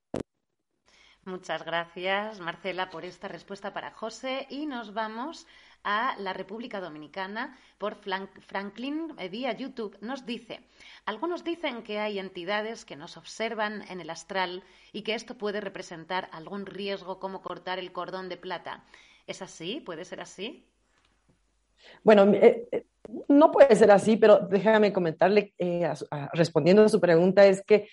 Muchas 1.24 1.64
gracias, 1.64 2.40
Marcela, 2.40 2.90
por 2.90 3.04
esta 3.04 3.28
respuesta 3.28 3.72
para 3.72 3.92
José. 3.92 4.48
Y 4.50 4.66
nos 4.66 4.94
vamos 4.94 5.46
a 5.84 6.16
la 6.18 6.32
República 6.32 6.80
Dominicana 6.80 7.56
por 7.78 7.94
Franklin 7.94 9.14
eh, 9.20 9.28
vía 9.28 9.52
YouTube. 9.52 9.96
Nos 10.00 10.26
dice, 10.26 10.58
algunos 11.06 11.44
dicen 11.44 11.84
que 11.84 12.00
hay 12.00 12.18
entidades 12.18 12.84
que 12.84 12.96
nos 12.96 13.16
observan 13.16 13.82
en 13.88 14.00
el 14.00 14.10
astral 14.10 14.64
y 14.92 15.02
que 15.02 15.14
esto 15.14 15.38
puede 15.38 15.60
representar 15.60 16.28
algún 16.32 16.66
riesgo 16.66 17.20
como 17.20 17.42
cortar 17.42 17.78
el 17.78 17.92
cordón 17.92 18.28
de 18.28 18.38
plata. 18.38 18.82
¿Es 19.28 19.40
así? 19.40 19.80
¿Puede 19.86 20.04
ser 20.04 20.20
así? 20.20 20.66
Bueno, 22.02 22.24
eh, 22.32 22.68
eh, 22.72 22.86
no 23.28 23.50
puede 23.50 23.74
ser 23.76 23.90
así, 23.90 24.16
pero 24.16 24.38
déjame 24.38 24.92
comentarle, 24.92 25.54
respondiendo 26.32 26.82
a 26.82 26.88
su 26.88 27.00
pregunta, 27.00 27.46
es 27.46 27.62
que 27.62 27.88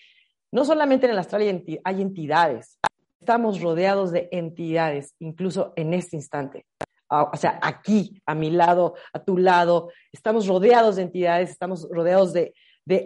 no 0.51 0.65
solamente 0.65 1.05
en 1.05 1.13
el 1.13 1.19
astral 1.19 1.63
hay 1.83 2.01
entidades, 2.01 2.79
estamos 3.19 3.61
rodeados 3.61 4.11
de 4.11 4.29
entidades, 4.31 5.15
incluso 5.19 5.73
en 5.75 5.93
este 5.93 6.15
instante. 6.15 6.65
Ah, 7.09 7.29
o 7.31 7.37
sea, 7.37 7.59
aquí, 7.61 8.21
a 8.25 8.33
mi 8.33 8.49
lado, 8.49 8.95
a 9.13 9.23
tu 9.23 9.37
lado, 9.37 9.89
estamos 10.11 10.47
rodeados 10.47 10.95
de 10.95 11.03
entidades, 11.03 11.49
estamos 11.49 11.87
rodeados 11.89 12.33
de, 12.33 12.53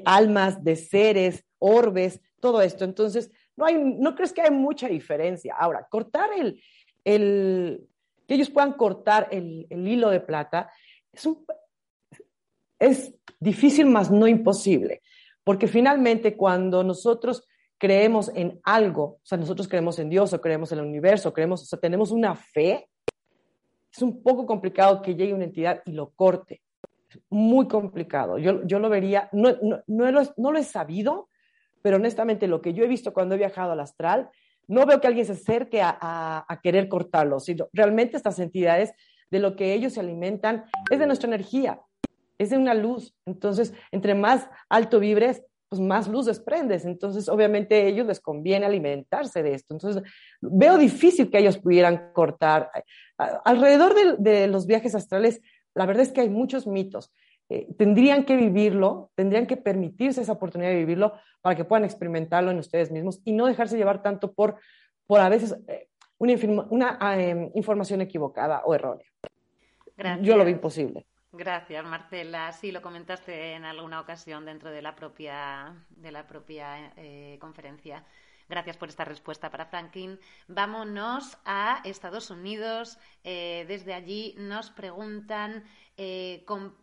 almas, 0.05 0.63
de 0.63 0.75
seres, 0.75 1.43
orbes, 1.59 2.21
todo 2.39 2.61
esto. 2.61 2.85
Entonces, 2.85 3.31
no, 3.55 3.65
hay, 3.65 3.75
no 3.75 4.15
crees 4.15 4.31
que 4.31 4.41
hay 4.41 4.51
mucha 4.51 4.87
diferencia. 4.87 5.55
Ahora, 5.57 5.87
cortar 5.89 6.29
el, 6.37 6.61
el 7.03 7.87
que 8.27 8.35
ellos 8.35 8.51
puedan 8.51 8.73
cortar 8.73 9.27
el, 9.31 9.65
el 9.69 9.87
hilo 9.87 10.11
de 10.11 10.19
plata 10.19 10.71
es, 11.11 11.25
un, 11.25 11.43
es 12.79 13.13
difícil, 13.39 13.85
más 13.85 14.11
no 14.11 14.27
imposible, 14.27 15.01
porque 15.43 15.67
finalmente 15.67 16.35
cuando 16.35 16.83
nosotros 16.83 17.47
creemos 17.77 18.31
en 18.35 18.59
algo, 18.63 19.03
o 19.03 19.19
sea, 19.23 19.37
nosotros 19.37 19.67
creemos 19.67 19.99
en 19.99 20.09
Dios 20.09 20.33
o 20.33 20.41
creemos 20.41 20.71
en 20.71 20.79
el 20.79 20.85
universo, 20.85 21.33
creemos, 21.33 21.61
o 21.63 21.65
sea, 21.65 21.79
tenemos 21.79 22.11
una 22.11 22.35
fe, 22.35 22.89
es 23.93 24.01
un 24.01 24.21
poco 24.21 24.45
complicado 24.45 25.01
que 25.01 25.15
llegue 25.15 25.33
una 25.33 25.45
entidad 25.45 25.81
y 25.85 25.91
lo 25.91 26.11
corte. 26.11 26.61
muy 27.29 27.67
complicado. 27.69 28.37
Yo, 28.37 28.65
yo 28.65 28.79
lo 28.79 28.89
vería, 28.89 29.29
no, 29.31 29.55
no, 29.61 29.81
no, 29.87 30.11
lo, 30.11 30.21
no 30.35 30.51
lo 30.51 30.59
he 30.59 30.63
sabido, 30.63 31.29
pero 31.81 31.95
honestamente 31.95 32.47
lo 32.47 32.61
que 32.61 32.73
yo 32.73 32.83
he 32.83 32.87
visto 32.87 33.13
cuando 33.13 33.35
he 33.35 33.37
viajado 33.37 33.71
al 33.71 33.79
astral, 33.79 34.29
no 34.67 34.85
veo 34.85 34.99
que 34.99 35.07
alguien 35.07 35.25
se 35.25 35.33
acerque 35.33 35.81
a, 35.83 36.59
querer 36.63 36.87
cortarlo, 36.87 37.39
sino 37.39 37.67
realmente 37.73 38.17
estas 38.17 38.39
entidades 38.39 38.93
de 39.29 39.39
lo 39.39 39.55
que 39.55 39.73
ellos 39.73 39.93
se 39.93 39.99
alimentan 39.99 40.65
es 40.89 40.99
de 40.99 41.07
nuestra 41.07 41.27
energía, 41.27 41.79
es 42.37 42.49
de 42.49 42.57
una 42.57 42.73
luz. 42.73 43.13
Entonces, 43.25 43.73
entre 43.91 44.15
más 44.15 44.49
alto 44.69 44.99
vibres, 44.99 45.43
pues 45.69 45.81
más 45.81 46.07
luz 46.07 46.25
desprendes. 46.25 46.85
Entonces, 46.85 47.27
obviamente, 47.29 47.75
a 47.75 47.85
ellos 47.85 48.07
les 48.07 48.19
conviene 48.19 48.65
alimentarse 48.65 49.43
de 49.43 49.53
esto. 49.53 49.73
Entonces, 49.73 50.03
veo 50.41 50.77
difícil 50.77 51.29
que 51.29 51.39
ellos 51.39 51.57
pudieran 51.57 52.11
cortar. 52.13 52.69
Alrededor 53.17 54.17
de, 54.19 54.47
los 54.47 54.67
viajes 54.67 54.95
astrales, 54.95 55.41
la 55.73 55.85
verdad 55.85 56.03
es 56.03 56.11
que 56.11 56.21
hay 56.21 56.29
muchos 56.29 56.67
mitos. 56.67 57.11
Eh, 57.49 57.67
tendrían 57.77 58.25
que 58.25 58.35
vivirlo, 58.35 59.11
tendrían 59.15 59.45
que 59.45 59.57
permitirse 59.57 60.21
esa 60.21 60.31
oportunidad 60.31 60.71
de 60.71 60.77
vivirlo 60.77 61.13
para 61.41 61.55
que 61.55 61.63
puedan 61.63 61.85
experimentarlo 61.85 62.49
en 62.49 62.57
ustedes 62.57 62.91
mismos 62.91 63.21
y 63.23 63.33
no 63.33 63.45
dejarse 63.45 63.77
llevar 63.77 64.01
tanto 64.01 64.33
por, 64.33 64.57
por 65.05 65.19
a 65.19 65.29
veces 65.29 65.55
eh, 65.67 65.89
una, 66.17 66.67
una 66.69 67.21
em, 67.21 67.51
información 67.53 68.01
equivocada 68.01 68.63
o 68.65 68.73
errónea. 68.73 69.05
Yo 70.21 70.35
lo 70.35 70.43
veo 70.43 70.53
imposible. 70.53 71.05
Gracias, 71.37 71.83
Marcela. 71.85 72.53
Sí, 72.53 72.71
lo 72.71 72.81
comentaste 72.81 73.53
en 73.55 73.65
alguna 73.65 73.99
ocasión 73.99 74.45
dentro 74.45 74.71
de 74.71 74.81
la 74.81 74.95
propia, 74.95 75.75
de 75.89 76.11
la 76.11 76.25
propia 76.25 76.93
eh, 76.95 77.37
conferencia. 77.41 78.05
Gracias 78.47 78.77
por 78.77 78.87
esta 78.87 79.03
respuesta 79.03 79.49
para 79.51 79.65
Franklin. 79.65 80.17
Vámonos 80.47 81.37
a 81.43 81.81
Estados 81.83 82.29
Unidos. 82.29 82.97
Eh, 83.25 83.65
desde 83.67 83.93
allí 83.93 84.33
nos 84.37 84.69
preguntan, 84.69 85.65
eh, 85.97 86.43
¿con, 86.47 86.77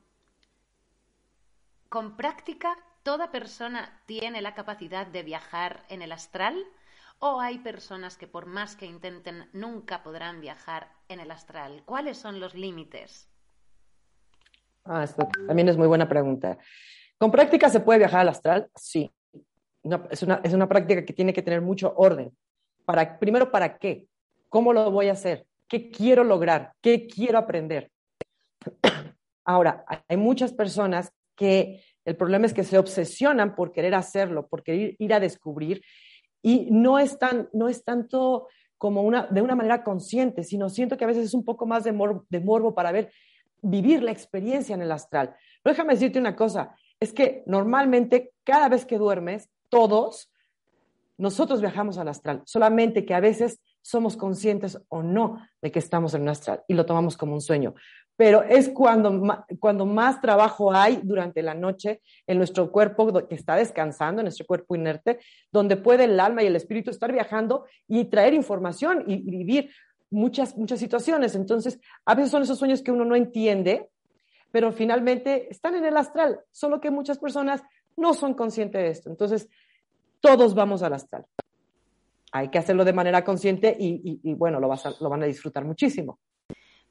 ¿con 1.89 2.17
práctica 2.19 2.77
toda 3.03 3.31
persona 3.31 4.03
tiene 4.05 4.43
la 4.43 4.55
capacidad 4.55 5.07
de 5.07 5.23
viajar 5.23 5.87
en 5.89 6.03
el 6.03 6.13
astral? 6.13 6.63
¿O 7.21 7.41
hay 7.41 7.59
personas 7.61 8.19
que 8.19 8.27
por 8.27 8.45
más 8.45 8.77
que 8.77 8.85
intenten 8.85 9.49
nunca 9.55 10.03
podrán 10.03 10.43
viajar 10.43 10.93
en 11.09 11.21
el 11.21 11.31
astral? 11.31 11.85
¿Cuáles 11.87 12.19
son 12.19 12.39
los 12.39 12.55
límites? 12.55 13.32
Ah, 14.85 15.05
esto 15.05 15.29
también 15.47 15.69
es 15.69 15.77
muy 15.77 15.87
buena 15.87 16.09
pregunta. 16.09 16.59
¿Con 17.19 17.31
práctica 17.31 17.69
se 17.69 17.81
puede 17.81 18.01
viajar 18.01 18.21
al 18.21 18.29
astral? 18.29 18.69
Sí. 18.75 19.11
es, 20.11 20.23
una, 20.23 20.41
es 20.43 20.53
una 20.53 20.69
práctica 20.69 21.05
que 21.05 21.13
tiene 21.13 21.33
que 21.33 21.43
tener 21.43 21.61
mucho 21.61 21.95
orden. 21.97 22.37
Para, 22.85 23.19
primero, 23.19 23.51
¿para 23.51 23.79
qué? 23.79 24.07
¿Cómo 24.49 24.73
lo 24.73 24.91
voy 24.91 25.09
a 25.09 25.13
hacer? 25.13 25.47
¿Qué 25.69 25.91
quiero 25.91 26.25
lograr? 26.25 26.73
¿Qué 26.81 27.07
quiero 27.07 27.39
aprender? 27.39 27.91
Ahora, 29.45 29.85
hay 30.09 30.17
muchas 30.17 30.53
personas 30.53 31.13
que 31.37 31.83
el 32.05 32.17
problema 32.17 32.47
es 32.47 32.53
que 32.53 32.65
se 32.65 32.79
obsesionan 32.79 33.55
por 33.55 33.73
querer 33.73 33.95
hacerlo, 33.95 34.49
por 34.49 34.63
querer 34.63 34.97
ir 34.99 35.15
a 35.15 35.21
descubrir 35.21 35.83
y 36.43 36.69
no 36.71 36.99
es, 36.99 37.19
tan, 37.19 37.49
no 37.53 37.69
es 37.69 37.85
tanto 37.85 38.49
como 38.77 39.03
una, 39.03 39.29
de 39.29 39.43
una 39.43 39.55
manera 39.55 39.85
consciente, 39.85 40.43
sino 40.43 40.69
siento 40.69 40.97
que 40.97 41.05
a 41.05 41.07
veces 41.07 41.27
es 41.27 41.35
un 41.35 41.45
poco 41.45 41.67
más 41.67 41.85
de, 41.85 41.93
de 42.29 42.41
morbo 42.41 42.75
para 42.75 42.91
ver, 42.91 43.13
vivir 43.63 44.03
la 44.03 44.11
experiencia 44.11 44.75
en 44.75 44.83
el 44.83 44.93
astral. 44.93 45.35
Pero 45.63 45.73
déjame 45.75 45.95
decirte 45.95 46.19
una 46.19 46.37
cosa, 46.37 46.77
es 47.01 47.13
que 47.13 47.43
normalmente 47.47 48.33
cada 48.45 48.69
vez 48.69 48.85
que 48.85 48.99
duermes, 48.99 49.49
todos, 49.69 50.31
nosotros 51.17 51.61
viajamos 51.61 51.99
al 51.99 52.09
astral, 52.09 52.43
solamente 52.45 53.05
que 53.05 53.15
a 53.15 53.21
veces 53.21 53.61
somos 53.81 54.17
conscientes 54.17 54.79
o 54.89 55.03
no 55.03 55.45
de 55.61 55.73
que 55.73 55.79
estamos 55.79 56.15
en 56.15 56.23
un 56.23 56.29
astral 56.29 56.63
y 56.69 56.75
lo 56.75 56.87
tomamos 56.87 57.17
como 57.17 57.35
un 57.35 57.41
sueño 57.41 57.75
pero 58.17 58.43
es 58.43 58.69
cuando, 58.69 59.45
cuando 59.59 59.87
más 59.87 60.21
trabajo 60.21 60.73
hay 60.73 61.01
durante 61.03 61.43
la 61.43 61.55
noche 61.55 62.01
en 62.27 62.39
nuestro 62.39 62.71
cuerpo 62.71 63.27
que 63.27 63.35
está 63.35 63.57
descansando, 63.57 64.21
en 64.21 64.27
nuestro 64.27 64.47
cuerpo 64.47 64.77
inerte, 64.77 65.19
donde 65.51 65.77
puede 65.77 66.05
el 66.05 66.21
alma 66.21 66.43
y 66.43 66.47
el 66.47 66.57
espíritu 66.57 66.91
estar 66.91 67.13
viajando 67.13 67.65
y 67.89 68.05
traer 68.05 68.35
información 68.35 69.05
y, 69.07 69.23
vivir 69.23 69.71
muchas, 70.13 70.57
muchas 70.57 70.79
situaciones. 70.79 71.35
Entonces, 71.35 71.81
a 72.05 72.15
veces 72.15 72.31
son 72.31 72.43
esos 72.43 72.59
sueños 72.59 72.83
que 72.83 72.93
uno 72.93 73.05
no 73.05 73.17
entiende, 73.17 73.89
pero 74.51 74.73
finalmente 74.73 75.49
están 75.51 75.75
en 75.75 75.85
el 75.85 75.97
astral, 75.97 76.41
solo 76.51 76.81
que 76.81 76.91
muchas 76.91 77.19
personas 77.19 77.63
no 77.97 78.15
son 78.15 78.35
conscientes 78.35 78.83
de 78.83 78.89
esto. 78.89 79.11
Entonces, 79.11 79.49
todos 80.21 80.55
vamos 80.55 80.83
al 80.83 80.93
astral. 80.95 81.27
Hay 82.33 82.49
que 82.49 82.59
hacerlo 82.59 82.85
de 82.85 82.93
manera 82.93 83.25
consciente 83.25 83.77
y, 83.79 84.35
bueno, 84.35 84.61
lo, 84.61 84.69
vas 84.69 85.01
lo 85.01 85.09
van 85.11 85.23
a 85.23 85.27
disfrutar 85.27 85.65
muchísimo. 85.65 86.19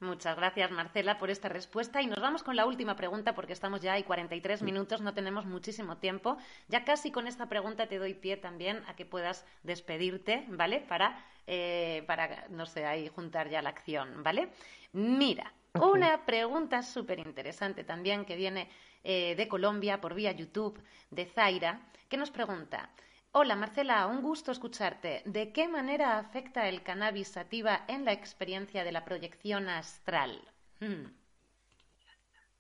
Muchas 0.02 0.36
gracias, 0.36 0.72
Marcela, 0.72 1.20
por 1.20 1.30
esta 1.30 1.48
respuesta. 1.48 2.02
Y 2.02 2.08
nos 2.08 2.20
vamos 2.20 2.42
con 2.42 2.56
la 2.56 2.66
última 2.66 2.96
pregunta, 2.96 3.36
porque 3.36 3.54
estamos 3.54 3.82
ya 3.82 3.94
hay 3.94 4.02
43 4.02 4.64
minutos, 4.64 5.00
no 5.00 5.14
tenemos 5.14 5.46
muchísimo 5.46 5.98
tiempo. 5.98 6.38
Ya 6.70 6.84
casi 6.84 7.12
con 7.12 7.28
esta 7.28 7.46
pregunta 7.48 7.86
te 7.86 8.00
doy 8.00 8.16
pie 8.16 8.36
también 8.36 8.82
a 8.88 8.96
que 8.96 9.06
puedas 9.06 9.46
despedirte, 9.62 10.44
¿vale? 10.48 10.80
Para, 10.80 11.24
eh, 11.46 12.04
para 12.08 12.48
no 12.50 12.66
sé, 12.66 12.88
ahí 12.88 13.10
juntar 13.10 13.50
ya 13.50 13.62
la 13.62 13.70
acción, 13.70 14.24
¿vale? 14.24 14.50
Mira, 14.92 15.54
una 15.80 16.26
pregunta 16.26 16.82
súper 16.82 17.20
interesante 17.20 17.84
también 17.84 18.26
que 18.26 18.36
viene 18.36 18.70
eh, 19.04 19.36
de 19.36 19.48
Colombia 19.48 20.02
por 20.02 20.16
vía 20.16 20.32
YouTube, 20.32 20.82
de 21.12 21.28
Zaira, 21.28 21.80
que 22.10 22.18
nos 22.18 22.32
pregunta. 22.32 22.90
Hola 23.34 23.56
Marcela, 23.56 24.08
un 24.08 24.22
gusto 24.22 24.52
escucharte. 24.52 25.22
¿De 25.24 25.54
qué 25.54 25.70
manera 25.70 26.20
afecta 26.20 26.68
el 26.68 26.84
cannabis 26.84 27.30
sativa 27.30 27.86
en 27.88 28.04
la 28.04 28.12
experiencia 28.12 28.84
de 28.84 28.92
la 28.92 29.06
proyección 29.06 29.70
astral? 29.70 30.42
Hmm. 30.82 31.06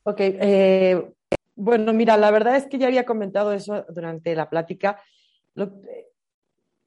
Ok, 0.04 0.18
eh, 0.22 1.14
bueno, 1.56 1.92
mira, 1.92 2.16
la 2.16 2.32
verdad 2.32 2.56
es 2.56 2.68
que 2.68 2.78
ya 2.78 2.88
había 2.88 3.06
comentado 3.06 3.52
eso 3.52 3.86
durante 3.90 4.34
la 4.34 4.50
plática. 4.50 4.98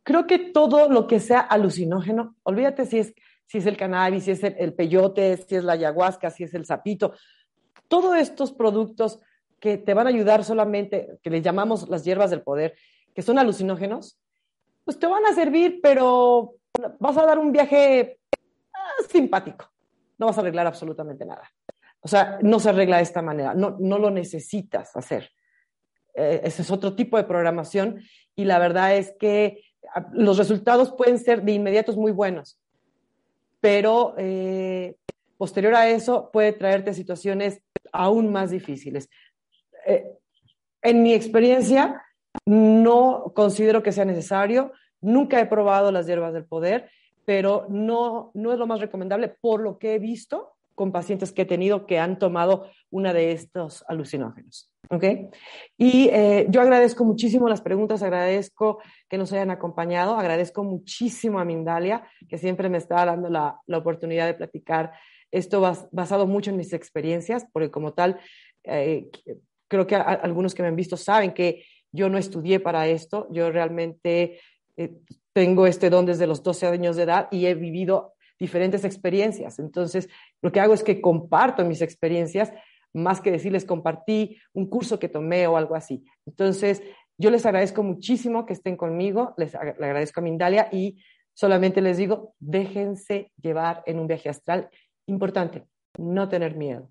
creo 0.03 0.27
que 0.27 0.39
todo 0.39 0.89
lo 0.89 1.07
que 1.07 1.21
sea 1.21 1.41
alucinógeno, 1.41 2.37
olvídate 2.43 2.87
si 2.87 3.01
es, 3.01 3.15
si 3.45 3.59
es 3.59 3.67
el 3.67 3.77
cannabis, 3.77 4.25
si 4.25 4.31
es 4.31 4.43
el, 4.43 4.73
peyote, 4.73 5.37
si 5.37 5.57
es 5.57 5.65
la 5.65 5.75
ayahuasca, 5.75 6.31
si 6.31 6.45
es 6.45 6.55
el 6.55 6.65
sapito, 6.65 7.13
todos 7.89 8.17
estos 8.17 8.51
productos 8.51 9.21
que 9.61 9.77
te 9.77 9.93
van 9.93 10.07
a 10.07 10.11
ayudar 10.11 10.43
solamente, 10.43 11.19
que 11.23 11.29
les 11.29 11.43
llamamos 11.43 11.87
las 11.91 12.03
hierbas 12.03 12.31
del 12.31 12.41
poder, 12.41 12.75
que 13.15 13.23
son 13.23 13.39
alucinógenos, 13.39 14.19
pues 14.85 14.99
te 14.99 15.07
van 15.07 15.25
a 15.25 15.35
servir, 15.35 15.81
pero 15.83 16.55
vas 16.99 17.17
a 17.17 17.25
dar 17.25 17.39
un 17.39 17.53
viaje 17.53 18.19
ah, 18.73 19.03
simpático. 19.09 19.71
No 20.19 20.27
vas 20.27 20.39
a 20.39 20.41
arreglar 20.41 20.67
absolutamente 20.67 21.25
nada. 21.25 21.51
O 22.01 22.09
sea, 22.09 22.39
no 22.43 22.61
se 22.61 22.69
arregla 22.69 22.99
de 22.99 23.05
esta 23.05 23.23
manera, 23.23 23.55
no, 23.55 23.77
no 23.81 23.99
lo 23.99 24.11
necesitas 24.11 24.95
hacer. 24.95 25.31
Eh, 26.15 26.43
ese 26.45 26.63
es 26.63 26.71
otro 26.71 26.95
tipo 26.95 27.17
de 27.17 27.25
programación 27.25 28.03
y 28.37 28.45
la 28.45 28.59
verdad 28.59 28.97
es 28.97 29.15
que 29.19 29.65
ah, 29.95 30.07
los 30.13 30.39
resultados 30.39 30.93
pueden 30.93 31.19
ser 31.19 31.43
de 31.43 31.53
inmediatos 31.53 31.97
muy 31.97 32.13
buenos, 32.13 32.61
pero 33.61 34.15
eh, 34.19 34.97
posterior 35.39 35.75
a 35.75 35.89
eso 35.89 36.31
puede 36.31 36.53
traerte 36.53 36.95
situaciones 36.95 37.63
aún 37.93 38.31
más 38.31 38.51
difíciles. 38.51 39.09
Eh, 39.87 40.05
en 40.83 41.03
mi 41.03 41.15
experiencia, 41.15 42.05
no 42.47 43.33
considero 43.35 43.83
que 43.83 43.93
sea 43.93 44.05
necesario. 44.05 44.73
Nunca 45.01 45.41
he 45.41 45.47
probado 45.47 45.93
las 45.93 46.07
hierbas 46.07 46.33
del 46.33 46.45
poder, 46.45 46.91
pero 47.25 47.67
no, 47.69 48.31
no 48.35 48.53
es 48.53 48.59
lo 48.59 48.67
más 48.67 48.81
recomendable 48.81 49.29
por 49.29 49.61
lo 49.61 49.79
que 49.79 49.95
he 49.95 49.99
visto 49.99 50.53
con 50.75 50.91
pacientes 50.91 51.33
que 51.33 51.43
he 51.43 51.47
tenido 51.47 51.87
que 51.87 51.99
han 51.99 52.19
tomado 52.19 52.69
una 52.91 53.13
de 53.13 53.33
estos 53.33 53.85
alucinógenos. 53.87 54.71
¿Ok? 54.91 55.05
Y 55.79 56.09
eh, 56.13 56.47
yo 56.51 56.61
agradezco 56.61 57.05
muchísimo 57.05 57.49
las 57.49 57.63
preguntas, 57.63 58.03
agradezco 58.03 58.81
que 59.09 59.17
nos 59.17 59.33
hayan 59.33 59.51
acompañado, 59.51 60.17
agradezco 60.17 60.65
muchísimo 60.65 61.39
a 61.39 61.45
Mindalia, 61.45 62.07
que 62.29 62.39
siempre 62.39 62.69
me 62.69 62.79
está 62.79 63.05
dando 63.05 63.31
la, 63.31 63.61
la 63.67 63.79
oportunidad 63.79 64.27
de 64.27 64.35
platicar 64.35 64.93
esto 65.31 65.61
basado 65.91 66.27
mucho 66.27 66.51
en 66.51 66.57
mis 66.57 66.73
experiencias, 66.73 67.47
porque 67.53 67.71
como 67.71 67.93
tal, 67.93 68.19
eh, 68.63 69.09
creo 69.69 69.87
que 69.87 69.97
algunos 69.97 70.55
que 70.55 70.63
me 70.63 70.69
han 70.69 70.77
visto 70.77 70.97
saben 70.97 71.33
que 71.33 71.65
yo 71.95 72.09
no 72.09 72.19
estudié 72.19 72.59
para 72.59 72.89
esto, 72.89 73.29
yo 73.31 73.51
realmente 73.53 74.41
eh, 74.77 74.97
tengo 75.33 75.67
este 75.67 75.91
don 75.91 76.07
desde 76.07 76.27
los 76.27 76.43
12 76.43 76.67
años 76.67 76.97
de 76.97 77.05
edad 77.05 77.29
y 77.31 77.47
he 77.47 77.55
vivido 77.55 78.15
diferentes 78.39 78.85
experiencias. 78.85 79.61
Entonces, 79.61 80.09
lo 80.43 80.51
que 80.51 80.59
hago 80.59 80.75
es 80.75 80.83
que 80.83 81.01
comparto 81.01 81.65
mis 81.65 81.83
experiencias, 81.83 82.53
más 82.93 83.21
que 83.21 83.31
decirles 83.31 83.65
compartí 83.65 84.39
un 84.53 84.69
curso 84.69 84.99
que 84.99 85.09
tomé 85.09 85.47
o 85.47 85.57
algo 85.57 85.77
así. 85.77 86.05
Entonces, 86.27 86.83
yo 87.17 87.31
les 87.31 87.47
agradezco 87.47 87.85
muchísimo 87.85 88.45
que 88.45 88.55
estén 88.55 88.77
conmigo, 88.77 89.35
les 89.37 89.55
agradezco 89.55 90.19
a 90.19 90.25
Mindalia 90.25 90.69
y 90.73 91.01
solamente 91.33 91.81
les 91.81 91.97
digo, 91.97 92.35
déjense 92.41 93.31
llevar 93.41 93.85
en 93.87 94.01
un 94.01 94.09
viaje 94.09 94.29
astral. 94.29 94.69
Importante, 95.07 95.65
no 95.97 96.29
tener 96.29 96.57
miedo. 96.57 96.91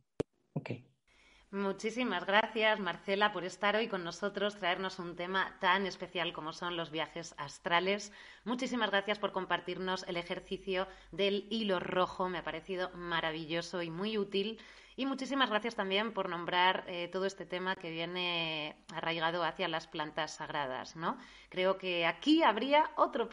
Muchísimas 1.54 2.26
gracias, 2.26 2.80
Marcela, 2.80 3.32
por 3.32 3.44
estar 3.44 3.76
hoy 3.76 3.88
con 3.88 4.04
nosotros, 4.04 4.56
traernos 4.56 4.98
un 4.98 5.16
tema 5.16 5.56
tan 5.60 5.86
especial 5.86 6.34
como 6.34 6.52
son 6.52 6.76
los 6.76 6.90
viajes 6.90 7.36
astrales. 7.38 8.12
Muchísimas 8.44 8.90
gracias 8.90 9.20
por 9.20 9.34
compartirnos 9.34 10.04
el 10.08 10.18
ejercicio 10.18 10.88
del 11.12 11.46
hilo 11.52 11.80
rojo. 11.80 12.28
Me 12.28 12.40
ha 12.40 12.44
parecido 12.44 12.90
maravilloso 12.96 13.84
y 13.84 13.92
muy 13.92 14.18
útil. 14.18 14.58
Y 14.96 15.06
muchísimas 15.06 15.50
gracias 15.50 15.76
también 15.76 16.14
por 16.14 16.30
nombrar 16.30 16.84
eh, 16.88 17.10
todo 17.12 17.26
este 17.26 17.46
tema 17.46 17.76
que 17.76 17.90
viene 17.90 18.76
arraigado 18.94 19.44
hacia 19.44 19.68
las 19.68 19.88
plantas 19.88 20.36
sagradas, 20.36 20.96
¿no? 20.96 21.18
Creo 21.50 21.78
que 21.78 22.06
aquí 22.06 22.44
habría 22.44 22.92
otro 22.96 23.28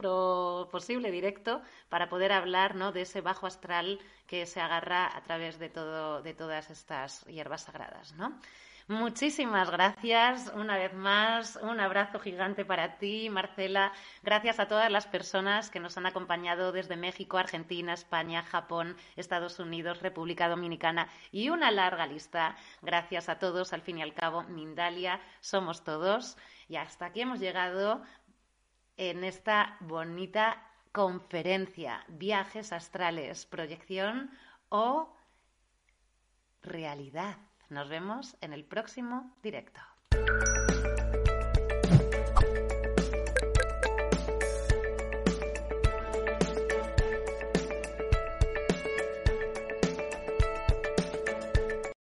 posible 0.70 1.10
directo 1.10 1.60
para 1.88 2.08
poder 2.08 2.32
hablar, 2.32 2.76
¿no? 2.76 2.92
De 2.92 3.02
ese 3.02 3.20
bajo 3.20 3.46
astral 3.46 4.00
que 4.26 4.46
se 4.46 4.60
agarra 4.60 5.14
a 5.14 5.22
través 5.22 5.58
de 5.58 5.68
todo, 5.68 6.22
de 6.22 6.32
todas 6.32 6.70
estas 6.70 7.24
hierbas 7.26 7.62
sagradas, 7.62 8.14
¿no? 8.14 8.40
Muchísimas 8.90 9.70
gracias 9.70 10.50
una 10.52 10.76
vez 10.76 10.92
más. 10.92 11.54
Un 11.62 11.78
abrazo 11.78 12.18
gigante 12.18 12.64
para 12.64 12.98
ti, 12.98 13.30
Marcela. 13.30 13.92
Gracias 14.24 14.58
a 14.58 14.66
todas 14.66 14.90
las 14.90 15.06
personas 15.06 15.70
que 15.70 15.78
nos 15.78 15.96
han 15.96 16.06
acompañado 16.06 16.72
desde 16.72 16.96
México, 16.96 17.38
Argentina, 17.38 17.92
España, 17.92 18.42
Japón, 18.42 18.96
Estados 19.14 19.60
Unidos, 19.60 20.02
República 20.02 20.48
Dominicana 20.48 21.08
y 21.30 21.50
una 21.50 21.70
larga 21.70 22.08
lista. 22.08 22.56
Gracias 22.82 23.28
a 23.28 23.38
todos. 23.38 23.72
Al 23.72 23.82
fin 23.82 23.98
y 23.98 24.02
al 24.02 24.12
cabo, 24.12 24.42
Mindalia, 24.42 25.20
somos 25.40 25.84
todos. 25.84 26.36
Y 26.68 26.74
hasta 26.74 27.06
aquí 27.06 27.20
hemos 27.20 27.38
llegado 27.38 28.02
en 28.96 29.22
esta 29.22 29.76
bonita 29.78 30.68
conferencia. 30.90 32.04
Viajes 32.08 32.72
astrales, 32.72 33.46
proyección 33.46 34.36
o 34.68 35.14
realidad. 36.62 37.36
Nos 37.70 37.88
vemos 37.88 38.36
en 38.40 38.52
el 38.52 38.64
próximo 38.64 39.32
directo. 39.44 39.80